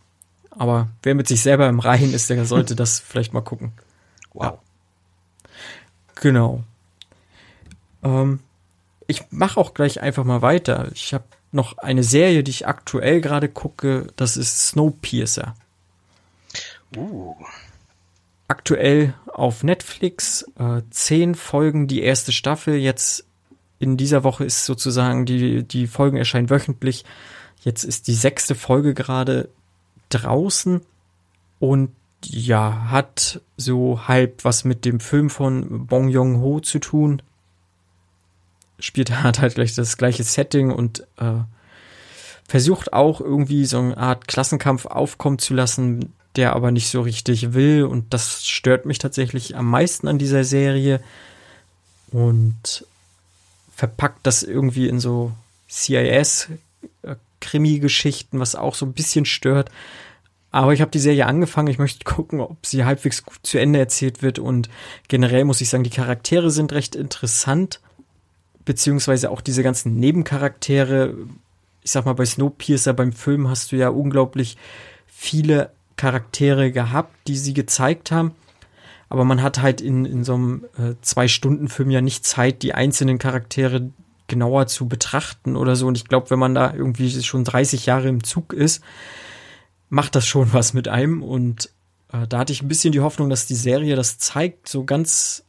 [0.50, 3.74] Aber wer mit sich selber im Reinen ist, der sollte das vielleicht mal gucken.
[4.34, 4.58] Wow.
[6.16, 6.64] Genau.
[8.04, 8.40] Ähm,
[9.06, 10.90] ich mache auch gleich einfach mal weiter.
[10.94, 14.08] Ich habe noch eine Serie, die ich aktuell gerade gucke.
[14.16, 15.56] Das ist Snowpiercer.
[16.96, 17.36] Uh.
[18.48, 20.46] aktuell auf Netflix.
[20.58, 22.76] Äh, zehn Folgen, die erste Staffel.
[22.76, 23.26] Jetzt
[23.80, 27.06] in dieser Woche ist sozusagen die, die Folgen erscheinen wöchentlich.
[27.62, 29.50] Jetzt ist die sechste Folge gerade
[30.10, 30.82] draußen
[31.60, 31.92] und
[32.24, 37.22] ja, hat so halb was mit dem Film von Bong Joon-ho zu tun.
[38.80, 41.42] Spielt hat halt gleich das gleiche Setting und äh,
[42.48, 47.54] versucht auch irgendwie so eine Art Klassenkampf aufkommen zu lassen, der aber nicht so richtig
[47.54, 51.02] will und das stört mich tatsächlich am meisten an dieser Serie
[52.12, 52.86] und
[53.76, 55.34] verpackt das irgendwie in so
[55.70, 56.50] CIS
[57.04, 59.70] äh, Krimi-Geschichten, was auch so ein bisschen stört.
[60.50, 61.68] Aber ich habe die Serie angefangen.
[61.68, 64.40] Ich möchte gucken, ob sie halbwegs gut zu Ende erzählt wird.
[64.40, 64.70] Und
[65.08, 67.80] generell muss ich sagen, die Charaktere sind recht interessant.
[68.68, 71.14] Beziehungsweise auch diese ganzen Nebencharaktere.
[71.84, 74.58] Ich sag mal, bei Snowpiercer beim Film hast du ja unglaublich
[75.08, 78.36] viele Charaktere gehabt, die sie gezeigt haben.
[79.08, 83.20] Aber man hat halt in, in so einem äh, Zwei-Stunden-Film ja nicht Zeit, die einzelnen
[83.20, 83.90] Charaktere
[84.28, 85.88] genauer zu betrachten oder so.
[85.88, 88.84] Und ich glaube, wenn man da irgendwie schon 30 Jahre im Zug ist,
[89.88, 91.24] macht das schon was mit einem.
[91.24, 91.70] Und
[92.12, 94.68] äh, da hatte ich ein bisschen die Hoffnung, dass die Serie das zeigt.
[94.68, 95.46] So ganz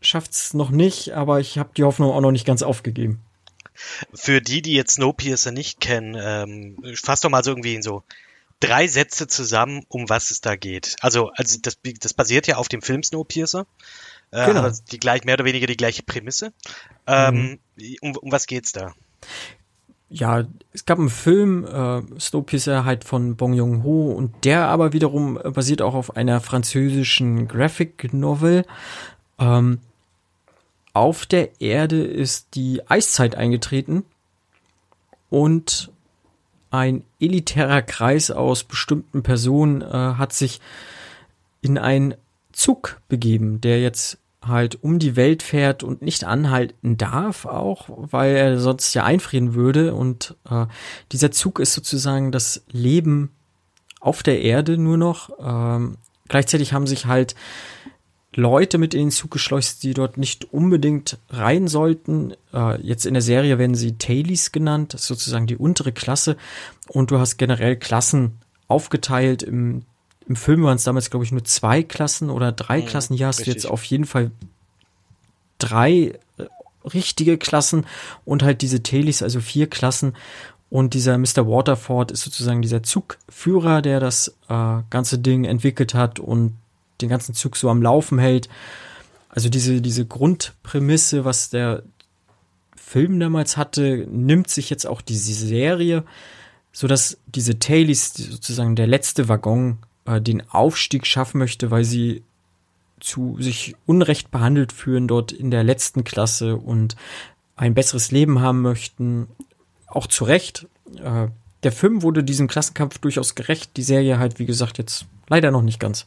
[0.00, 3.20] schafft's noch nicht, aber ich habe die Hoffnung auch noch nicht ganz aufgegeben.
[4.12, 8.02] Für die, die jetzt Snowpiercer nicht kennen, ähm, fass doch mal so irgendwie in so
[8.60, 10.96] drei Sätze zusammen, um was es da geht.
[11.00, 13.66] Also, also das, das basiert ja auf dem Film Snowpiercer.
[14.32, 14.62] Äh, genau.
[14.62, 16.52] Also die gleich, mehr oder weniger die gleiche Prämisse.
[17.06, 17.96] Ähm, mhm.
[18.02, 18.92] um, um was geht's da?
[20.10, 25.38] ja, es gab einen Film, äh, Snowpiercer halt von Bong Joon-ho und der aber wiederum
[25.54, 28.66] basiert auch auf einer französischen Graphic Novel.
[29.38, 29.78] Ähm,
[30.92, 34.04] auf der Erde ist die Eiszeit eingetreten
[35.28, 35.90] und
[36.70, 40.60] ein elitärer Kreis aus bestimmten Personen äh, hat sich
[41.62, 42.14] in einen
[42.52, 48.34] Zug begeben, der jetzt halt um die Welt fährt und nicht anhalten darf, auch weil
[48.34, 49.94] er sonst ja einfrieren würde.
[49.94, 50.66] Und äh,
[51.12, 53.30] dieser Zug ist sozusagen das Leben
[54.00, 55.30] auf der Erde nur noch.
[55.40, 55.98] Ähm,
[56.28, 57.34] gleichzeitig haben sich halt
[58.34, 62.34] Leute mit in den Zug geschleust, die dort nicht unbedingt rein sollten.
[62.54, 66.36] Äh, jetzt in der Serie werden sie Tailies genannt, das ist sozusagen die untere Klasse.
[66.88, 68.38] Und du hast generell Klassen
[68.68, 69.42] aufgeteilt.
[69.42, 69.82] Im,
[70.28, 73.16] im Film waren es damals, glaube ich, nur zwei Klassen oder drei mhm, Klassen.
[73.16, 73.54] Hier hast richtig.
[73.54, 74.30] du jetzt auf jeden Fall
[75.58, 76.46] drei äh,
[76.94, 77.84] richtige Klassen
[78.24, 80.14] und halt diese Tailies, also vier Klassen.
[80.70, 81.48] Und dieser Mr.
[81.48, 86.56] Waterford ist sozusagen dieser Zugführer, der das äh, ganze Ding entwickelt hat und
[87.02, 88.48] den ganzen Zug so am Laufen hält.
[89.28, 91.82] Also diese, diese Grundprämisse, was der
[92.76, 96.04] Film damals hatte, nimmt sich jetzt auch diese Serie,
[96.72, 102.22] so dass diese Tailies, sozusagen der letzte Waggon, äh, den Aufstieg schaffen möchte, weil sie
[102.98, 106.96] zu sich unrecht behandelt fühlen dort in der letzten Klasse und
[107.56, 109.28] ein besseres Leben haben möchten.
[109.86, 110.66] Auch zu Recht.
[110.96, 111.28] Äh,
[111.62, 113.76] der Film wurde diesem Klassenkampf durchaus gerecht.
[113.76, 116.06] Die Serie halt, wie gesagt, jetzt leider noch nicht ganz.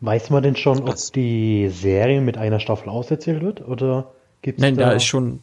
[0.00, 3.66] Weiß man denn schon, ob die Serie mit einer Staffel auserzählt wird?
[3.66, 4.12] Oder
[4.42, 5.42] gibt's Nein, da, da ist schon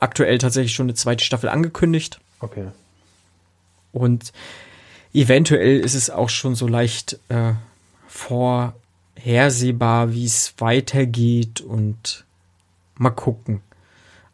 [0.00, 2.20] aktuell tatsächlich schon eine zweite Staffel angekündigt.
[2.40, 2.66] Okay.
[3.92, 4.32] Und
[5.14, 7.52] eventuell ist es auch schon so leicht äh,
[8.08, 12.24] vorhersehbar, wie es weitergeht und
[12.96, 13.60] mal gucken.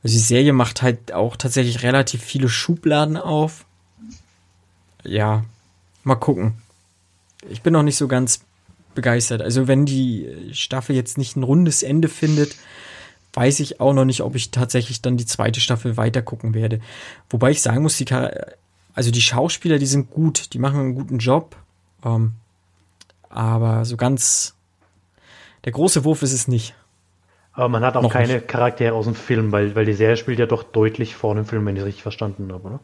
[0.02, 3.66] Also die Serie macht halt auch tatsächlich relativ viele Schubladen auf.
[5.04, 5.44] Ja,
[6.04, 6.62] mal gucken.
[7.48, 8.40] Ich bin noch nicht so ganz
[8.98, 9.42] begeistert.
[9.42, 12.56] Also wenn die Staffel jetzt nicht ein rundes Ende findet,
[13.32, 16.80] weiß ich auch noch nicht, ob ich tatsächlich dann die zweite Staffel weiter gucken werde.
[17.30, 21.18] Wobei ich sagen muss, die, also die Schauspieler, die sind gut, die machen einen guten
[21.18, 21.54] Job.
[22.04, 22.32] Ähm,
[23.28, 24.56] aber so ganz
[25.64, 26.74] der große Wurf ist es nicht.
[27.52, 28.48] Aber man hat auch noch keine nicht.
[28.48, 31.64] Charaktere aus dem Film, weil, weil die Serie spielt ja doch deutlich vor dem Film,
[31.66, 32.80] wenn ich es richtig verstanden habe, oder?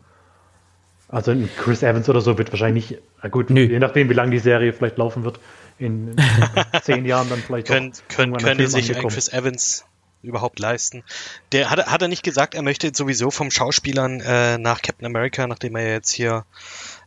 [1.08, 3.62] Also Chris Evans oder so wird wahrscheinlich na gut, Nö.
[3.62, 5.40] je nachdem, wie lange die Serie vielleicht laufen wird,
[5.78, 6.16] in,
[6.82, 9.84] zehn Jahren dann vielleicht können, können, können die sich einen Chris Evans
[10.22, 11.04] überhaupt leisten.
[11.52, 15.46] Der hat, hat er nicht gesagt, er möchte sowieso vom Schauspielern äh, nach Captain America,
[15.46, 16.44] nachdem er jetzt hier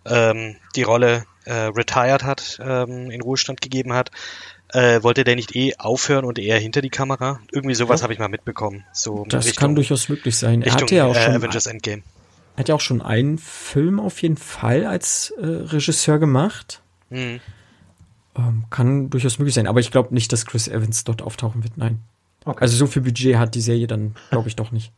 [0.05, 4.11] ähm, die Rolle äh, retired hat, ähm, in Ruhestand gegeben hat,
[4.73, 7.39] äh, wollte der nicht eh aufhören und eher hinter die Kamera?
[7.51, 8.03] Irgendwie sowas ja.
[8.03, 8.85] habe ich mal mitbekommen.
[8.93, 10.61] So das Richtung, kann durchaus möglich sein.
[10.61, 12.03] Er hatte ja auch äh, schon Avengers Endgame.
[12.55, 16.81] Er hat ja auch schon einen Film auf jeden Fall als äh, Regisseur gemacht.
[17.09, 17.39] Mhm.
[18.37, 21.77] Ähm, kann durchaus möglich sein, aber ich glaube nicht, dass Chris Evans dort auftauchen wird.
[21.77, 21.99] Nein.
[22.45, 22.59] Okay.
[22.61, 24.91] Also so viel Budget hat die Serie dann, glaube ich, doch nicht.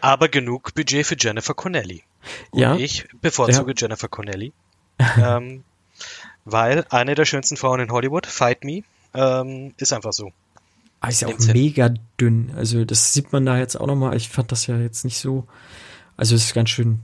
[0.00, 2.02] Aber genug Budget für Jennifer Connelly.
[2.50, 2.76] Und ja.
[2.76, 3.74] ich bevorzuge ja.
[3.76, 4.52] Jennifer Connelly.
[5.16, 5.62] ähm,
[6.44, 8.82] weil eine der schönsten Frauen in Hollywood, Fight Me,
[9.14, 10.32] ähm, ist einfach so.
[11.00, 12.52] Ah, ist ja auch mega dünn.
[12.56, 14.16] Also das sieht man da jetzt auch nochmal.
[14.16, 15.46] Ich fand das ja jetzt nicht so.
[16.16, 17.00] Also es ist ganz schön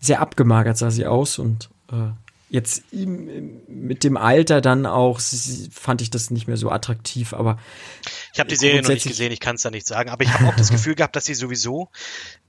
[0.00, 2.10] sehr abgemagert sah sie aus und äh,
[2.48, 5.20] jetzt mit dem Alter dann auch
[5.72, 7.58] fand ich das nicht mehr so attraktiv, aber
[8.32, 10.32] ich habe die Serie noch nicht gesehen, ich kann es da nicht sagen, aber ich
[10.32, 11.90] habe auch das Gefühl gehabt, dass sie sowieso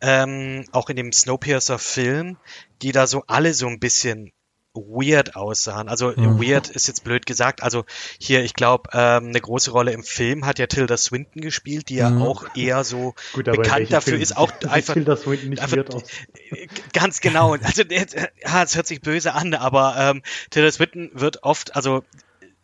[0.01, 2.37] ähm, auch in dem Snowpiercer Film,
[2.81, 4.31] die da so alle so ein bisschen
[4.77, 5.89] weird aussahen.
[5.89, 6.41] Also mhm.
[6.41, 7.63] weird ist jetzt blöd gesagt.
[7.63, 7.85] Also
[8.19, 11.95] hier, ich glaube, ähm, eine große Rolle im Film hat ja Tilda Swinton gespielt, die
[11.95, 12.21] ja mhm.
[12.21, 14.21] auch eher so Gut, bekannt dafür Film?
[14.21, 16.03] ist, auch einfach, Tilda Swinton nicht einfach aus.
[16.93, 17.53] ganz genau.
[17.53, 22.03] Also es hört sich böse an, aber ähm, Tilda Swinton wird oft, also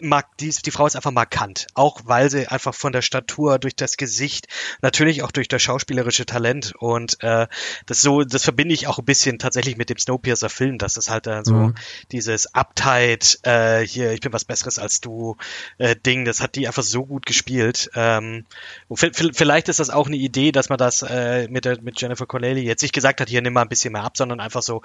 [0.04, 1.68] mag, die, die Frau ist einfach markant.
[1.74, 4.48] Auch weil sie einfach von der Statur, durch das Gesicht,
[4.82, 7.48] natürlich auch durch das schauspielerische Talent und äh,
[7.86, 11.28] das so, das verbinde ich auch ein bisschen tatsächlich mit dem Snowpiercer-Film, dass das halt
[11.28, 11.76] äh, so mhm.
[12.12, 15.38] dieses Uptight, äh, hier, ich bin was Besseres als du,
[15.78, 17.90] äh, Ding, das hat die einfach so gut gespielt.
[17.96, 18.46] Ähm,
[18.88, 22.26] und vielleicht ist das auch eine Idee, dass man das äh, mit, der, mit Jennifer
[22.26, 24.82] Connelly jetzt nicht gesagt hat, hier nimm mal ein bisschen mehr ab, sondern einfach so,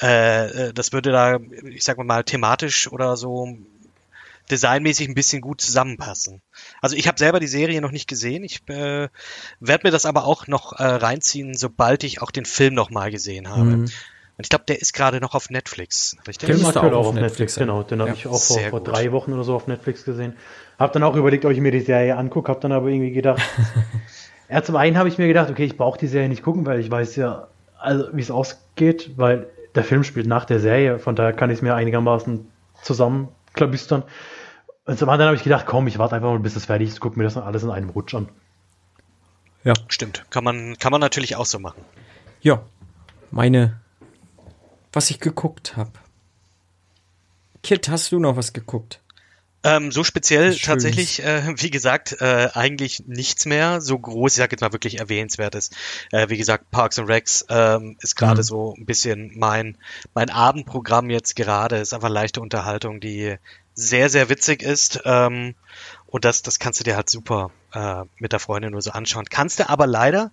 [0.00, 3.56] äh, äh das würde da, ich sag mal, thematisch oder so
[4.52, 6.42] designmäßig ein bisschen gut zusammenpassen.
[6.80, 8.44] Also ich habe selber die Serie noch nicht gesehen.
[8.44, 9.08] Ich äh,
[9.60, 13.10] werde mir das aber auch noch äh, reinziehen, sobald ich auch den Film noch mal
[13.10, 13.64] gesehen habe.
[13.64, 13.90] Mhm.
[14.38, 16.46] Und ich glaube, der ist gerade noch auf Netflix, richtig?
[16.46, 17.82] Der ist auch auf Netflix, Netflix genau.
[17.82, 18.06] Den ja.
[18.06, 20.34] habe ich auch vor, vor drei Wochen oder so auf Netflix gesehen.
[20.78, 23.42] Hab dann auch überlegt, ob ich mir die Serie angucke, hab dann aber irgendwie gedacht,
[24.48, 26.80] ja, zum einen habe ich mir gedacht, okay, ich brauche die Serie nicht gucken, weil
[26.80, 27.48] ich weiß ja,
[27.78, 31.58] also wie es ausgeht, weil der Film spielt nach der Serie, von daher kann ich
[31.58, 32.46] es mir einigermaßen
[32.82, 34.04] zusammenklabüstern.
[34.84, 37.00] Und zum anderen habe ich gedacht, komm, ich warte einfach mal, bis das fertig ist,
[37.00, 38.28] guck mir das dann alles in einem Rutsch an.
[39.64, 39.74] Ja.
[39.88, 40.24] Stimmt.
[40.30, 41.84] Kann man, kann man natürlich auch so machen.
[42.40, 42.62] Ja.
[43.30, 43.80] Meine,
[44.92, 45.92] was ich geguckt habe.
[47.62, 49.00] Kit, hast du noch was geguckt?
[49.64, 54.50] Ähm, so speziell tatsächlich, äh, wie gesagt, äh, eigentlich nichts mehr so groß, ich sag
[54.50, 55.70] jetzt mal wirklich erwähnenswertes.
[56.10, 58.44] Äh, wie gesagt, Parks and Recs ähm, ist gerade mhm.
[58.44, 59.78] so ein bisschen mein
[60.14, 61.76] mein Abendprogramm jetzt gerade.
[61.76, 63.36] Ist einfach leichte Unterhaltung, die
[63.74, 65.00] sehr, sehr witzig ist.
[65.04, 65.54] Ähm,
[66.06, 69.26] und das, das kannst du dir halt super äh, mit der Freundin nur so anschauen.
[69.30, 70.32] Kannst du aber leider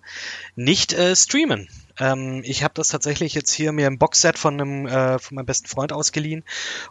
[0.56, 1.68] nicht äh, streamen.
[2.00, 5.46] Ähm, ich habe das tatsächlich jetzt hier mir im Boxset von einem äh, von meinem
[5.46, 6.44] besten Freund ausgeliehen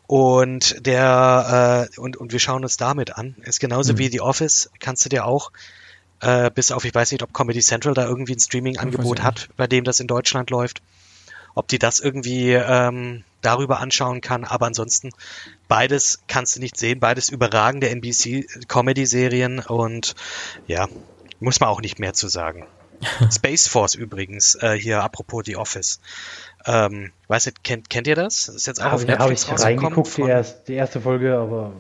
[0.08, 3.36] und der äh, und und wir schauen uns damit an.
[3.42, 3.98] Ist genauso mhm.
[3.98, 4.70] wie The Office.
[4.80, 5.52] Kannst du dir auch
[6.22, 9.68] äh, bis auf ich weiß nicht, ob Comedy Central da irgendwie ein Streaming-Angebot hat, bei
[9.68, 10.82] dem das in Deutschland läuft
[11.56, 14.46] ob die das irgendwie ähm, darüber anschauen kann.
[14.46, 15.10] Aber ansonsten
[15.68, 20.16] beides kannst du nicht sehen, beides überragende NBC-Comedy-Serien und
[20.68, 20.88] ja,
[21.40, 22.66] muss man auch nicht mehr zu sagen.
[23.32, 26.00] Space Force übrigens, äh, hier apropos The Office.
[26.66, 28.50] Ähm, weiß nicht, kennt, kennt ihr das?
[28.50, 31.72] Ist jetzt auch hab auf Netflix ich reingeguckt, die, erst, die erste Folge, aber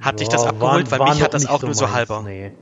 [0.00, 0.90] hat dich das abgeholt?
[0.90, 2.22] War, Weil mich hat das auch so nur so meins, halber.
[2.22, 2.52] Nee.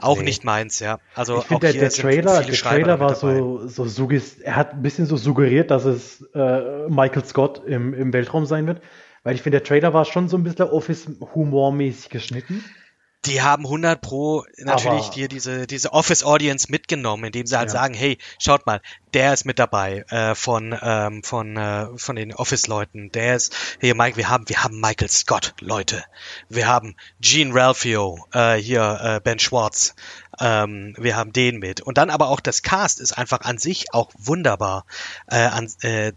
[0.00, 0.24] Auch nee.
[0.24, 1.00] nicht meins, ja.
[1.16, 4.82] Also ich finde, der, der Trailer, der Trailer war so, so suggest, er hat ein
[4.82, 8.80] bisschen so suggeriert, dass es äh, Michael Scott im, im Weltraum sein wird.
[9.24, 12.64] Weil ich finde, der Trailer war schon so ein bisschen Office-Humor-mäßig geschnitten
[13.24, 17.72] die haben 100 pro natürlich hier diese diese Office Audience mitgenommen, indem sie halt ja.
[17.72, 18.80] sagen, hey, schaut mal,
[19.14, 23.54] der ist mit dabei äh, von ähm, von äh, von den Office Leuten, der ist
[23.80, 26.04] hier Mike, wir haben wir haben Michael Scott Leute,
[26.48, 29.94] wir haben Gene Ralphio, äh, hier äh, Ben Schwartz,
[30.40, 31.80] ähm, wir haben den mit.
[31.80, 34.84] Und dann aber auch das Cast ist einfach an sich auch wunderbar,
[35.28, 36.12] äh, an, äh,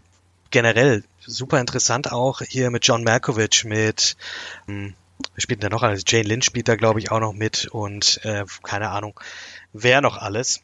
[0.50, 4.16] generell super interessant auch hier mit John Malkovich mit
[4.68, 4.94] ähm,
[5.34, 6.04] Wer spielt denn da noch alles?
[6.06, 9.18] Jane Lynch spielt da, glaube ich, auch noch mit und äh, keine Ahnung,
[9.72, 10.62] wer noch alles.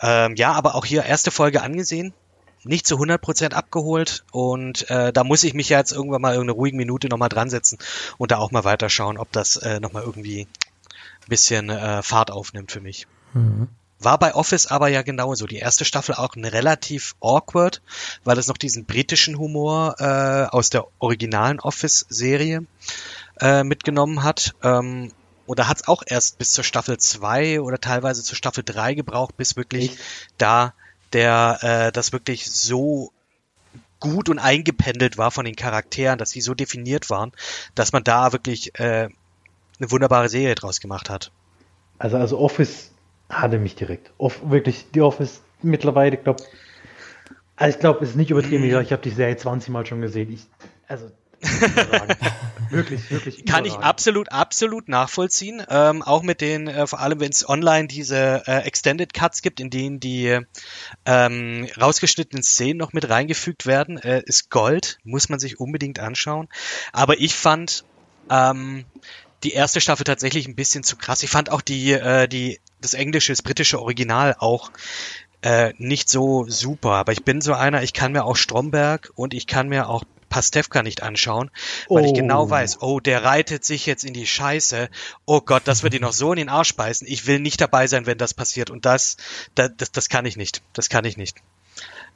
[0.00, 2.12] Ähm, ja, aber auch hier erste Folge angesehen,
[2.64, 6.56] nicht zu 100% abgeholt und äh, da muss ich mich ja jetzt irgendwann mal irgendeine
[6.56, 7.78] ruhige Minute nochmal dran setzen
[8.18, 12.72] und da auch mal weiterschauen, ob das äh, nochmal irgendwie ein bisschen äh, Fahrt aufnimmt
[12.72, 13.06] für mich.
[13.32, 13.68] Mhm.
[13.98, 15.46] War bei Office aber ja genauso.
[15.46, 17.80] Die erste Staffel auch relativ awkward,
[18.24, 22.66] weil es noch diesen britischen Humor äh, aus der originalen Office-Serie
[23.40, 24.54] äh, mitgenommen hat.
[24.62, 25.12] Ähm,
[25.46, 29.36] oder hat es auch erst bis zur Staffel 2 oder teilweise zur Staffel 3 gebraucht,
[29.36, 30.00] bis wirklich Echt?
[30.38, 30.74] da
[31.12, 33.12] der äh, das wirklich so
[34.00, 37.32] gut und eingependelt war von den Charakteren, dass sie so definiert waren,
[37.74, 39.08] dass man da wirklich äh,
[39.78, 41.30] eine wunderbare Serie draus gemacht hat.
[41.98, 42.90] Also, also Office
[43.28, 44.10] hatte mich direkt.
[44.18, 46.42] Off, wirklich, die Office mittlerweile, glaube
[47.56, 50.30] also ich glaube, es ist nicht übertrieben, ich habe die Serie 20 Mal schon gesehen.
[50.30, 50.46] Ich,
[50.88, 51.10] also
[52.70, 53.44] wirklich, wirklich.
[53.44, 55.62] Kann ich absolut, absolut nachvollziehen.
[55.68, 59.60] Ähm, auch mit den, äh, vor allem wenn es online diese äh, Extended Cuts gibt,
[59.60, 60.40] in denen die
[61.04, 66.48] ähm, rausgeschnittenen Szenen noch mit reingefügt werden, äh, ist Gold, muss man sich unbedingt anschauen.
[66.92, 67.84] Aber ich fand
[68.30, 68.84] ähm,
[69.42, 71.22] die erste Staffel tatsächlich ein bisschen zu krass.
[71.22, 74.70] Ich fand auch die, äh, die das englische, das britische Original auch
[75.42, 76.92] äh, nicht so super.
[76.92, 80.04] Aber ich bin so einer, ich kann mir auch Stromberg und ich kann mir auch
[80.28, 81.50] Pastewka nicht anschauen,
[81.88, 82.50] weil ich genau Oh.
[82.50, 84.88] weiß, oh, der reitet sich jetzt in die Scheiße.
[85.24, 87.06] Oh Gott, das wird ihn noch so in den Arsch beißen.
[87.06, 88.70] Ich will nicht dabei sein, wenn das passiert.
[88.70, 89.16] Und das,
[89.54, 90.62] das, das, das kann ich nicht.
[90.72, 91.38] Das kann ich nicht.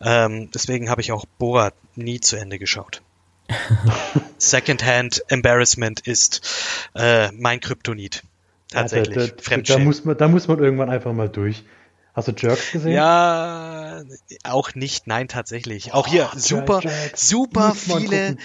[0.01, 3.03] Ähm, deswegen habe ich auch Borat nie zu Ende geschaut.
[4.39, 8.23] Secondhand Embarrassment ist äh, mein Kryptonit.
[8.71, 9.17] Tatsächlich.
[9.17, 11.65] Ja, da, da, da, muss man, da muss man irgendwann einfach mal durch.
[12.15, 12.93] Hast du Jerks gesehen?
[12.93, 14.03] Ja,
[14.45, 15.93] auch nicht, nein, tatsächlich.
[15.93, 18.37] Auch hier Oh, super, Jack, super viele,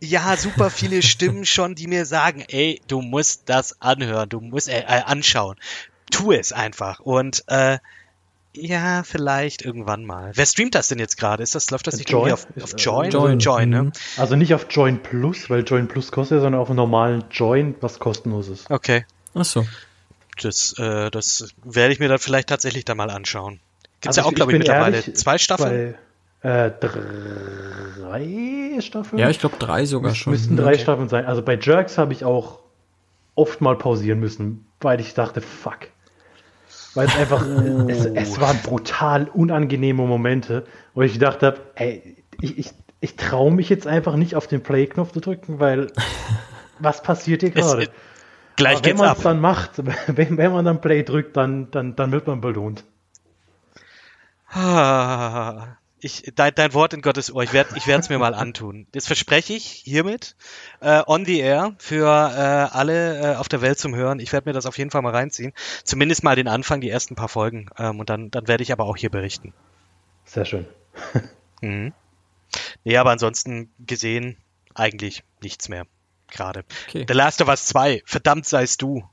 [0.00, 4.68] ja, super viele Stimmen schon, die mir sagen, ey, du musst das anhören, du musst
[4.68, 5.56] äh, äh, anschauen.
[6.10, 7.00] Tu es einfach.
[7.00, 7.78] Und äh,
[8.56, 10.32] ja, vielleicht irgendwann mal.
[10.34, 11.42] Wer streamt das denn jetzt gerade?
[11.42, 12.32] Ist das, läuft das nicht Join.
[12.32, 13.10] auf, auf äh, Join?
[13.10, 13.38] Join.
[13.38, 13.82] Join, ne?
[13.84, 13.92] Mhm.
[14.16, 17.74] Also nicht auf Join Plus, weil Join Plus kostet ja, sondern auf einem normalen Join,
[17.80, 18.70] was kostenlos ist.
[18.70, 19.04] Okay.
[19.34, 19.66] Ach so.
[20.42, 23.60] Das, äh, das werde ich mir dann vielleicht tatsächlich da mal anschauen.
[24.00, 25.96] Gibt's Also ja auch, glaube ich, mittlerweile ehrlich, zwei Staffeln.
[26.42, 26.70] Bei, äh,
[28.00, 29.18] drei Staffeln?
[29.20, 30.32] Ja, ich glaube drei sogar schon.
[30.32, 30.82] Müssten drei Okay.
[30.82, 31.26] Staffeln sein.
[31.26, 32.60] Also bei Jerks habe ich auch
[33.34, 35.78] oft mal pausieren müssen, weil ich dachte, fuck.
[36.94, 37.42] Weil es einfach,
[37.88, 43.50] es, es waren brutal unangenehme Momente, wo ich gedacht habe, ey, ich, ich, ich traue
[43.52, 45.90] mich jetzt einfach nicht auf den Play-Knopf zu drücken, weil
[46.78, 47.88] was passiert hier Es- gerade?
[48.56, 49.16] Gleich Aber wenn geht's man ab.
[49.18, 49.72] es dann macht,
[50.08, 52.84] wenn, wenn man dann Play drückt, dann, dann, dann wird man belohnt.
[54.48, 58.86] Ah, Ich, dein, dein Wort in Gottes Ohr, ich werde ich es mir mal antun.
[58.92, 60.36] Das verspreche ich hiermit
[60.80, 64.20] äh, on the air für äh, alle äh, auf der Welt zum Hören.
[64.20, 65.52] Ich werde mir das auf jeden Fall mal reinziehen.
[65.84, 67.68] Zumindest mal den Anfang, die ersten paar Folgen.
[67.78, 69.54] Ähm, und dann, dann werde ich aber auch hier berichten.
[70.24, 70.66] Sehr schön.
[71.62, 71.94] Mhm.
[72.84, 74.36] Nee, aber ansonsten gesehen
[74.74, 75.86] eigentlich nichts mehr.
[76.36, 76.64] Gerade.
[76.88, 77.06] Okay.
[77.08, 79.04] The Last of Us 2, verdammt seist du.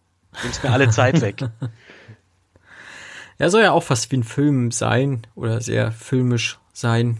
[0.44, 1.44] Nimmst mir alle Zeit weg.
[3.40, 7.20] Ja, soll ja auch fast wie ein Film sein oder sehr filmisch sein.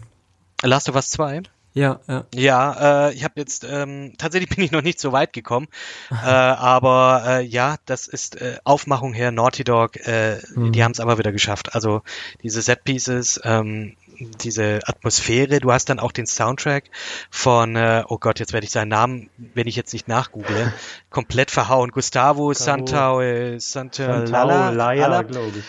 [0.62, 1.42] Last of Us 2?
[1.74, 2.24] Ja, ja.
[2.32, 5.66] Ja, äh, ich habe jetzt ähm, tatsächlich bin ich noch nicht so weit gekommen,
[6.10, 11.00] äh, aber äh, ja, das ist äh, Aufmachung her Naughty Dog, äh, die haben es
[11.00, 11.74] aber wieder geschafft.
[11.74, 12.02] Also
[12.44, 16.84] diese Set Pieces, ähm, diese Atmosphäre, du hast dann auch den Soundtrack
[17.30, 20.72] von, äh, oh Gott, jetzt werde ich seinen Namen, wenn ich jetzt nicht nachgoogle,
[21.10, 21.90] komplett verhauen.
[21.90, 23.20] Gustavo Santao,
[23.58, 25.64] Santa Santao Laya, Alla- glaube ich.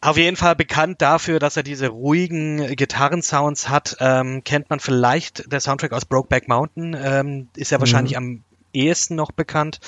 [0.00, 3.96] auf jeden Fall bekannt dafür, dass er diese ruhigen Gitarrensounds hat.
[4.00, 8.42] Ähm, kennt man vielleicht der Soundtrack aus Brokeback Mountain, ähm, ist ja wahrscheinlich am
[8.72, 9.80] ehesten noch bekannt.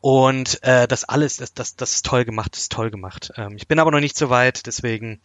[0.00, 3.32] Und äh, das alles, das, das, das ist toll gemacht, das ist toll gemacht.
[3.36, 5.20] Ähm, ich bin aber noch nicht so weit, deswegen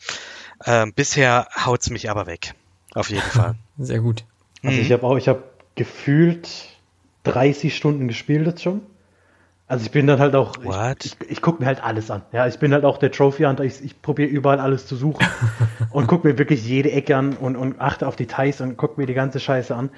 [0.65, 2.55] ähm, bisher haut's mich aber weg.
[2.95, 3.55] Auf jeden Fall.
[3.77, 4.25] Sehr gut.
[4.63, 4.81] Also Mhm.
[4.83, 5.43] ich habe auch, ich habe
[5.75, 6.49] gefühlt
[7.23, 8.81] 30 Stunden gespielt jetzt schon.
[9.67, 11.05] Also ich bin dann halt auch, What?
[11.05, 12.21] ich, ich, ich gucke mir halt alles an.
[12.31, 13.63] Ja, ich bin halt auch der Trophy Hunter.
[13.63, 15.25] Ich, ich probiere überall alles zu suchen
[15.91, 19.07] und gucke mir wirklich jede Ecke an und, und achte auf Details und gucke mir
[19.07, 19.89] die ganze Scheiße an.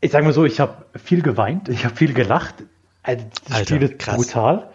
[0.00, 2.54] Ich sage mal so, ich habe viel geweint, ich habe viel gelacht.
[3.02, 4.16] Also das Alter, Spiel ist krass.
[4.16, 4.70] brutal.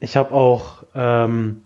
[0.00, 1.62] Ich habe auch ähm,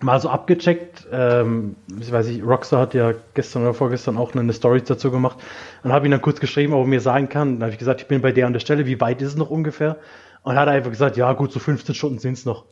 [0.00, 4.52] mal so abgecheckt, ähm, ich weiß nicht, Rockstar hat ja gestern oder vorgestern auch eine
[4.52, 5.38] Story dazu gemacht
[5.82, 7.54] und habe ihn dann kurz geschrieben, ob er mir sagen kann.
[7.54, 9.36] Dann habe ich gesagt, ich bin bei der an der Stelle, wie weit ist es
[9.36, 9.96] noch ungefähr?
[10.42, 12.66] Und hat er einfach gesagt, ja gut, so 15 Stunden sind es noch.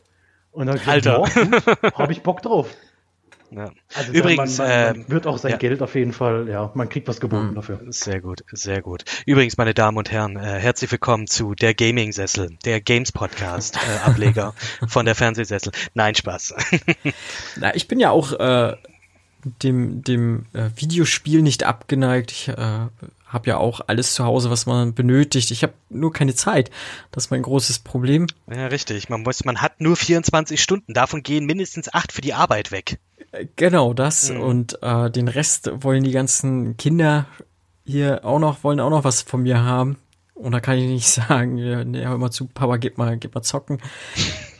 [0.51, 1.23] Und dann hab ich Alter.
[1.23, 2.69] gesagt, habe ich Bock drauf.
[3.51, 3.71] Ja.
[3.93, 5.57] Also Übrigens, man, man, man ähm, wird auch sein ja.
[5.57, 7.79] Geld auf jeden Fall, ja, man kriegt was geboten dafür.
[7.89, 9.05] Sehr gut, sehr gut.
[9.25, 13.77] Übrigens, meine Damen und Herren, äh, herzlich willkommen zu der Gaming Sessel, der Games Podcast
[13.77, 14.53] äh, Ableger
[14.87, 15.71] von der Fernsehsessel.
[15.93, 16.53] Nein, Spaß.
[17.57, 18.75] Na, ich bin ja auch äh,
[19.61, 22.31] dem, dem äh, Videospiel nicht abgeneigt.
[22.31, 25.51] Ich äh, habe ja auch alles zu Hause, was man benötigt.
[25.51, 26.71] Ich habe nur keine Zeit.
[27.11, 28.27] Das ist mein großes Problem.
[28.49, 29.09] ja, richtig.
[29.09, 30.93] Man muss, man hat nur 24 Stunden.
[30.93, 32.99] Davon gehen mindestens acht für die Arbeit weg.
[33.55, 34.31] Genau das.
[34.31, 34.39] Mhm.
[34.41, 37.25] Und äh, den Rest wollen die ganzen Kinder
[37.85, 39.97] hier auch noch, wollen auch noch was von mir haben.
[40.33, 43.35] Und da kann ich nicht sagen, ja, nee, hör mal zu, Papa, gib mal, gib
[43.35, 43.79] mal zocken.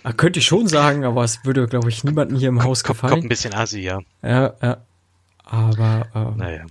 [0.03, 2.99] Äh, könnte ich schon sagen, aber es würde, glaube ich, niemanden hier im Haus Kommt,
[3.01, 3.29] kommt ein gefallen.
[3.29, 3.99] bisschen assi, ja.
[4.23, 4.77] Ja, ja.
[5.43, 6.65] Aber äh, Naja.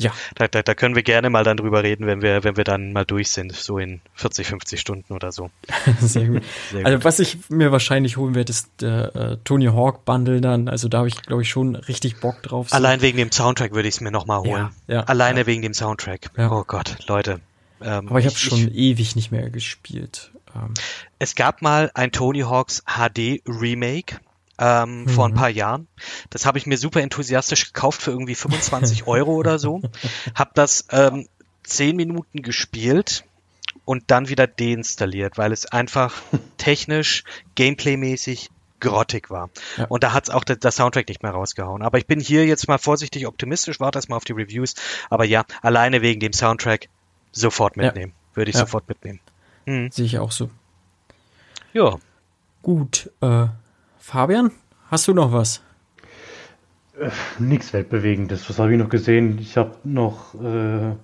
[0.00, 2.64] Ja, Da, da, da können wir gerne mal dann drüber reden, wenn wir, wenn wir
[2.64, 5.50] dann mal durch sind, so in 40, 50 Stunden oder so.
[6.00, 6.42] sehr gut.
[6.72, 10.68] Sehr Also was ich mir wahrscheinlich holen werde, ist der äh, Tony Hawk Bundle dann.
[10.68, 12.70] Also da habe ich, glaube ich, schon richtig Bock drauf.
[12.70, 14.70] So- Allein wegen dem Soundtrack würde ich es mir nochmal holen.
[14.88, 15.46] Ja, ja, Alleine ja.
[15.46, 16.30] wegen dem Soundtrack.
[16.36, 16.50] Ja.
[16.50, 17.40] Oh Gott, Leute.
[17.82, 20.30] Ähm, Aber ich habe schon ewig nicht mehr gespielt.
[20.54, 20.74] Ähm,
[21.18, 24.16] Es gab mal ein Tony Hawks HD Remake
[24.60, 25.34] ähm, vor Mhm.
[25.34, 25.88] ein paar Jahren.
[26.30, 29.80] Das habe ich mir super enthusiastisch gekauft für irgendwie 25 Euro oder so.
[30.34, 31.26] Hab das ähm,
[31.64, 33.24] 10 Minuten gespielt
[33.84, 36.14] und dann wieder deinstalliert, weil es einfach
[36.58, 37.24] technisch,
[37.54, 38.50] gameplaymäßig
[38.80, 39.50] grottig war.
[39.76, 39.86] Ja.
[39.88, 41.82] Und da hat's auch der, der Soundtrack nicht mehr rausgehauen.
[41.82, 44.74] Aber ich bin hier jetzt mal vorsichtig optimistisch, warte erst mal auf die Reviews.
[45.10, 46.88] Aber ja, alleine wegen dem Soundtrack
[47.32, 47.84] sofort Ja.
[47.84, 48.12] mitnehmen.
[48.34, 48.60] Würde ich Ja.
[48.60, 49.20] sofort mitnehmen.
[49.66, 49.90] Hm.
[49.90, 50.50] Sehe ich auch so.
[51.72, 51.98] Ja.
[52.62, 53.46] Gut, äh,
[54.00, 54.50] Fabian,
[54.90, 55.60] hast du noch was?
[57.38, 58.48] Nichts Weltbewegendes.
[58.50, 59.38] Was habe ich noch gesehen?
[59.38, 60.94] Ich habe noch äh,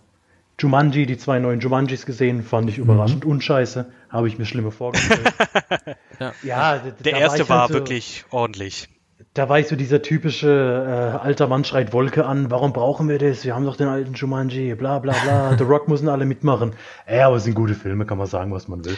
[0.59, 2.43] Jumanji, die zwei neuen Jumanjis gesehen.
[2.43, 3.87] Fand ich überraschend unscheiße.
[4.09, 5.33] Habe ich mir schlimmer vorgestellt.
[6.19, 6.33] Ja.
[6.43, 8.89] ja, Der da erste ich war halt so, wirklich ordentlich.
[9.35, 12.51] Da war ich so dieser typische äh, alter Mann schreit Wolke an.
[12.51, 13.45] Warum brauchen wir das?
[13.45, 14.75] Wir haben doch den alten Jumanji.
[14.77, 15.55] Bla bla bla.
[15.59, 16.73] The Rock müssen alle mitmachen.
[17.07, 18.97] Ja, aber es sind gute Filme, kann man sagen, was man will.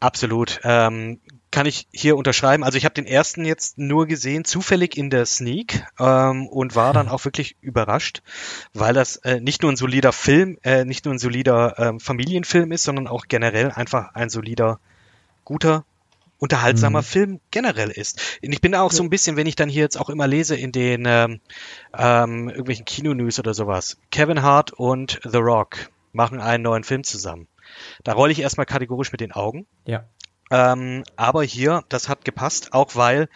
[0.00, 0.60] Absolut.
[0.64, 1.20] Ähm,
[1.54, 2.64] kann ich hier unterschreiben.
[2.64, 6.92] Also ich habe den ersten jetzt nur gesehen, zufällig in der Sneak ähm, und war
[6.92, 8.22] dann auch wirklich überrascht,
[8.72, 12.72] weil das äh, nicht nur ein solider Film, äh, nicht nur ein solider ähm, Familienfilm
[12.72, 14.80] ist, sondern auch generell einfach ein solider,
[15.44, 15.84] guter,
[16.38, 17.04] unterhaltsamer Mhm.
[17.04, 18.20] Film generell ist.
[18.44, 20.26] Und ich bin da auch so ein bisschen, wenn ich dann hier jetzt auch immer
[20.26, 21.40] lese in den ähm,
[21.96, 27.46] ähm, irgendwelchen Kinonews oder sowas, Kevin Hart und The Rock machen einen neuen Film zusammen.
[28.02, 29.66] Da rolle ich erstmal kategorisch mit den Augen.
[29.86, 30.04] Ja.
[30.54, 33.28] Ähm, aber hier, das hat gepasst, auch weil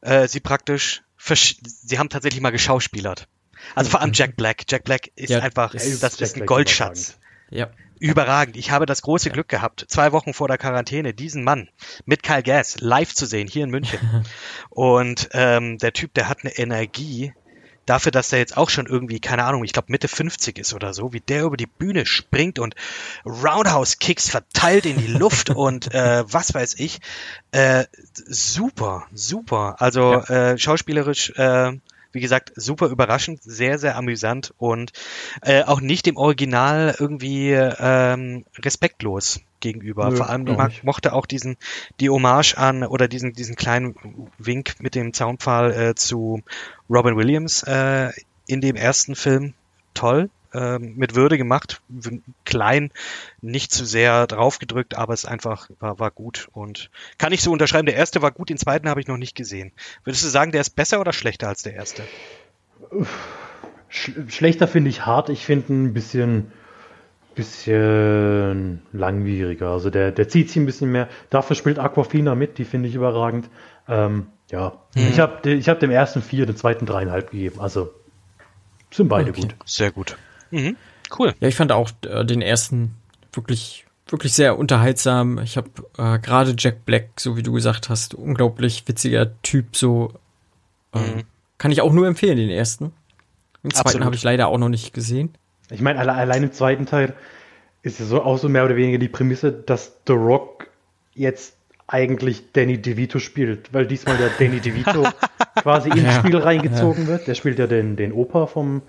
[0.00, 3.28] äh, sie praktisch, sie haben tatsächlich mal geschauspielert.
[3.76, 4.64] Also vor allem Jack Black.
[4.68, 7.18] Jack Black ist Ja, einfach, das das, ist ist Jack ein Black Goldschatz.
[7.50, 7.70] Ja.
[8.00, 8.56] Überragend.
[8.56, 11.70] Ich habe das große Glück gehabt, zwei Wochen vor der Quarantäne diesen Mann
[12.06, 14.24] mit Kyle Gass live zu sehen, hier in München.
[14.70, 17.32] Und ähm, der Typ, der hat eine Energie,
[17.86, 20.94] dafür, dass der jetzt auch schon irgendwie, keine Ahnung, ich glaube Mitte 50 ist oder
[20.94, 22.74] so, wie der über die Bühne springt und
[23.24, 27.00] Roundhouse-Kicks verteilt in die Luft und äh, was weiß ich.
[27.52, 27.84] Äh,
[28.14, 29.76] super, super.
[29.78, 31.72] Also äh, schauspielerisch, äh,
[32.14, 34.92] wie gesagt, super überraschend, sehr, sehr amüsant und
[35.42, 40.10] äh, auch nicht dem Original irgendwie ähm, respektlos gegenüber.
[40.10, 40.84] Nö, Vor allem, mag, nicht.
[40.84, 41.56] mochte auch diesen,
[42.00, 43.94] die Hommage an oder diesen, diesen kleinen
[44.38, 46.42] Wink mit dem Zaunpfahl äh, zu
[46.88, 48.10] Robin Williams äh,
[48.46, 49.54] in dem ersten Film.
[49.94, 50.30] Toll.
[50.54, 51.82] Ähm, mit Würde gemacht,
[52.44, 52.90] klein,
[53.40, 57.86] nicht zu sehr draufgedrückt, aber es einfach war, war gut und kann ich so unterschreiben.
[57.86, 59.72] Der erste war gut, den zweiten habe ich noch nicht gesehen.
[60.04, 62.02] Würdest du sagen, der ist besser oder schlechter als der erste?
[63.88, 65.28] Sch schlechter finde ich hart.
[65.28, 66.52] Ich finde ein bisschen,
[67.34, 69.70] bisschen langwieriger.
[69.70, 71.08] Also der, der zieht sich ein bisschen mehr.
[71.30, 73.48] Dafür spielt Aquafina mit, die finde ich überragend.
[73.88, 77.60] Ähm, ja, ich habe ich hab dem ersten vier, dem zweiten dreieinhalb gegeben.
[77.60, 77.92] Also
[78.90, 79.40] sind beide Okay.
[79.40, 79.54] gut.
[79.64, 80.16] Sehr gut.
[80.54, 80.76] Mhm.
[81.18, 81.34] Cool.
[81.40, 82.94] Ja, ich fand auch äh, den ersten
[83.32, 85.38] wirklich, wirklich sehr unterhaltsam.
[85.38, 85.68] Ich habe
[85.98, 89.76] äh, gerade Jack Black, so wie du gesagt hast, unglaublich witziger Typ.
[89.76, 90.12] So
[90.94, 91.22] ähm, Mhm.
[91.58, 92.92] kann ich auch nur empfehlen, den ersten.
[93.62, 95.34] Den zweiten habe ich leider auch noch nicht gesehen.
[95.70, 97.14] Ich meine, alle, allein im zweiten Teil
[97.82, 100.68] ist ja so auch so mehr oder weniger die Prämisse, dass The Rock
[101.14, 101.56] jetzt
[101.86, 105.04] eigentlich Danny DeVito spielt, weil diesmal der Danny DeVito
[105.62, 106.12] quasi ins Ja.
[106.18, 107.26] Spiel reingezogen wird.
[107.26, 108.82] Der spielt ja den, den Opa vom,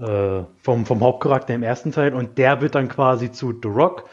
[0.00, 4.08] äh, vom, vom Hauptcharakter im ersten Teil und der wird dann quasi zu The Rock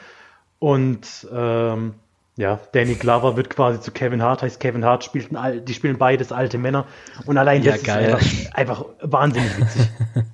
[0.59, 1.95] und ähm,
[2.35, 5.73] ja, Danny Glover wird quasi zu Kevin Hart, heißt Kevin Hart spielt ein, al- die
[5.73, 6.85] spielen beides alte Männer
[7.25, 8.05] und allein Ja, das geil.
[8.09, 8.13] ist
[8.55, 9.81] einfach, einfach wahnsinnig witzig.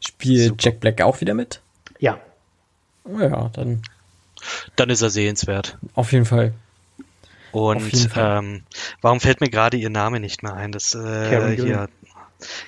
[0.00, 0.56] Spielt Super.
[0.58, 1.60] Jack Black auch wieder mit?
[1.98, 2.18] Ja,
[3.04, 3.82] Oh ja, dann
[4.76, 5.76] Dann ist er sehenswert.
[5.94, 6.54] auf jeden Fall.
[7.52, 8.38] Und jeden Fall.
[8.38, 8.62] ähm,
[9.00, 10.72] warum fällt mir gerade ihr Name nicht mehr ein?
[10.72, 11.88] Das äh, hier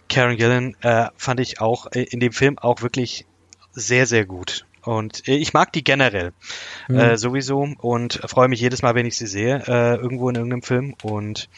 [0.09, 3.27] Karen Gillan äh, fand ich auch äh, in dem Film auch wirklich
[3.73, 4.67] sehr sehr gut.
[4.83, 6.33] Und äh, ich mag die generell
[6.89, 6.99] Mhm.
[6.99, 10.63] äh, sowieso und freue mich jedes Mal, wenn ich sie sehe äh, irgendwo in irgendeinem
[10.63, 10.95] Film.
[11.03, 11.49] Und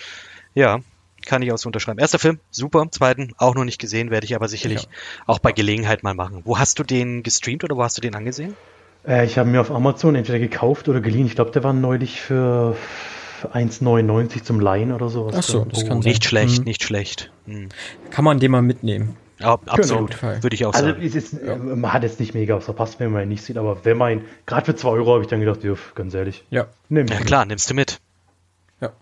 [0.55, 0.81] ja,
[1.27, 1.99] kann ich auch so unterschreiben.
[1.99, 2.87] Erster Film, super.
[2.91, 4.89] Zweiten auch noch nicht gesehen, werde ich aber sicherlich Ja.
[5.27, 6.43] auch bei Gelegenheit mal machen.
[6.45, 8.57] Wo hast du den gestreamt oder wo hast du den angesehen?
[9.07, 11.27] Äh, ich habe mir auf Amazon entweder gekauft oder geliehen.
[11.27, 12.77] Ich glaube, der war neulich für
[13.45, 15.35] 1,99 zum Leihen oder sowas.
[15.39, 16.11] Ach so, das kann sein.
[16.11, 16.65] Nicht schlecht, Mhm.
[16.65, 17.31] nicht schlecht.
[17.47, 17.69] Hm.
[18.11, 19.17] Kann man den mal mitnehmen.
[19.39, 20.43] Ja, Auf jeden absolut, Fall.
[20.43, 21.03] würde ich auch Also sagen.
[21.05, 23.59] es ist, äh, man hat jetzt nicht mega was verpasst, wenn man ihn nicht sieht,
[23.59, 26.45] aber wenn man ihn, gerade für 2 Euro habe ich dann gedacht, ja, ganz ehrlich,
[26.51, 26.67] Ja.
[26.89, 28.01] nimm Ja klar, nimmst du mit.
[28.81, 28.93] Ja.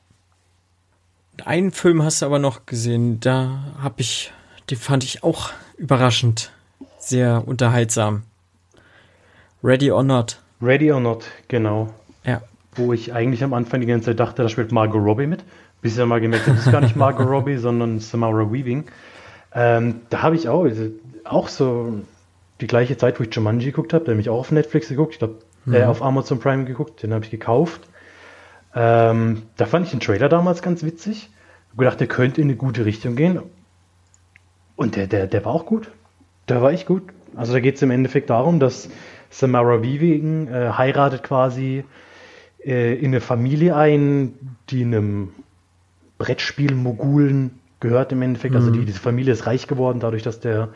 [1.45, 4.33] Einen Film hast du aber noch gesehen, da habe ich,
[4.71, 6.51] den fand ich auch überraschend
[6.99, 8.23] sehr unterhaltsam.
[9.63, 10.41] Ready or Not.
[10.61, 11.95] Ready or Not, genau.
[12.77, 15.45] Wo ich eigentlich am Anfang die ganze Zeit dachte, da spielt Margot Robbie mit.
[15.81, 18.85] Bis ich dann mal gemerkt habe, das ist gar nicht Margot Robbie, sondern Samara Weaving.
[19.55, 20.91] Ähm, da habe ich auch, also,
[21.25, 22.03] auch so
[22.61, 25.19] die gleiche Zeit, wo ich Jumanji geguckt habe, der mich auch auf Netflix geguckt, ich
[25.19, 25.37] glaube,
[25.71, 27.83] äh, auf Amazon Prime geguckt, den habe ich gekauft.
[28.75, 31.31] Ähm, da fand ich den Trailer damals ganz witzig.
[31.71, 33.41] Hab gedacht, der könnte in eine gute Richtung gehen.
[34.77, 35.91] Und der, der, der war auch gut.
[36.49, 37.03] Der war echt gut.
[37.37, 38.89] Also da geht es im Endeffekt darum, dass
[39.31, 41.85] Samara Weaving äh, heiratet quasi
[42.65, 44.35] äh, in eine Familie ein,
[44.71, 45.31] die einem
[46.19, 48.55] Brettspiel-Mogulen gehört im Endeffekt.
[48.55, 50.71] Also die, diese Familie ist reich geworden, dadurch, dass der,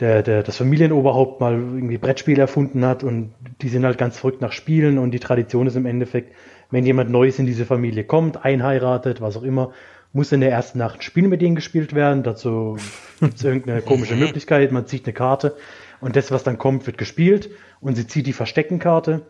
[0.00, 4.40] der, der, das Familienoberhaupt mal irgendwie Brettspiele erfunden hat und die sind halt ganz verrückt
[4.40, 6.34] nach Spielen und die Tradition ist im Endeffekt,
[6.70, 9.72] wenn jemand Neues in diese Familie kommt, einheiratet, was auch immer,
[10.12, 12.22] muss in der ersten Nacht ein Spiel mit denen gespielt werden.
[12.22, 12.76] Dazu
[13.20, 15.56] gibt es irgendeine komische Möglichkeit, man zieht eine Karte
[16.00, 19.26] und das, was dann kommt, wird gespielt und sie zieht die Versteckenkarte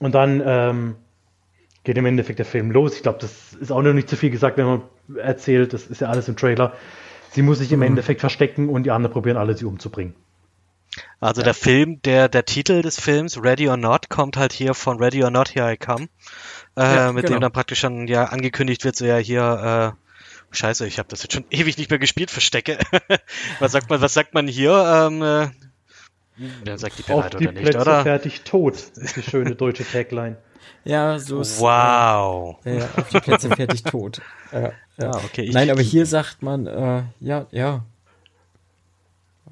[0.00, 0.96] und dann ähm,
[1.84, 2.96] geht im Endeffekt der Film los.
[2.96, 4.82] Ich glaube, das ist auch noch nicht zu viel gesagt, wenn man
[5.16, 6.72] erzählt, das ist ja alles im Trailer.
[7.30, 10.14] Sie muss sich im Endeffekt verstecken und die anderen probieren alle, sie umzubringen.
[11.20, 14.98] Also der Film, der, der Titel des Films, Ready or Not, kommt halt hier von
[14.98, 16.08] Ready or Not, Here I Come.
[16.76, 17.38] Äh, Ja, mit genau.
[17.38, 19.94] dem dann praktisch schon ja angekündigt wird, so ja hier,
[20.52, 22.78] äh, scheiße, ich habe das jetzt schon ewig nicht mehr gespielt, Verstecke.
[23.58, 25.08] was sagt man, was sagt man hier?
[25.10, 25.48] Ähm, äh,
[26.66, 28.02] ja, sagt die Auf bereit die oder nicht, Plätze oder?
[28.02, 30.36] fertig tot, ist die schöne deutsche Tagline.
[30.84, 32.56] Ja, so ist Wow.
[32.64, 34.20] äh, ja, auf die Plätze fertig tot.
[34.52, 35.10] Ja, ja.
[35.16, 35.42] Okay.
[35.42, 37.84] Ich, Nein, aber hier sagt man, äh, ja, ja.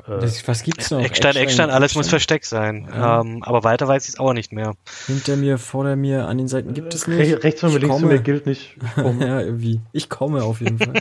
[0.07, 1.01] Äh, Das, was gibt's noch?
[1.03, 2.11] Eckstein, Eckstein, alles muss Eckstein.
[2.11, 2.89] versteckt sein.
[2.91, 3.21] Ja.
[3.21, 4.75] Ähm, aber weiter weiß ich es auch nicht mehr.
[5.07, 7.19] Hinter mir, vor mir, an den Seiten gibt es nicht.
[7.19, 8.77] Re rechts von mir, links von mir gilt nicht.
[8.97, 9.27] Ich komme.
[9.27, 9.81] ja, irgendwie.
[9.93, 10.95] Ich komme auf jeden Fall.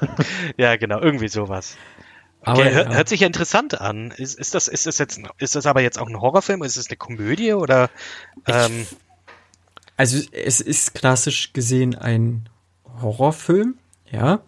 [0.56, 1.76] Ja, genau, irgendwie sowas.
[2.42, 2.94] Aber Okay, hört, ja.
[2.94, 4.10] hört sich ja interessant an.
[4.12, 6.62] Ist, ist das, ist das jetzt, ist das aber jetzt auch ein Horrorfilm?
[6.62, 7.90] Ist es eine Komödie oder?
[8.46, 8.86] Ähm,
[9.96, 12.48] Also es ist klassisch gesehen ein
[13.02, 13.78] Horrorfilm,
[14.10, 14.40] ja.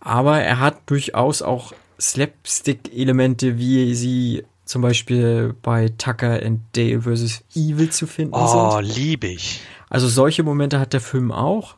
[0.00, 7.42] Aber er hat durchaus auch Slapstick-Elemente, wie sie zum Beispiel bei Tucker and Dale vs.
[7.56, 8.94] Evil zu finden oh, sind.
[8.94, 9.60] lieb ich.
[9.90, 11.74] Also solche Momente hat der Film auch.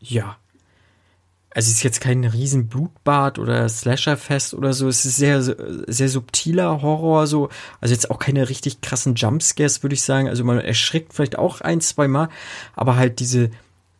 [0.00, 0.36] Ja.
[1.60, 4.88] Also es ist jetzt kein riesen Blutbad oder Slasherfest oder so.
[4.88, 7.50] Es ist sehr, sehr subtiler Horror, so.
[7.82, 10.26] Also jetzt auch keine richtig krassen Jumpscares, würde ich sagen.
[10.26, 12.30] Also man erschrickt vielleicht auch ein, zwei Mal.
[12.74, 13.50] Aber halt diese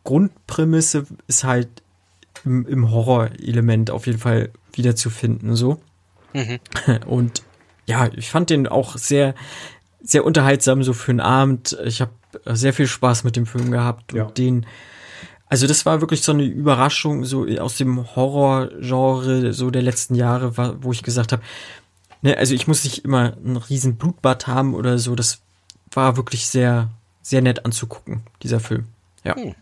[0.05, 1.69] Grundprämisse ist halt
[2.45, 5.79] im, im Horrorelement auf jeden Fall wiederzufinden, so.
[6.33, 6.57] Mhm.
[7.05, 7.43] Und
[7.85, 9.35] ja, ich fand den auch sehr,
[10.01, 11.77] sehr unterhaltsam so für einen Abend.
[11.85, 12.09] Ich habe
[12.45, 14.25] sehr viel Spaß mit dem Film gehabt und Ja.
[14.31, 14.65] den,
[15.51, 20.55] also das war wirklich so eine Überraschung so aus dem Horrorgenre so der letzten Jahre,
[20.81, 21.43] wo ich gesagt habe,
[22.21, 25.13] ne, also ich muss nicht immer einen riesen Blutbad haben oder so.
[25.13, 25.41] Das
[25.91, 26.87] war wirklich sehr,
[27.21, 28.85] sehr nett anzugucken, dieser Film.
[29.25, 29.35] Ja.
[29.35, 29.55] Hm.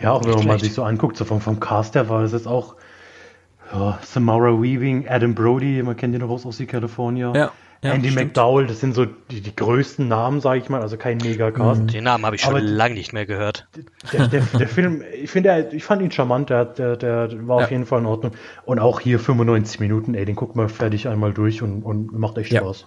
[0.00, 0.66] Ja, auch wenn Nicht man mal schlecht.
[0.66, 2.76] sich so anguckt, so vom, vom Cast her war das jetzt auch
[3.72, 7.32] ja, Samara Weaving, Adam Brody, man kennt den noch aus Aussie California.
[7.34, 7.52] Ja,
[7.84, 8.26] ja, Andy stimmt.
[8.28, 11.82] McDowell, das sind so die, die größten Namen, sage ich mal, also kein Mega-Cast.
[11.82, 11.86] Mhm.
[11.88, 13.68] Den Namen habe ich schon lange nicht mehr gehört.
[14.12, 17.64] Der, der, der Film, ich finde, ich fand ihn charmant, der, der, der war Ja.
[17.66, 18.32] auf jeden Fall in Ordnung.
[18.64, 22.38] Und auch hier 95 Minuten, ey, den guckt man fertig einmal durch und, und macht
[22.38, 22.60] echt Ja.
[22.62, 22.86] Spaß.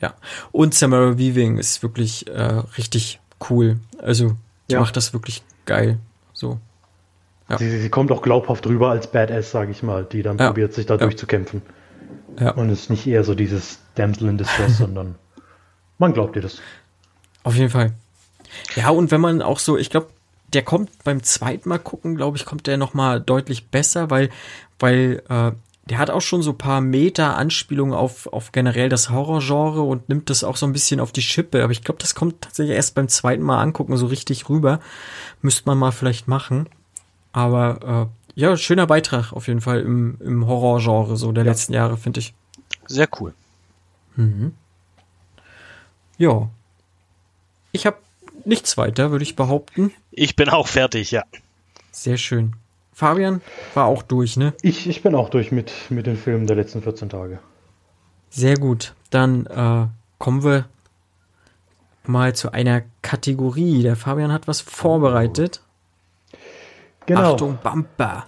[0.00, 0.14] Ja.
[0.52, 3.78] Und Samara Weaving ist wirklich äh, richtig cool.
[3.98, 4.36] Also,
[4.70, 5.98] die macht das wirklich geil.
[6.32, 6.58] So.
[7.58, 10.86] Sie, sie kommt auch glaubhaft rüber als Badass, sage ich mal, die dann probiert, sich
[10.86, 11.62] da durchzukämpfen.
[12.40, 12.50] Ja.
[12.52, 15.14] Und es ist nicht eher so dieses Damsel in Distress, sondern
[15.98, 16.58] man glaubt ihr das.
[17.42, 17.92] Auf jeden Fall.
[18.76, 20.08] Ja, und wenn man auch so, ich glaube,
[20.52, 24.30] der kommt beim zweiten Mal gucken, glaube ich, kommt der noch mal deutlich besser, weil,
[24.78, 25.52] weil äh,
[25.90, 30.44] der hat auch schon so paar Meta-Anspielungen auf, auf generell das Horrorgenre und nimmt das
[30.44, 31.62] auch so ein bisschen auf die Schippe.
[31.62, 34.80] Aber ich glaube, das kommt tatsächlich erst beim zweiten Mal angucken, so richtig rüber.
[35.42, 36.68] Müsste man mal vielleicht machen.
[37.32, 41.50] Aber äh, ja, schöner Beitrag auf jeden Fall im, im Horrorgenre so der Ja.
[41.50, 42.32] letzten Jahre, finde ich.
[42.86, 43.34] Sehr cool.
[46.18, 46.48] Ja.
[47.72, 47.96] Ich habe
[48.44, 49.92] nichts weiter, würde ich behaupten.
[50.10, 51.24] Ich bin auch fertig, ja.
[51.90, 52.54] Sehr schön.
[52.92, 53.40] Fabian
[53.74, 54.54] war auch durch, ne?
[54.62, 57.40] Ich, ich bin auch durch mit, mit den Filmen der letzten 14 Tage.
[58.30, 58.94] Sehr gut.
[59.10, 59.86] Dann äh,
[60.18, 60.66] kommen wir
[62.04, 63.82] mal zu einer Kategorie.
[63.82, 65.60] Der Fabian hat was vorbereitet.
[67.06, 67.32] Genau.
[67.32, 68.26] Achtung, Bumper.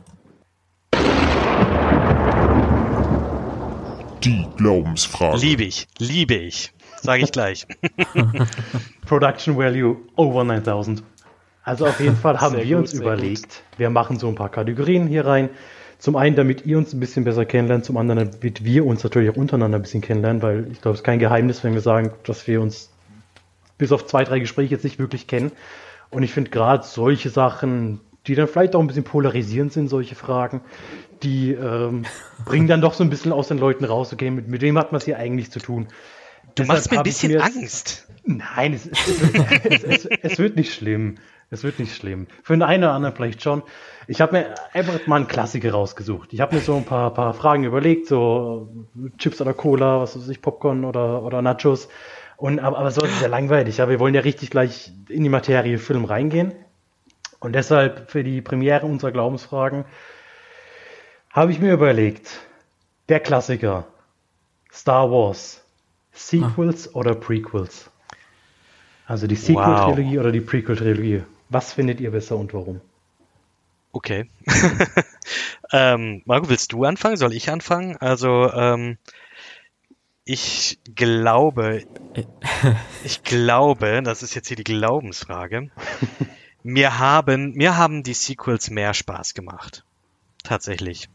[4.22, 5.38] Die Glaubensfrage.
[5.38, 6.72] Liebe ich, liebe ich.
[7.00, 7.66] Sage ich gleich.
[9.06, 11.02] Production Value over 9000.
[11.62, 14.48] Also auf jeden Fall haben Sehr wir gut, uns überlegt, wir machen so ein paar
[14.48, 15.50] Kategorien hier rein.
[15.98, 19.30] Zum einen, damit ihr uns ein bisschen besser kennenlernt, zum anderen, damit wir uns natürlich
[19.30, 22.12] auch untereinander ein bisschen kennenlernen, weil ich glaube, es ist kein Geheimnis, wenn wir sagen,
[22.24, 22.90] dass wir uns
[23.78, 25.52] bis auf zwei, drei Gespräche jetzt nicht wirklich kennen.
[26.10, 30.14] Und ich finde gerade solche Sachen, die dann vielleicht auch ein bisschen polarisierend sind, solche
[30.14, 30.60] Fragen,
[31.22, 32.04] die ähm,
[32.44, 34.92] bringen dann doch so ein bisschen aus den Leuten raus, okay, mit, mit wem hat
[34.92, 35.88] man es hier eigentlich zu tun?
[36.54, 38.08] Du machst mir ein bisschen mir- Angst.
[38.24, 41.16] Nein, es, es, es, es wird nicht schlimm.
[41.48, 42.26] Es wird nicht schlimm.
[42.42, 43.62] Für den einen oder anderen vielleicht schon.
[44.08, 46.32] Ich habe mir einfach mal einen Klassiker rausgesucht.
[46.32, 48.68] Ich habe mir so ein paar, paar Fragen überlegt, so
[49.18, 51.88] Chips oder Cola, was weiß ich, Popcorn oder, oder Nachos.
[52.36, 53.76] Und, aber, aber so ist es ja langweilig.
[53.76, 56.52] Ja, wir wollen ja richtig gleich in die Materie Film reingehen.
[57.38, 59.84] Und deshalb für die Premiere unserer Glaubensfragen
[61.36, 62.40] habe ich mir überlegt,
[63.10, 63.86] der Klassiker,
[64.72, 65.62] Star Wars,
[66.12, 67.90] Sequels oder Prequels?
[69.06, 71.24] Also die Sequel-Trilogie oder die Prequel-Trilogie.
[71.50, 72.80] Was findet ihr besser und warum?
[73.92, 74.30] Okay.
[75.72, 77.16] ähm, Marco, willst du anfangen?
[77.16, 77.98] Soll ich anfangen?
[77.98, 78.96] Also, ähm,
[80.24, 81.84] ich glaube,
[83.04, 85.70] ich glaube, das ist jetzt hier die Glaubensfrage.
[86.62, 89.84] Mir haben, mir haben die Sequels mehr Spaß gemacht.
[90.42, 91.08] Tatsächlich.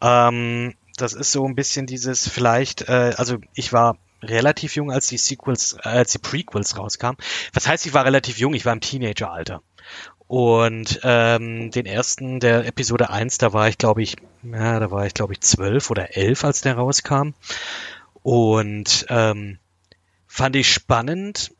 [0.00, 5.08] Ähm, das ist so ein bisschen dieses vielleicht, äh, also ich war relativ jung, als
[5.08, 7.16] die Sequels, äh, als die Prequels rauskamen.
[7.52, 8.54] Was heißt, ich war relativ jung?
[8.54, 9.62] Ich war im Teenageralter.
[10.28, 15.06] Und ähm, den ersten, der Episode 1, da war ich, glaube ich, ja, da war
[15.06, 17.30] ich, glaube ich, zwölf oder elf, als der rauskam.
[18.22, 19.58] Und ähm,
[20.26, 21.52] fand ich spannend,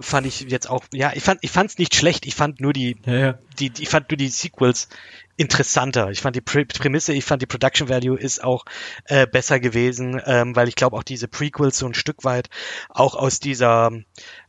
[0.00, 2.72] fand ich jetzt auch, ja, ich fand, ich fand es nicht schlecht, ich fand nur
[2.72, 3.38] die, Ja, ja.
[3.58, 4.88] die, die, ich fand nur die Sequels
[5.36, 6.10] interessanter.
[6.10, 8.64] Ich fand die Prä Prämisse, ich fand die Production Value ist auch
[9.04, 12.48] äh, besser gewesen, ähm, weil ich glaube auch diese Prequels so ein Stück weit
[12.88, 13.90] auch aus dieser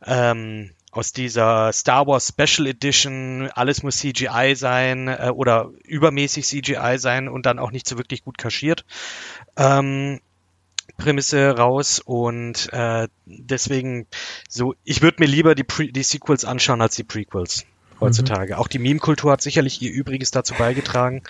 [0.05, 6.97] ähm, aus dieser Star Wars Special Edition, alles muss CGI sein äh, oder übermäßig CGI
[6.97, 8.85] sein und dann auch nicht so wirklich gut kaschiert.
[9.55, 10.19] Ähm,
[10.97, 14.07] Prämisse raus und äh, deswegen
[14.47, 17.65] so, ich würde mir lieber die, Pre die Sequels anschauen als die Prequels
[17.99, 18.57] heutzutage.
[18.57, 21.23] Auch die Meme-Kultur hat sicherlich ihr Übriges dazu beigetragen,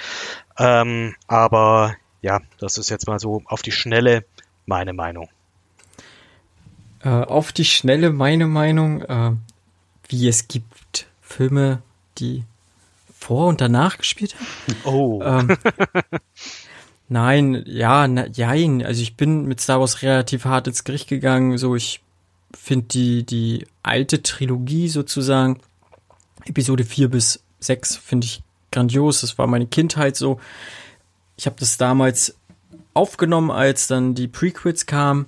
[0.58, 4.26] ähm, aber ja, das ist jetzt mal so auf die Schnelle
[4.66, 5.30] meine Meinung.
[7.02, 9.32] Äh, auf die Schnelle meine Meinung, äh,
[10.10, 11.82] wie es gibt Filme,
[12.18, 12.44] die
[13.18, 14.76] vor und danach gespielt haben.
[14.86, 15.58] Oh, Ähm,
[17.10, 18.86] nein, ja, na, jein.
[18.86, 21.58] Also ich bin mit Star Wars relativ hart ins Gericht gegangen.
[21.58, 22.02] So, ich
[22.56, 25.60] finde die, die alte Trilogie sozusagen,
[26.46, 28.42] Episode 4 bis 6, finde ich
[28.72, 29.22] grandios.
[29.22, 30.40] Das war meine Kindheit so.
[31.38, 32.36] Ich habe das damals
[32.94, 35.28] aufgenommen, als dann die Prequels kamen.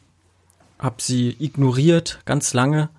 [0.80, 2.90] Hab sie ignoriert, ganz lange.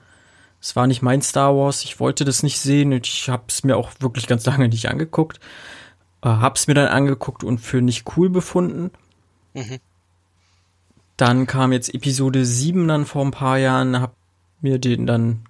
[0.61, 1.83] Es war nicht mein Star Wars.
[1.83, 2.93] Ich wollte das nicht sehen.
[2.93, 5.41] und Ich habe es mir auch wirklich ganz lange nicht angeguckt.
[6.23, 8.91] Äh, hab's mir dann angeguckt und für nicht cool befunden.
[9.55, 9.79] Mhm.
[11.17, 14.15] Dann kam jetzt Episode 7 dann vor ein paar Jahren, hab
[14.61, 15.45] mir den dann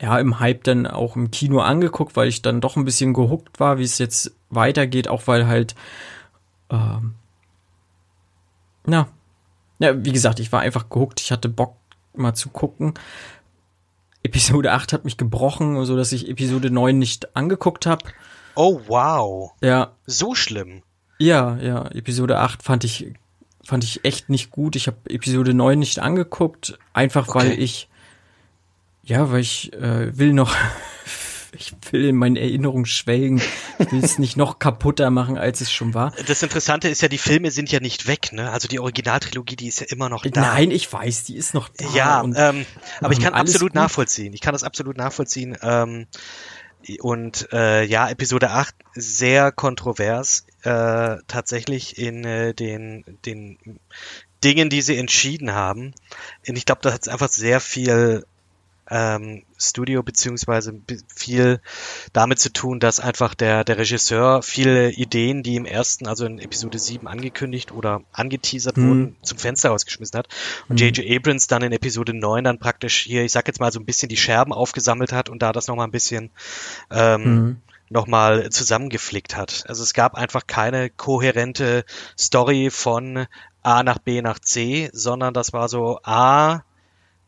[0.00, 3.60] ja im Hype dann auch im Kino angeguckt, weil ich dann doch ein bisschen gehuckt
[3.60, 5.74] war, wie es jetzt weitergeht, auch weil halt
[6.70, 7.14] ähm,
[8.84, 9.08] na,
[9.78, 11.76] ja, wie gesagt, ich war einfach gehuckt, ich hatte Bock
[12.14, 12.94] mal zu gucken.
[14.22, 18.04] Episode 8 hat mich gebrochen, so dass ich Episode 9 nicht angeguckt habe.
[18.54, 20.82] Oh wow, Ja, so schlimm.
[21.18, 23.12] ja, ja, Episode 8 fand ich
[23.64, 24.74] fand ich echt nicht gut.
[24.74, 27.60] Ich habe Episode 9 nicht angeguckt, einfach weil Okay.
[27.60, 27.88] ich
[29.04, 30.54] ja, weil ich äh, will noch
[31.54, 33.40] ich will in meinen Erinnerungen schwelgen.
[33.78, 36.12] Ich will es nicht noch kaputter machen, als es schon war.
[36.26, 38.50] Das Interessante ist ja, die Filme sind ja nicht weg, ne?
[38.50, 40.40] Also die Originaltrilogie, die ist ja immer noch da.
[40.40, 41.84] Nein, ich weiß, die ist noch da.
[41.94, 42.64] Ja, und ähm,
[43.00, 43.74] aber ich kann absolut gut.
[43.74, 44.32] nachvollziehen.
[44.32, 45.56] Ich kann das absolut nachvollziehen.
[45.62, 46.06] Ähm,
[47.00, 53.58] und äh, ja, Episode 8 sehr kontrovers äh, tatsächlich in äh, den, den
[54.44, 55.94] Dingen, die sie entschieden haben.
[56.48, 58.24] Und ich glaube, da hat es einfach sehr viel
[58.90, 60.74] ähm, Studio beziehungsweise
[61.14, 61.60] viel
[62.12, 66.38] damit zu tun, dass einfach der, der Regisseur viele Ideen, die im ersten, also in
[66.38, 68.88] Episode 7 angekündigt oder angeteasert Mhm.
[68.88, 70.28] wurden, zum Fenster rausgeschmissen hat.
[70.68, 71.08] Und J.J.
[71.16, 74.08] Abrams dann in Episode 9 dann praktisch hier, ich sag jetzt mal so ein bisschen
[74.08, 76.30] die Scherben aufgesammelt hat und da das nochmal ein bisschen
[76.90, 77.56] ähm, Mhm.
[77.88, 79.64] nochmal zusammengeflickt hat.
[79.68, 81.84] Also es gab einfach keine kohärente
[82.18, 83.26] Story von
[83.62, 86.62] A nach B nach C, sondern das war so A,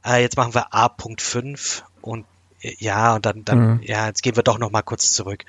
[0.04, 2.26] äh, jetzt machen wir A.5 und
[2.60, 3.82] äh, ja, und dann, dann, Mhm.
[3.82, 5.44] ja, jetzt gehen wir doch nochmal kurz zurück.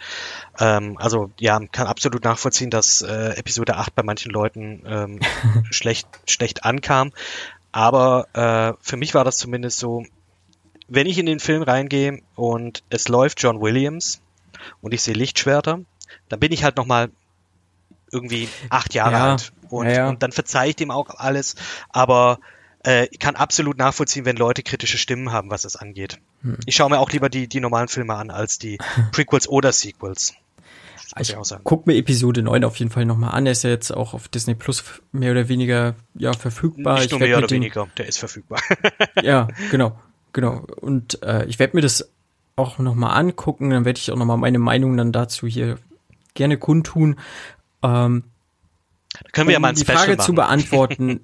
[0.59, 5.19] Ähm, also ja, kann absolut nachvollziehen, dass äh, Episode 8 bei manchen Leuten ähm,
[5.71, 7.11] schlecht, schlecht ankam.
[7.71, 10.05] Aber äh, für mich war das zumindest so,
[10.87, 14.21] wenn ich in den Film reingehe und es läuft John Williams
[14.81, 15.79] und ich sehe Lichtschwerter,
[16.29, 17.09] dann bin ich halt nochmal
[18.11, 19.51] irgendwie acht Jahre Ja, alt.
[19.69, 20.09] Und, ja, ja.
[20.09, 21.55] und dann verzeihe ich dem auch alles.
[21.89, 22.39] Aber
[22.85, 26.19] äh, ich kann absolut nachvollziehen, wenn Leute kritische Stimmen haben, was das angeht.
[26.41, 26.57] Hm.
[26.65, 28.77] Ich schaue mir auch lieber die, die normalen Filme an, als die
[29.11, 30.33] Prequels oder Sequels.
[31.17, 33.45] Muss ich Ich guck mir Episode 9 auf jeden Fall nochmal an.
[33.45, 36.95] Er ist ja jetzt auch auf Disney Plus mehr oder weniger ja, verfügbar.
[36.95, 38.59] Nicht Ich nur mehr oder weniger, der ist verfügbar.
[39.21, 39.97] Ja, genau,
[40.33, 40.65] genau.
[40.81, 42.09] Und äh, ich werde mir das
[42.57, 43.69] auch nochmal angucken.
[43.69, 45.77] Dann werde ich auch nochmal meine Meinung dann dazu hier
[46.33, 47.17] gerne kundtun.
[47.81, 48.23] Ähm,
[49.31, 50.25] Können wir ja mal ein die Special Frage machen.
[50.25, 51.21] zu beantworten.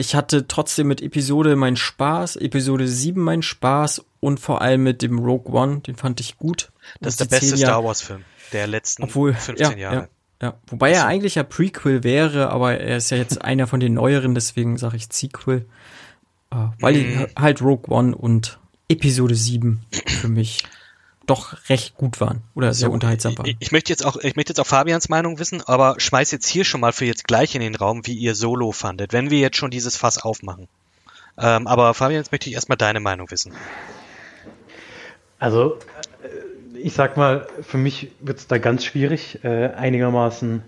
[0.00, 5.02] Ich hatte trotzdem mit Episode meinen Spaß, Episode 7 meinen Spaß und vor allem mit
[5.02, 6.72] dem Rogue One, den fand ich gut.
[7.02, 10.08] Das ist der beste Star Wars Film der letzten Obwohl, 15 ja, Jahre.
[10.40, 10.54] Ja, ja.
[10.68, 14.34] Wobei er eigentlich ja Prequel wäre, aber er ist ja jetzt einer von den neueren,
[14.34, 15.66] deswegen sage ich Sequel.
[16.50, 17.26] Äh, weil Mhm.
[17.38, 18.58] halt Rogue One und
[18.88, 20.64] Episode 7 für mich
[21.30, 23.46] doch recht gut waren oder sehr So, unterhaltsam waren.
[23.46, 26.48] Ich, ich möchte jetzt auch, ich möchte jetzt auch Fabians Meinung wissen, aber schmeiß jetzt
[26.48, 29.38] hier schon mal für jetzt gleich in den Raum, wie ihr Solo fandet, wenn wir
[29.38, 30.68] jetzt schon dieses Fass aufmachen.
[31.38, 33.52] Ähm, aber Fabian, jetzt möchte ich erstmal deine Meinung wissen.
[35.38, 35.78] Also,
[36.22, 40.62] äh, ich sag mal, für mich wird es da ganz schwierig, äh, einigermaßen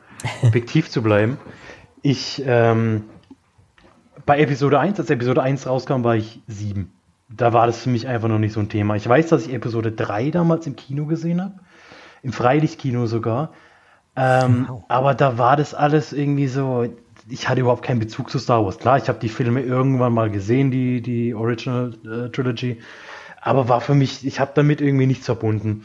[0.42, 1.38] objektiv zu bleiben.
[2.02, 3.04] Ich, ähm,
[4.26, 6.92] bei Episode 1, als Episode 1 rauskam, war ich sieben.
[7.28, 8.96] Da war das für mich einfach noch nicht so ein Thema.
[8.96, 11.54] Ich weiß, dass ich Episode 3 damals im Kino gesehen habe.
[12.22, 13.52] Im Freilichtkino sogar.
[14.16, 14.84] Ähm, Wow.
[14.88, 16.86] Aber da war das alles irgendwie so.
[17.28, 18.78] Ich hatte überhaupt keinen Bezug zu Star Wars.
[18.78, 22.80] Klar, ich habe die Filme irgendwann mal gesehen, die, die Original äh, Trilogy.
[23.40, 25.84] Aber war für mich, ich habe damit irgendwie nichts verbunden.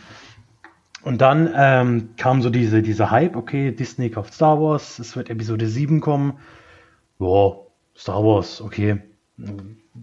[1.03, 5.29] Und dann ähm, kam so diese, dieser Hype, okay, Disney kauft Star Wars, es wird
[5.29, 6.39] Episode 7 kommen.
[7.19, 7.51] Ja,
[7.95, 9.01] Star Wars, okay.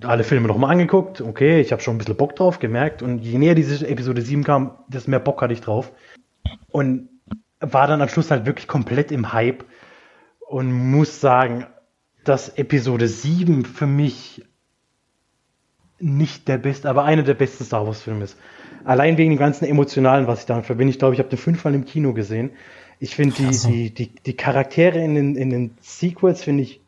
[0.04, 3.02] Alle Filme nochmal angeguckt, okay, ich habe schon ein bisschen Bock drauf gemerkt.
[3.02, 5.92] Und je näher diese Episode 7 kam, desto mehr Bock hatte ich drauf.
[6.68, 7.08] Und
[7.60, 9.64] war dann am Schluss halt wirklich komplett im Hype.
[10.48, 11.66] Und muss sagen,
[12.24, 14.44] dass Episode 7 für mich
[15.98, 18.36] nicht der beste, aber einer der besten Star Wars Filme ist.
[18.84, 20.90] Allein wegen dem ganzen Emotionalen, was ich damit verbinde.
[20.90, 22.50] Ich glaube, ich habe den fünfmal im Kino gesehen.
[22.98, 26.80] Ich finde die, die, die, die Charaktere in den, in den Sequels finde ich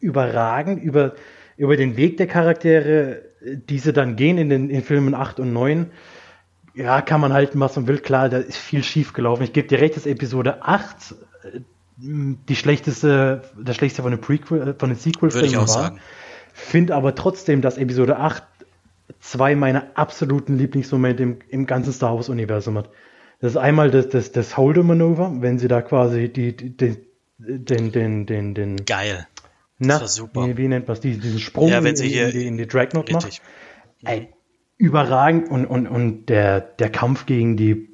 [0.00, 1.14] überragend über,
[1.60, 3.20] über den Weg der Charaktere,
[3.68, 5.90] diese dann gehen in den in Filmen 8 und 9.
[6.74, 7.98] Ja, kann man halten, was man will.
[7.98, 9.42] Klar, da ist viel schief gelaufen.
[9.42, 11.60] Ich gebe dir recht, dass Episode 8 äh,
[11.98, 15.68] die schlechteste, der schlechteste von den Prequel, äh, von den Sequel-Filmen war.
[15.68, 16.00] sagen.
[16.54, 18.42] Finde aber trotzdem, dass Episode 8
[19.20, 22.88] zwei meiner absoluten Lieblingsmomente im, im ganzen Star Wars-Universum hat.
[23.42, 26.96] Das ist einmal das, das, das Holder-Manöver, wenn sie da quasi die, die, den,
[27.38, 29.26] den, den, den, den, Geil.
[29.80, 30.46] Na, super.
[30.46, 32.46] Wie, wie nennt man die, diesen Sprung Ja, wenn in, sie in, hier- in, die,
[32.46, 33.42] in die Dreadnought macht.
[34.04, 34.28] Ey,
[34.76, 37.88] überragend und, und, und der, der Kampf gegen die,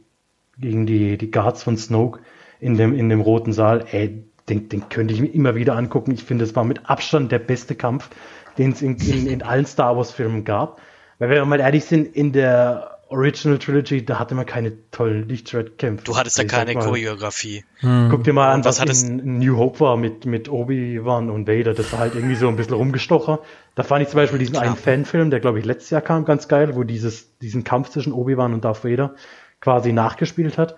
[0.59, 2.21] gegen die, die Guards von Snoke
[2.61, 6.13] in dem, in dem roten Saal, ey, den, den könnte ich mir immer wieder angucken.
[6.13, 8.11] Ich finde, es war mit Abstand der beste Kampf,
[8.59, 10.81] den es in, in, in allen Star Wars Filmen gab.
[11.19, 15.29] Weil wenn wir mal ehrlich sind, in der Original Trilogy, da hatte man keine tollen
[15.29, 16.05] Lichtschwertkämpfe.
[16.05, 17.65] Du hattest sag keine mal, Choreografie.
[17.81, 21.73] Guck dir mal an, was was, in New Hope war mit, mit Obi-Wan und Vader.
[21.75, 23.41] Das war halt irgendwie so ein bisschen rumgestocher.
[23.77, 24.65] Da fand ich zum Beispiel diesen Klar.
[24.65, 28.13] einen Fanfilm, der glaube ich letztes Jahr kam, ganz geil, wo dieses, diesen Kampf zwischen
[28.13, 29.15] Obi-Wan und Darth Vader
[29.61, 30.77] quasi nachgespielt hat.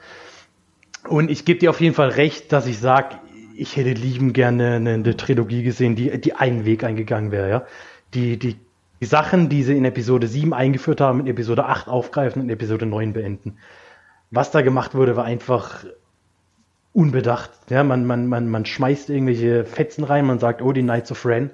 [1.08, 3.16] Und ich gebe dir auf jeden Fall recht, dass ich sage,
[3.56, 7.66] ich hätte lieben gerne eine, eine Trilogie gesehen, die, die einen Weg eingegangen wäre, ja.
[8.14, 8.56] Die, die,
[9.00, 12.54] die Sachen, die sie in Episode 7 eingeführt haben, in Episode 8 aufgreifen und in
[12.54, 13.58] Episode 9 beenden.
[14.30, 15.84] Was da gemacht wurde, war einfach
[16.92, 17.50] unbedacht.
[17.70, 21.24] Ja, man, man, man, man schmeißt irgendwelche Fetzen rein, man sagt, oh, die Knights of
[21.24, 21.50] Ren,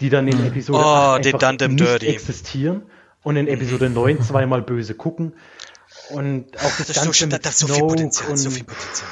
[0.00, 2.06] die dann in Episode Oh, 8 they einfach nicht dirty.
[2.08, 2.82] existieren
[3.22, 5.34] und in Episode 9 zweimal böse gucken.
[6.10, 8.64] Und auch das, Das so, Ganze schön, mit das so viel Potenzial, und so viel
[8.64, 9.08] Potenzial.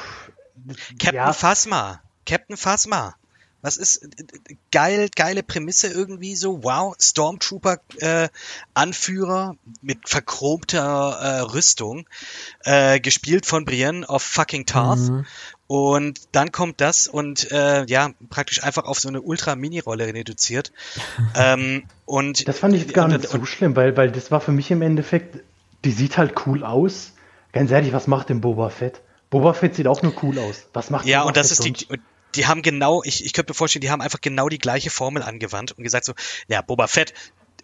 [0.98, 1.32] Captain Ja.
[1.32, 2.02] Phasma.
[2.26, 3.14] Captain Phasma.
[3.62, 4.08] Was ist äh,
[4.50, 6.62] äh, geil, geile Prämisse irgendwie so.
[6.64, 8.28] Wow, Stormtrooper äh,
[8.74, 12.06] Anführer mit verchromter äh, Rüstung,
[12.64, 14.98] äh, gespielt von Brienne of fucking Tarth.
[14.98, 15.26] Mhm.
[15.68, 20.70] Und dann kommt das und äh, ja, praktisch einfach auf so eine Ultra-Mini-Rolle reduziert.
[21.34, 24.52] ähm, und Das fand ich jetzt gar nicht so schlimm, weil, weil das war für
[24.52, 25.40] mich im Endeffekt,
[25.84, 27.12] die sieht halt cool aus.
[27.52, 29.00] Ganz ehrlich, was macht denn Boba Fett?
[29.30, 30.66] Boba Fett sieht auch nur cool aus.
[30.74, 31.98] Was macht Ja, Boba und das Fett ist die,
[32.34, 35.22] die haben genau, ich, ich könnte mir vorstellen, die haben einfach genau die gleiche Formel
[35.22, 36.14] angewandt und gesagt so,
[36.48, 37.14] ja, Boba Fett,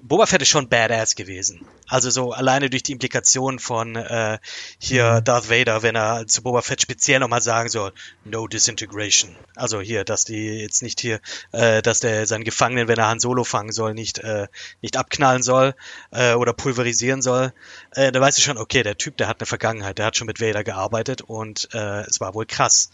[0.01, 1.67] Boba Fett ist schon badass gewesen.
[1.89, 4.39] Also so alleine durch die Implikation von äh, Mhm.
[4.79, 7.93] hier Darth Vader, wenn er zu Boba Fett speziell nochmal sagen soll,
[8.25, 9.35] no disintegration.
[9.55, 11.21] Also hier, dass die jetzt nicht hier,
[11.53, 14.47] äh, dass der seinen Gefangenen, wenn er Han Solo fangen soll, nicht äh,
[14.83, 15.75] nicht abknallen soll
[16.11, 17.53] äh, oder pulverisieren soll.
[17.93, 20.27] Äh, da weißt du schon, okay, der Typ, der hat eine Vergangenheit, der hat schon
[20.27, 22.91] mit Vader gearbeitet und äh, es war wohl krass.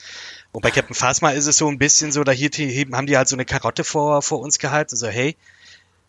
[0.53, 3.17] Und bei Captain Phasma ist es so ein bisschen so, da hier die, haben die
[3.17, 5.37] halt so eine Karotte vor, vor uns gehalten, so hey,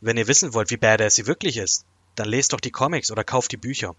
[0.01, 1.85] wenn ihr wissen wollt, wie badass sie wirklich ist,
[2.15, 3.95] dann lest doch die Comics oder kauft die Bücher.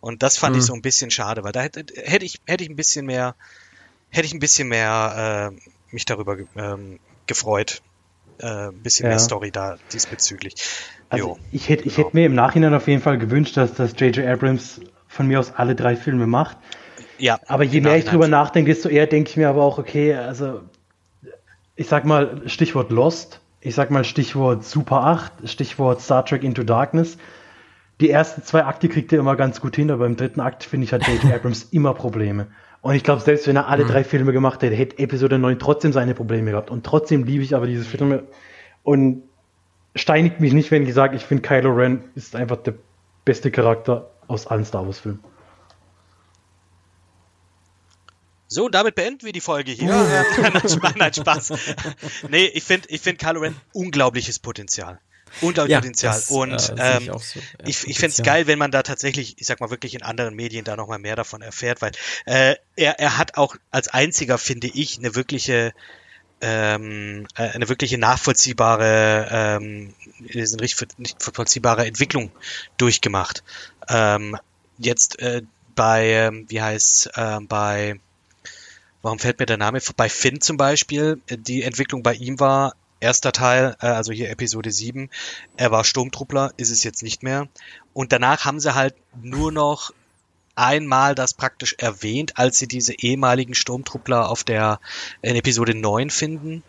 [0.00, 0.60] Und das fand Mhm.
[0.60, 3.34] ich so ein bisschen schade, weil da hätte, hätte ich hätte ich ein bisschen mehr
[4.10, 5.56] hätte ich ein bisschen mehr äh,
[5.90, 7.82] mich darüber ähm, gefreut,
[8.38, 9.10] äh, ein bisschen Ja.
[9.10, 10.54] mehr Story da diesbezüglich.
[11.08, 11.38] Also Jo.
[11.50, 12.08] ich hätte, ich genau.
[12.08, 14.26] hätte mir im Nachhinein auf jeden Fall gewünscht, dass, dass J.J.
[14.26, 16.58] Abrams von mir aus alle drei Filme macht.
[17.18, 20.14] Ja, Aber je mehr ich drüber nachdenke, desto eher denke ich mir aber auch, okay,
[20.14, 20.62] also
[21.74, 23.40] ich sag mal, Stichwort Lost.
[23.66, 27.18] Ich sag mal Stichwort Super 8, Stichwort Star Trek Into Darkness.
[28.00, 30.84] Die ersten zwei Akte kriegt er immer ganz gut hin, aber im dritten Akt finde
[30.84, 31.32] ich hat J.J.
[31.34, 32.46] Abrams immer Probleme.
[32.80, 35.92] Und ich glaube, selbst wenn er alle drei Filme gemacht hätte, hätte Episode 9 trotzdem
[35.92, 36.70] seine Probleme gehabt.
[36.70, 38.22] Und trotzdem liebe ich aber diese Filme.
[38.84, 39.24] Und
[39.96, 42.74] steinigt mich nicht, wenn ich sage, ich finde Kylo Ren ist einfach der
[43.24, 45.18] beste Charakter aus allen Star Wars Filmen.
[48.48, 49.88] So, damit beenden wir die Folge hier.
[50.68, 51.52] Spaß, nein, Spaß.
[52.28, 55.00] nee, ich finde ich find Kylo Ren unglaubliches Potenzial.
[55.40, 56.14] Unglaubliches Ja, Potenzial.
[56.14, 57.40] das, Und äh, ähm, ich so.
[57.40, 60.02] Ja, ich, ich finde es geil, wenn man da tatsächlich, ich sag mal wirklich in
[60.02, 61.92] anderen Medien da nochmal mehr davon erfährt, weil
[62.24, 65.72] äh, er, er hat auch als einziger, finde ich, eine wirkliche
[66.40, 72.30] ähm, äh, eine wirkliche nachvollziehbare, ähm, nicht nicht vollziehbare Entwicklung
[72.76, 73.42] durchgemacht.
[73.88, 74.36] Ähm,
[74.78, 75.42] jetzt äh,
[75.74, 78.00] bei, ähm, wie heißt ähm, bei,
[79.06, 79.78] warum fällt mir der Name?
[79.96, 84.72] Bei Finn zum Beispiel, die Entwicklung bei ihm war, erster Teil, äh, also hier Episode
[84.72, 85.10] 7,
[85.56, 87.46] er war Sturmtruppler, ist es jetzt nicht mehr.
[87.92, 89.92] Und danach haben sie halt nur noch
[90.56, 94.80] einmal das praktisch erwähnt, als sie diese ehemaligen Sturmtruppler auf der
[95.22, 96.64] in Episode 9 finden.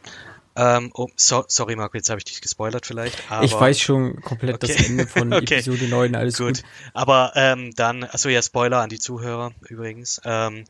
[0.60, 3.32] Ähm, oh, so, sorry, Marco, jetzt habe ich dich gespoilert vielleicht.
[3.32, 4.86] Aber, ich weiß schon komplett das Okay.
[4.88, 5.56] Ende von Okay.
[5.56, 6.48] Episode 9, alles gut.
[6.48, 6.64] gut.
[6.94, 10.20] Aber ähm, dann, achso ja, Spoiler an die Zuhörer übrigens.
[10.26, 10.66] Ähm,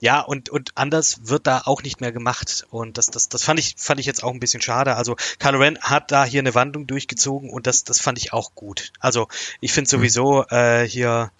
[0.00, 2.66] ja, und, und anders wird da auch nicht mehr gemacht.
[2.70, 4.96] Und das, das, das fand ich, fand ich jetzt auch ein bisschen schade.
[4.96, 8.54] Also Kylo Ren hat da hier eine Wandlung durchgezogen und das, das fand ich auch
[8.54, 8.92] gut.
[9.00, 9.28] Also
[9.60, 11.30] ich finde sowieso äh, hier,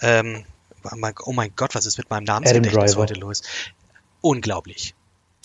[0.00, 0.44] ähm,
[0.84, 3.02] oh mein- oh mein Gott, was ist mit meinem Namensgedächtnis Driver.
[3.02, 3.42] heute los?
[4.20, 4.94] Unglaublich.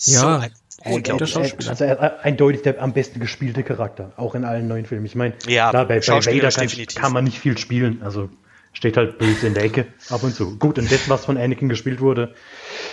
[0.04, 0.54] Ja, so ein,
[0.84, 1.70] ein guter Schauspieler.
[1.70, 5.06] Also er- eindeutig der am besten gespielte Charakter, auch in allen neuen Filmen.
[5.06, 8.00] Ich meine, Ja, klar, bei, bei Vader kann, kann man nicht viel spielen.
[8.02, 8.28] Also
[8.72, 10.56] steht halt böse in der Ecke ab und zu.
[10.58, 12.34] Gut, und das, was von Anakin gespielt wurde,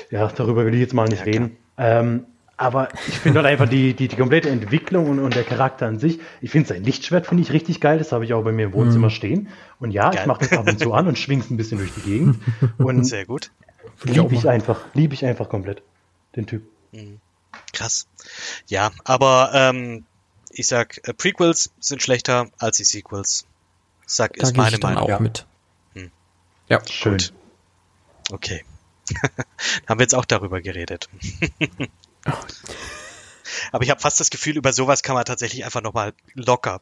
[0.09, 1.57] ja, darüber will ich jetzt mal nicht Ja, reden.
[1.77, 2.25] Ähm,
[2.57, 5.99] aber ich finde halt einfach die, die, die komplette Entwicklung und, und der Charakter an
[5.99, 6.19] sich.
[6.41, 7.97] Ich finde sein Lichtschwert finde ich richtig geil.
[7.97, 9.49] Das habe ich auch bei mir im Wohnzimmer stehen.
[9.79, 10.21] Und ja, Geil.
[10.21, 12.37] ich mache das ab und zu an und schwing's ein bisschen durch die Gegend.
[12.77, 13.51] Und Sehr gut.
[14.05, 15.81] liebe ich einfach, liebe ich einfach komplett
[16.37, 16.63] den Typ.
[17.73, 18.07] Krass.
[18.67, 20.05] Ja, aber ähm,
[20.49, 23.45] ich sag, äh, Prequels sind schlechter als die Sequels.
[24.05, 25.03] Sag, Da ist meine ich dann Meinung.
[25.05, 25.19] auch ja.
[25.19, 25.45] mit.
[25.93, 26.11] Hm.
[26.69, 27.13] Ja, Schön.
[27.13, 27.33] Gut.
[28.31, 28.63] Okay.
[29.87, 31.09] Haben wir jetzt auch darüber geredet.
[33.71, 36.81] Aber ich habe fast das Gefühl, über sowas kann man tatsächlich einfach nochmal locker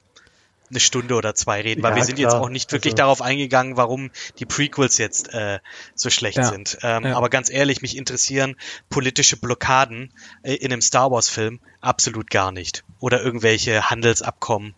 [0.73, 2.31] eine Stunde oder zwei reden, weil Ja, wir sind klar.
[2.33, 5.59] jetzt auch nicht wirklich Also- darauf eingegangen, warum die Prequels jetzt äh,
[5.95, 6.43] so schlecht Ja.
[6.45, 6.77] sind.
[6.83, 7.15] Ähm, Ja.
[7.17, 8.55] Aber ganz ehrlich, mich interessieren
[8.89, 10.11] politische Blockaden
[10.43, 12.83] äh, in einem Star Wars-Film absolut gar nicht.
[12.99, 14.73] Oder irgendwelche Handelsabkommen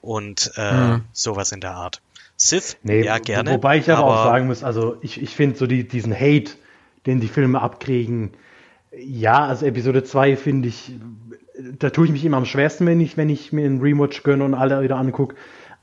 [0.00, 1.04] und äh, Mhm.
[1.12, 2.00] sowas in der Art.
[2.36, 3.50] Sith, Nee, ja gerne.
[3.52, 6.52] Wobei ich aber, auch sagen muss, also ich, ich finde so die, diesen Hate,
[7.06, 8.32] den die Filme abkriegen,
[8.96, 10.92] ja, also Episode 2 finde ich,
[11.78, 14.44] da tue ich mich immer am schwersten, wenn ich, wenn ich mir einen Rewatch gönne
[14.44, 15.34] und alle wieder angucke.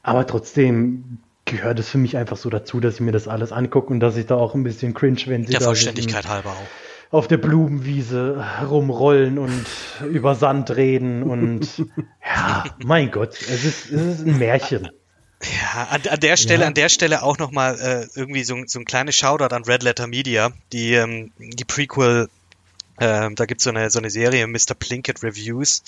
[0.03, 3.87] Aber trotzdem gehört es für mich einfach so dazu, dass ich mir das alles angucke
[3.93, 7.13] und dass ich da auch ein bisschen cringe, wenn sie der da Vollständigkeit halber auch.
[7.17, 9.65] auf der Blumenwiese rumrollen und
[10.11, 11.67] über Sand reden und
[12.25, 14.89] ja, mein Gott, es ist, es ist ein Märchen.
[15.41, 16.67] Ja, an, an der Stelle, Ja.
[16.67, 19.83] an der Stelle auch nochmal äh, irgendwie so, ein- so ein kleines Shoutout an Red
[19.83, 22.27] Letter Media, die ähm, die Prequel,
[22.99, 24.75] ähm, da gibt's so eine so eine Serie Mr.
[24.77, 25.83] Plinkett Reviews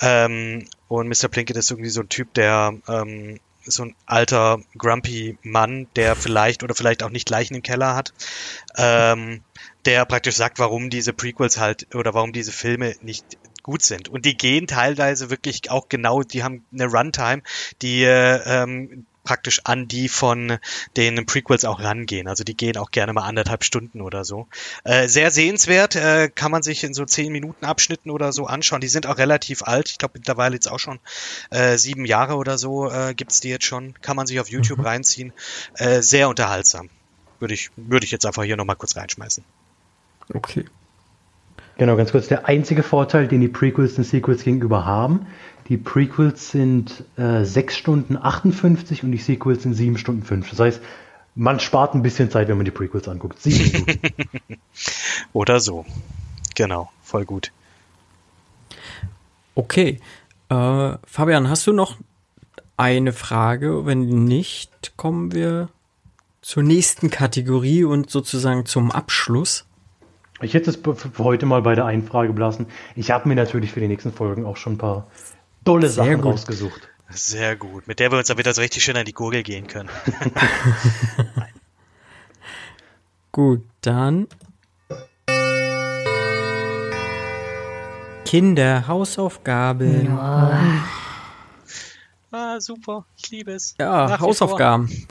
[0.00, 1.28] ähm, und Mr.
[1.28, 6.62] Plinkett ist irgendwie so ein Typ, der ähm, so ein alter grumpy Mann, der vielleicht
[6.62, 8.12] oder vielleicht auch nicht Leichen im Keller hat,
[8.76, 9.42] ähm,
[9.84, 13.24] der praktisch sagt, warum diese Prequels halt oder warum diese Filme nicht
[13.62, 14.08] gut sind.
[14.08, 17.42] Und die gehen teilweise wirklich auch genau, die haben eine Runtime,
[17.80, 20.58] die äh, ähm, praktisch an die von
[20.96, 22.28] den Prequels auch rangehen.
[22.28, 24.48] Also die gehen auch gerne mal anderthalb Stunden oder so.
[24.84, 28.80] Äh, sehr sehenswert, äh, kann man sich in so zehn Minuten Abschnitten oder so anschauen.
[28.80, 29.90] Die sind auch relativ alt.
[29.90, 30.98] Ich glaube mittlerweile jetzt auch schon
[31.50, 33.94] äh, sieben Jahre oder so äh, gibt's die jetzt schon.
[34.00, 35.32] Kann man sich auf YouTube reinziehen.
[35.74, 36.90] Äh, sehr unterhaltsam.
[37.38, 39.44] Würde ich, würde ich jetzt einfach hier nochmal kurz reinschmeißen.
[40.34, 40.64] okay.
[41.82, 42.28] Genau, ganz kurz.
[42.28, 45.26] Der einzige Vorteil, den die Prequels den Sequels gegenüber haben,
[45.68, 50.48] die Prequels sind äh, 6 Stunden 58 und die Sequels sind 7 Stunden 5.
[50.48, 50.80] Das heißt,
[51.34, 53.42] man spart ein bisschen Zeit, wenn man die Prequels anguckt.
[53.42, 54.00] 7 Minuten.
[55.32, 55.84] Oder so.
[56.54, 57.50] Genau, voll gut.
[59.56, 59.98] Okay.
[60.50, 61.96] Äh, Fabian, hast du noch
[62.76, 63.86] eine Frage?
[63.86, 65.68] Wenn nicht, kommen wir
[66.42, 69.66] zur nächsten Kategorie und sozusagen zum Abschluss.
[70.42, 72.66] Ich hätte es für heute mal bei der einen Frage belassen.
[72.96, 75.06] Ich habe mir natürlich für die nächsten Folgen auch schon ein paar
[75.64, 76.32] tolle Sehr Sachen gut.
[76.32, 76.88] rausgesucht.
[77.10, 77.86] Sehr gut.
[77.86, 79.90] Mit der wir uns dann wieder so richtig schön an die Gurgel gehen können.
[83.30, 84.28] Gut, dann
[88.26, 90.08] Kinder, Hausaufgaben.
[92.30, 93.04] Ah, super.
[93.16, 93.74] Ich liebe es.
[93.78, 95.06] Ja, Nach Hausaufgaben.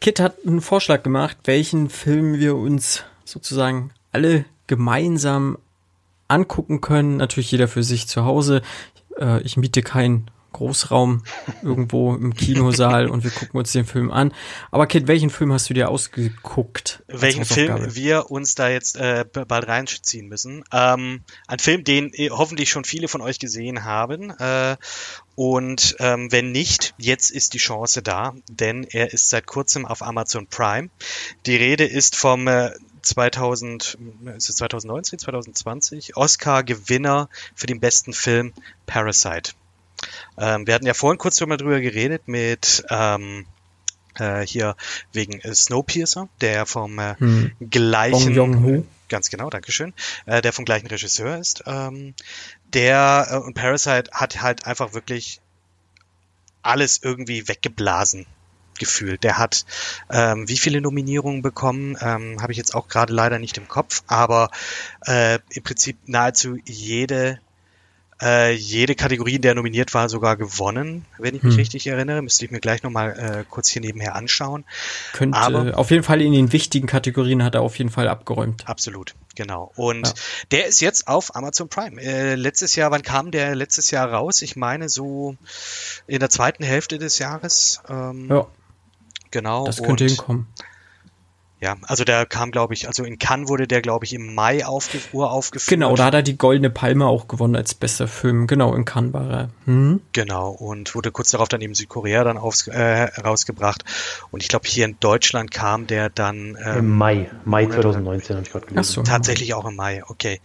[0.00, 5.58] Kit hat einen Vorschlag gemacht, welchen Film wir uns sozusagen alle gemeinsam
[6.26, 7.18] angucken können.
[7.18, 8.62] Natürlich jeder für sich zu Hause.
[9.20, 11.22] Äh, ich miete keinen Großraum
[11.62, 14.32] irgendwo im Kinosaal und wir gucken uns den Film an.
[14.70, 17.02] Aber Kit, welchen Film hast du dir ausgeguckt?
[17.08, 17.44] welchen?
[17.44, 20.64] Film wir uns da jetzt äh, bald reinziehen müssen.
[20.72, 24.30] Ähm, ein Film, den eh hoffentlich schon viele von euch gesehen haben.
[24.30, 24.76] Äh,
[25.34, 30.00] und ähm, wenn nicht, jetzt ist die Chance da, denn er ist seit kurzem auf
[30.00, 30.88] Amazon Prime.
[31.44, 32.70] Die Rede ist vom äh,
[33.06, 33.98] 2000,
[34.36, 38.52] ist es 2019, 2020 Oscar-Gewinner für den besten Film
[38.86, 39.52] Parasite.
[40.38, 43.46] Ähm, wir hatten ja vorhin kurz drüber drüber geredet mit ähm,
[44.18, 44.76] äh, hier
[45.12, 47.52] wegen äh, Snowpiercer, der vom äh, Hm.
[47.70, 48.34] gleichen
[49.08, 49.94] ganz genau, Dankeschön,
[50.26, 51.62] äh, der vom gleichen Regisseur ist.
[51.66, 52.14] Ähm,
[52.72, 55.40] der äh, und Parasite hat halt einfach wirklich
[56.62, 58.26] alles irgendwie weggeblasen
[58.78, 59.24] gefühlt.
[59.24, 59.64] Der hat
[60.10, 64.02] ähm, wie viele Nominierungen bekommen, ähm, habe ich jetzt auch gerade leider nicht im Kopf,
[64.06, 64.50] aber
[65.06, 67.40] äh, im Prinzip nahezu jede
[68.22, 71.58] äh, jede Kategorie, in der er nominiert war, sogar gewonnen, wenn ich mich Hm.
[71.60, 72.22] richtig erinnere.
[72.22, 74.64] Müsste ich mir gleich nochmal äh, kurz hier nebenher anschauen.
[75.12, 78.66] Könnte, Aber- auf jeden Fall in den wichtigen Kategorien hat er auf jeden Fall abgeräumt.
[78.66, 79.70] Absolut, genau.
[79.76, 80.14] Und Ja.
[80.50, 82.00] der ist jetzt auf Amazon Prime.
[82.00, 84.40] Äh, letztes Jahr, wann kam der letztes Jahr raus?
[84.40, 85.36] Ich meine so
[86.06, 87.82] in der zweiten Hälfte des Jahres.
[87.86, 88.46] Ähm, Ja,
[89.30, 89.66] Genau.
[89.66, 90.46] das könnte und, hinkommen.
[91.58, 94.66] Ja, also der kam, glaube ich, also in Cannes wurde der, glaube ich, im Mai
[94.66, 95.70] aufge uraufgeführt.
[95.70, 98.46] Genau, da hat er die Goldene Palme auch gewonnen als bester Film.
[98.46, 99.48] Genau, in Cannes war er.
[99.64, 100.02] Hm?
[100.12, 103.84] Genau, und wurde kurz darauf dann eben Südkorea dann aufs, äh, herausgebracht.
[104.30, 108.44] Und ich glaube, hier in Deutschland kam der dann ähm, Im Mai, Mai 2019 habe
[108.44, 108.78] ich gerade gelesen.
[108.78, 109.02] Ach so.
[109.02, 110.40] Tatsächlich auch im Mai, okay.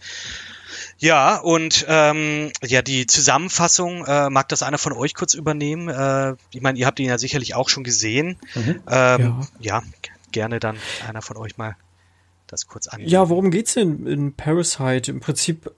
[1.02, 5.88] Ja, und ähm, ja, die Zusammenfassung, äh, mag das einer von euch kurz übernehmen?
[5.88, 8.38] Äh, ich meine, ihr habt ihn ja sicherlich auch schon gesehen.
[8.54, 8.82] Mhm.
[8.88, 9.80] Ähm, ja.
[9.80, 10.76] g- gerne dann
[11.08, 11.74] einer von euch mal
[12.46, 13.00] das kurz an.
[13.00, 15.10] Ja, worum geht's denn in Parasite?
[15.10, 15.72] Im Prinzip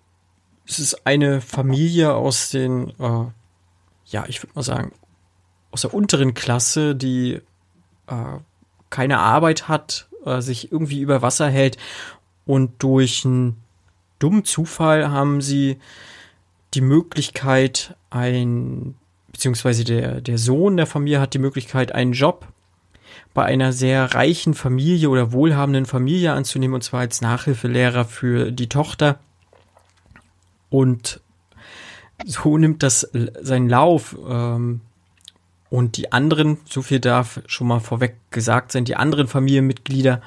[0.67, 3.25] ist es eine Familie aus den, äh,
[4.05, 4.93] ja, ich würde mal sagen,
[5.71, 7.41] aus der unteren Klasse, die
[8.09, 8.39] äh,
[8.91, 11.79] keine Arbeit hat, äh, sich irgendwie über Wasser hält
[12.45, 13.64] und durch einen
[14.19, 15.79] dummen Zufall haben sie
[16.75, 18.95] die Möglichkeit, ein,
[19.33, 22.47] beziehungsweise der, der Sohn der Familie hat die Möglichkeit, einen Job
[23.33, 28.69] bei einer sehr reichen Familie oder wohlhabenden Familie anzunehmen, und zwar als Nachhilfelehrer für die
[28.69, 29.19] Tochter.
[30.71, 31.21] Und
[32.25, 33.09] so nimmt das
[33.41, 34.17] seinen Lauf.
[34.29, 34.81] Ähm,
[35.71, 40.23] und die anderen, so viel darf schon mal vorweg gesagt sein, die anderen Familienmitglieder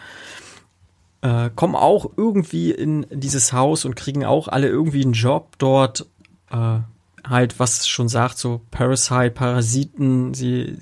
[1.21, 6.05] äh, kommen auch irgendwie in dieses Haus und kriegen auch alle irgendwie einen Job dort.
[6.51, 6.79] Äh,
[7.29, 10.77] halt, was schon sagt, so Parasite, Parasiten, sie,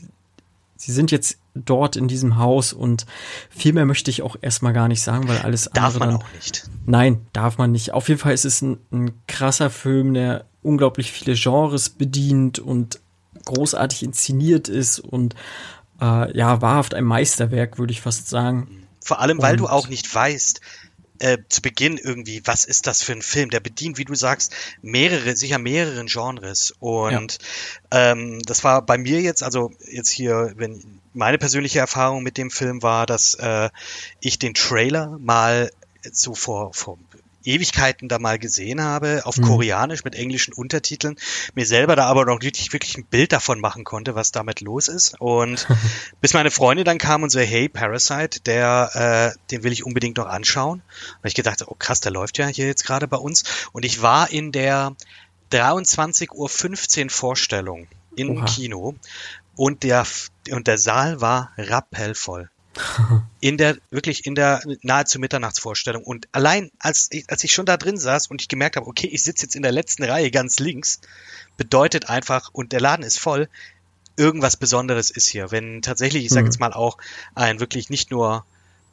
[0.76, 3.06] sie sind jetzt dort in diesem Haus und
[3.50, 6.18] viel mehr möchte ich auch erstmal gar nicht sagen, weil alles Darf andere man dann
[6.18, 6.70] auch nicht.
[6.86, 7.94] Nein, darf man nicht.
[7.94, 13.00] Auf jeden Fall ist es ein, ein krasser Film, der unglaublich viele Genres bedient und
[13.46, 15.36] großartig inszeniert ist und
[16.02, 18.85] äh, ja, wahrhaft ein Meisterwerk, würde ich fast sagen.
[19.06, 20.62] Vor allem, weil du Und- auch nicht weißt,
[21.20, 23.50] äh, zu Beginn irgendwie, was ist das für ein Film?
[23.52, 26.74] Der bedient, wie du sagst, mehrere, sicher mehreren Genres.
[26.80, 27.38] Und
[27.92, 32.50] ähm, das war bei mir jetzt, also jetzt hier, wenn meine persönliche Erfahrung mit dem
[32.50, 33.70] Film war, dass äh,
[34.20, 35.72] ich den Trailer mal
[36.12, 36.98] so vor, vor
[37.46, 39.44] Ewigkeiten da mal gesehen habe, auf Mhm.
[39.44, 41.16] Koreanisch mit englischen Untertiteln,
[41.54, 44.88] mir selber da aber noch nicht wirklich ein Bild davon machen konnte, was damit los
[44.88, 45.20] ist.
[45.20, 45.68] Und
[46.22, 50.18] bis meine Freundin dann kam und so, hey, Parasite, der, äh, den will ich unbedingt
[50.18, 50.82] noch anschauen.
[51.22, 53.44] Und ich gedacht, oh krass, der läuft ja hier jetzt gerade bei uns.
[53.72, 54.96] Und ich war in der
[55.52, 58.46] 23.15 Uhr Vorstellung im.
[58.46, 58.96] Kino
[59.56, 60.06] und der,
[60.52, 62.50] und der Saal war rappellvoll
[63.40, 67.78] in der wirklich in der nahezu Mitternachtsvorstellung und allein als ich, als ich schon da
[67.78, 70.60] drin saß und ich gemerkt habe, okay, ich sitze jetzt in der letzten Reihe ganz
[70.60, 71.00] links,
[71.58, 73.50] bedeutet einfach und der Laden ist voll,
[74.18, 75.52] irgendwas Besonderes ist hier.
[75.52, 76.48] Wenn tatsächlich, ich sage Mhm.
[76.48, 76.98] jetzt mal auch
[77.34, 78.46] ein wirklich nicht nur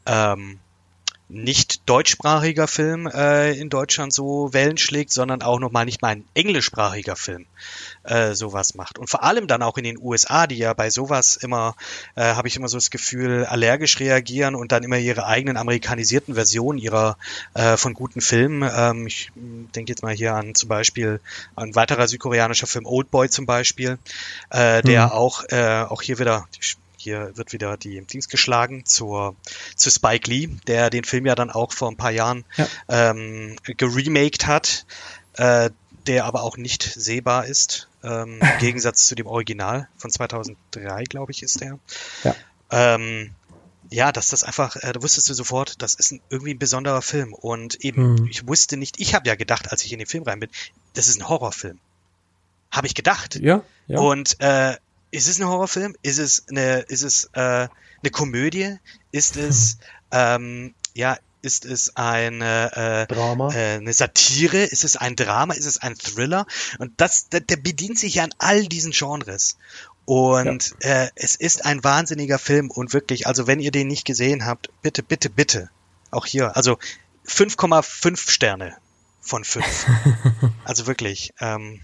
[0.06, 0.59] ähm,
[1.32, 6.24] nicht deutschsprachiger Film äh, in Deutschland so Wellen schlägt, sondern auch nochmal nicht mal ein
[6.34, 7.46] englischsprachiger Film
[8.04, 8.98] äh, sowas macht.
[8.98, 11.74] Und vor allem dann auch in den USA, die ja bei sowas immer,
[12.16, 16.34] äh, habe ich immer so das Gefühl, allergisch reagieren und dann immer ihre eigenen amerikanisierten
[16.34, 17.16] Versionen ihrer
[17.54, 18.68] äh, von guten Filmen.
[18.74, 21.20] Ähm, ich denke jetzt mal hier an zum Beispiel
[21.56, 23.98] ein weiterer südkoreanischer Film, Oldboy zum Beispiel,
[24.50, 25.12] äh, der Mhm.
[25.12, 26.46] auch, äh, auch hier wieder
[27.02, 29.36] hier wird wieder die Dings geschlagen zur,
[29.76, 32.68] zu Spike Lee, der den Film ja dann auch vor ein paar Jahren Ja.
[32.88, 34.86] ähm, geremaked hat.
[35.34, 35.70] Äh,
[36.06, 41.30] der aber auch nicht sehbar ist, ähm, im Gegensatz zu dem Original von 2003, glaube
[41.30, 41.78] ich, ist der.
[42.24, 42.34] Ja.
[42.70, 43.30] Ähm,
[43.88, 47.02] ja, dass das einfach, äh, da wusstest du sofort, das ist ein, irgendwie ein besonderer
[47.02, 47.32] Film.
[47.34, 48.26] Und eben, Mhm.
[48.28, 50.50] ich wusste nicht, ich habe ja gedacht, als ich in den Film rein bin,
[50.94, 51.78] das ist ein Horrorfilm.
[52.72, 53.36] Habe ich gedacht.
[53.36, 54.00] Ja, ja.
[54.00, 54.76] Und äh,
[55.12, 55.94] ist es ein Horrorfilm?
[56.02, 58.76] Ist es eine, ist es äh, eine Komödie?
[59.12, 59.78] Ist es
[60.10, 63.52] ähm, ja, ist es eine äh, Drama.
[63.52, 64.59] äh, eine Satire?
[64.59, 65.55] Ist es ein Drama?
[65.55, 66.47] Ist es ein Thriller?
[66.78, 69.59] Und das, der, der bedient sich ja an all diesen Genres.
[70.05, 74.47] Und äh, es ist ein wahnsinniger Film und wirklich, also wenn ihr den nicht gesehen
[74.47, 75.70] habt, bitte, bitte, bitte,
[76.10, 76.78] auch hier, also
[77.26, 78.76] 5,5 Sterne
[79.20, 79.86] von 5.
[80.64, 81.80] also wirklich, ähm,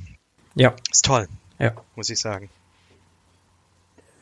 [0.54, 1.28] ja, ist toll,
[1.60, 1.74] ja.
[1.94, 2.50] muss ich sagen.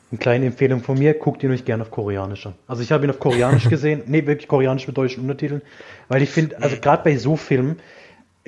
[0.09, 2.53] Eine kleine Empfehlung von mir, guckt ihn euch gerne auf Koreanisch an.
[2.65, 5.61] Also ich habe ihn auf Koreanisch gesehen, nee, wirklich Koreanisch mit deutschen Untertiteln,
[6.07, 7.77] weil ich finde, also gerade bei so Filmen,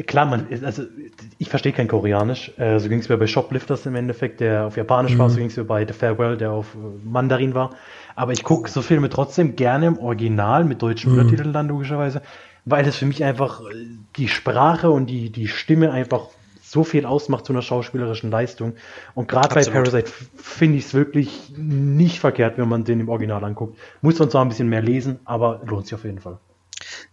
[0.06, 0.84] klar, man, also
[1.38, 4.78] ich verstehe kein Koreanisch, äh, so ging es mir bei Shoplifters im Endeffekt, der auf
[4.78, 7.72] Japanisch war, so ging es mir bei The Farewell, der auf äh, Mandarin war,
[8.16, 12.22] aber ich gucke so Filme trotzdem gerne im Original mit deutschen Untertiteln dann logischerweise,
[12.66, 16.28] weil es für mich einfach äh, die Sprache und die, die Stimme einfach
[16.72, 18.76] so viel ausmacht zu einer schauspielerischen Leistung.
[19.16, 19.64] Und gerade bei.
[19.64, 23.78] Parasite finde ich es wirklich nicht verkehrt, wenn man den im Original anguckt.
[24.02, 26.40] Muss man zwar ein bisschen mehr lesen, aber lohnt sich auf jeden Fall.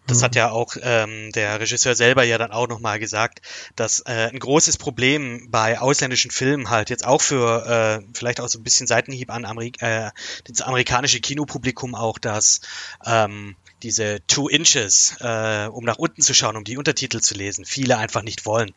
[0.07, 3.41] Das hat ja auch ähm, der Regisseur selber ja dann auch nochmal gesagt,
[3.75, 7.67] dass äh, ein großes Problem bei ausländischen Filmen halt jetzt auch für
[8.03, 10.11] äh, vielleicht auch so ein bisschen Seitenhieb an Amerik äh,
[10.45, 12.61] das amerikanische Kinopublikum auch, dass
[13.05, 17.65] ähm, diese Two Inches, äh, um nach unten zu schauen, um die Untertitel zu lesen,
[17.65, 18.73] viele einfach nicht wollen.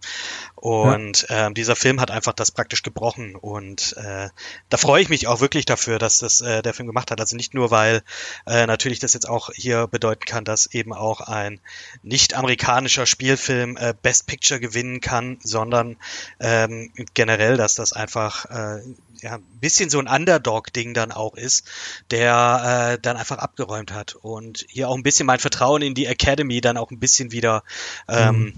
[0.55, 3.35] Und ähm, dieser Film hat einfach das praktisch gebrochen.
[3.35, 4.29] Und äh,
[4.69, 7.19] da freue ich mich auch wirklich dafür, dass das äh, der Film gemacht hat.
[7.19, 8.03] Also nicht nur, weil
[8.45, 11.61] äh, natürlich das jetzt auch hier bedeuten kann, dass eben auch ein
[12.03, 15.97] nicht-amerikanischer Spielfilm äh, Best Picture gewinnen kann, sondern
[16.39, 18.81] ähm, generell, dass das einfach äh,
[19.21, 21.67] ja, ein bisschen so ein Underdog-Ding dann auch ist,
[22.11, 26.05] der äh, dann einfach abgeräumt hat und hier auch ein bisschen mein Vertrauen in die
[26.05, 27.63] Academy dann auch ein bisschen wieder
[28.07, 28.53] ähm,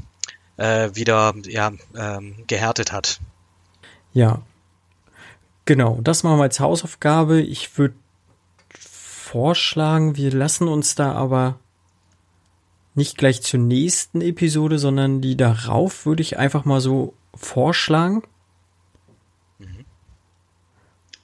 [0.57, 3.19] äh, wieder ja, ähm, gehärtet hat.
[4.13, 4.41] Ja.
[5.65, 7.41] Genau, das machen wir als Hausaufgabe.
[7.41, 7.95] Ich würde
[8.77, 11.59] vorschlagen, wir lassen uns da aber
[12.93, 18.23] nicht gleich zur nächsten Episode, sondern die darauf würde ich einfach mal so vorschlagen.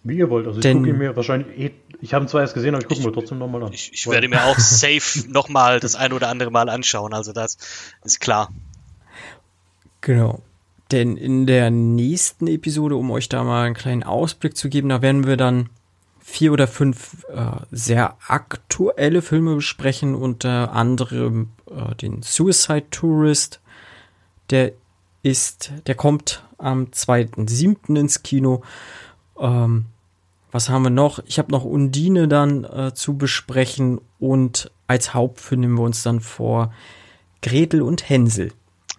[0.07, 0.47] Wie ihr wollt.
[0.47, 1.71] Also ich Denn- gucke ihn mir wahrscheinlich eh,
[2.01, 3.73] ich habe ihn zwar erst gesehen, aber ich gucke mir trotzdem nochmal an.
[3.73, 7.57] Ich, ich werde mir auch safe nochmal das ein oder andere Mal anschauen, also das
[8.03, 8.51] ist klar.
[10.01, 10.41] Genau.
[10.91, 15.01] Denn in der nächsten Episode, um euch da mal einen kleinen Ausblick zu geben, da
[15.01, 15.69] werden wir dann
[16.19, 23.59] vier oder fünf äh, sehr aktuelle Filme besprechen, unter anderem äh, den Suicide Tourist.
[24.49, 24.71] Der
[25.23, 27.97] ist, der kommt am 2.7.
[27.99, 28.63] ins Kino.
[29.39, 29.85] Ähm,
[30.51, 31.19] was haben wir noch?
[31.25, 36.21] Ich habe noch Undine dann äh, zu besprechen und als Hauptfilm nehmen wir uns dann
[36.21, 36.73] vor
[37.41, 38.53] Gretel und Hänsel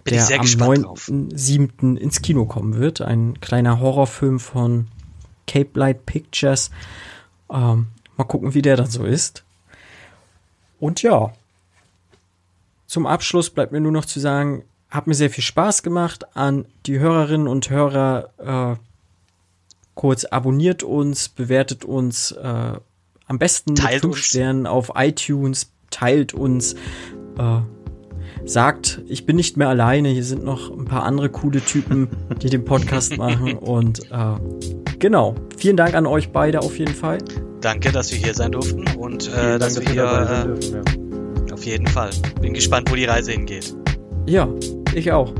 [0.04, 1.08] Bin der am gespannt drauf.
[1.08, 1.96] 9.7.
[1.96, 3.00] ins Kino kommen wird.
[3.00, 4.88] Ein kleiner Horrorfilm von
[5.46, 6.70] Cape Light Pictures.
[7.50, 9.44] Ähm, mal gucken, wie der dann so ist.
[10.78, 11.32] Und ja,
[12.86, 16.66] zum Abschluss bleibt mir nur noch zu sagen, hat mir sehr viel Spaß gemacht an
[16.86, 18.76] die Hörerinnen und Hörer.
[18.76, 18.87] Äh,
[19.98, 22.72] kurz abonniert uns, bewertet uns äh,
[23.26, 24.24] am besten Teilt mit fünf uns.
[24.26, 26.74] Sternen auf iTunes, teilt uns,
[27.36, 27.58] äh,
[28.44, 32.10] sagt, ich bin nicht mehr alleine, hier sind noch ein paar andere coole Typen,
[32.40, 34.36] die den Podcast machen und äh,
[35.00, 37.18] genau, vielen Dank an euch beide auf jeden Fall.
[37.60, 40.74] Danke, dass wir hier sein durften und äh, dass Dank, wir dabei sein hier dürfen,
[40.74, 41.46] ja.
[41.48, 42.10] äh, auf jeden Fall.
[42.40, 43.74] Bin gespannt, wo die Reise hingeht.
[44.26, 44.48] Ja,
[44.94, 45.34] ich auch.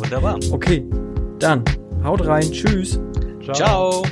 [0.00, 0.40] Wunderbar.
[0.50, 0.84] Okay,
[1.38, 1.62] dann
[2.02, 2.98] haut rein, tschüss.
[3.54, 4.02] Ciao.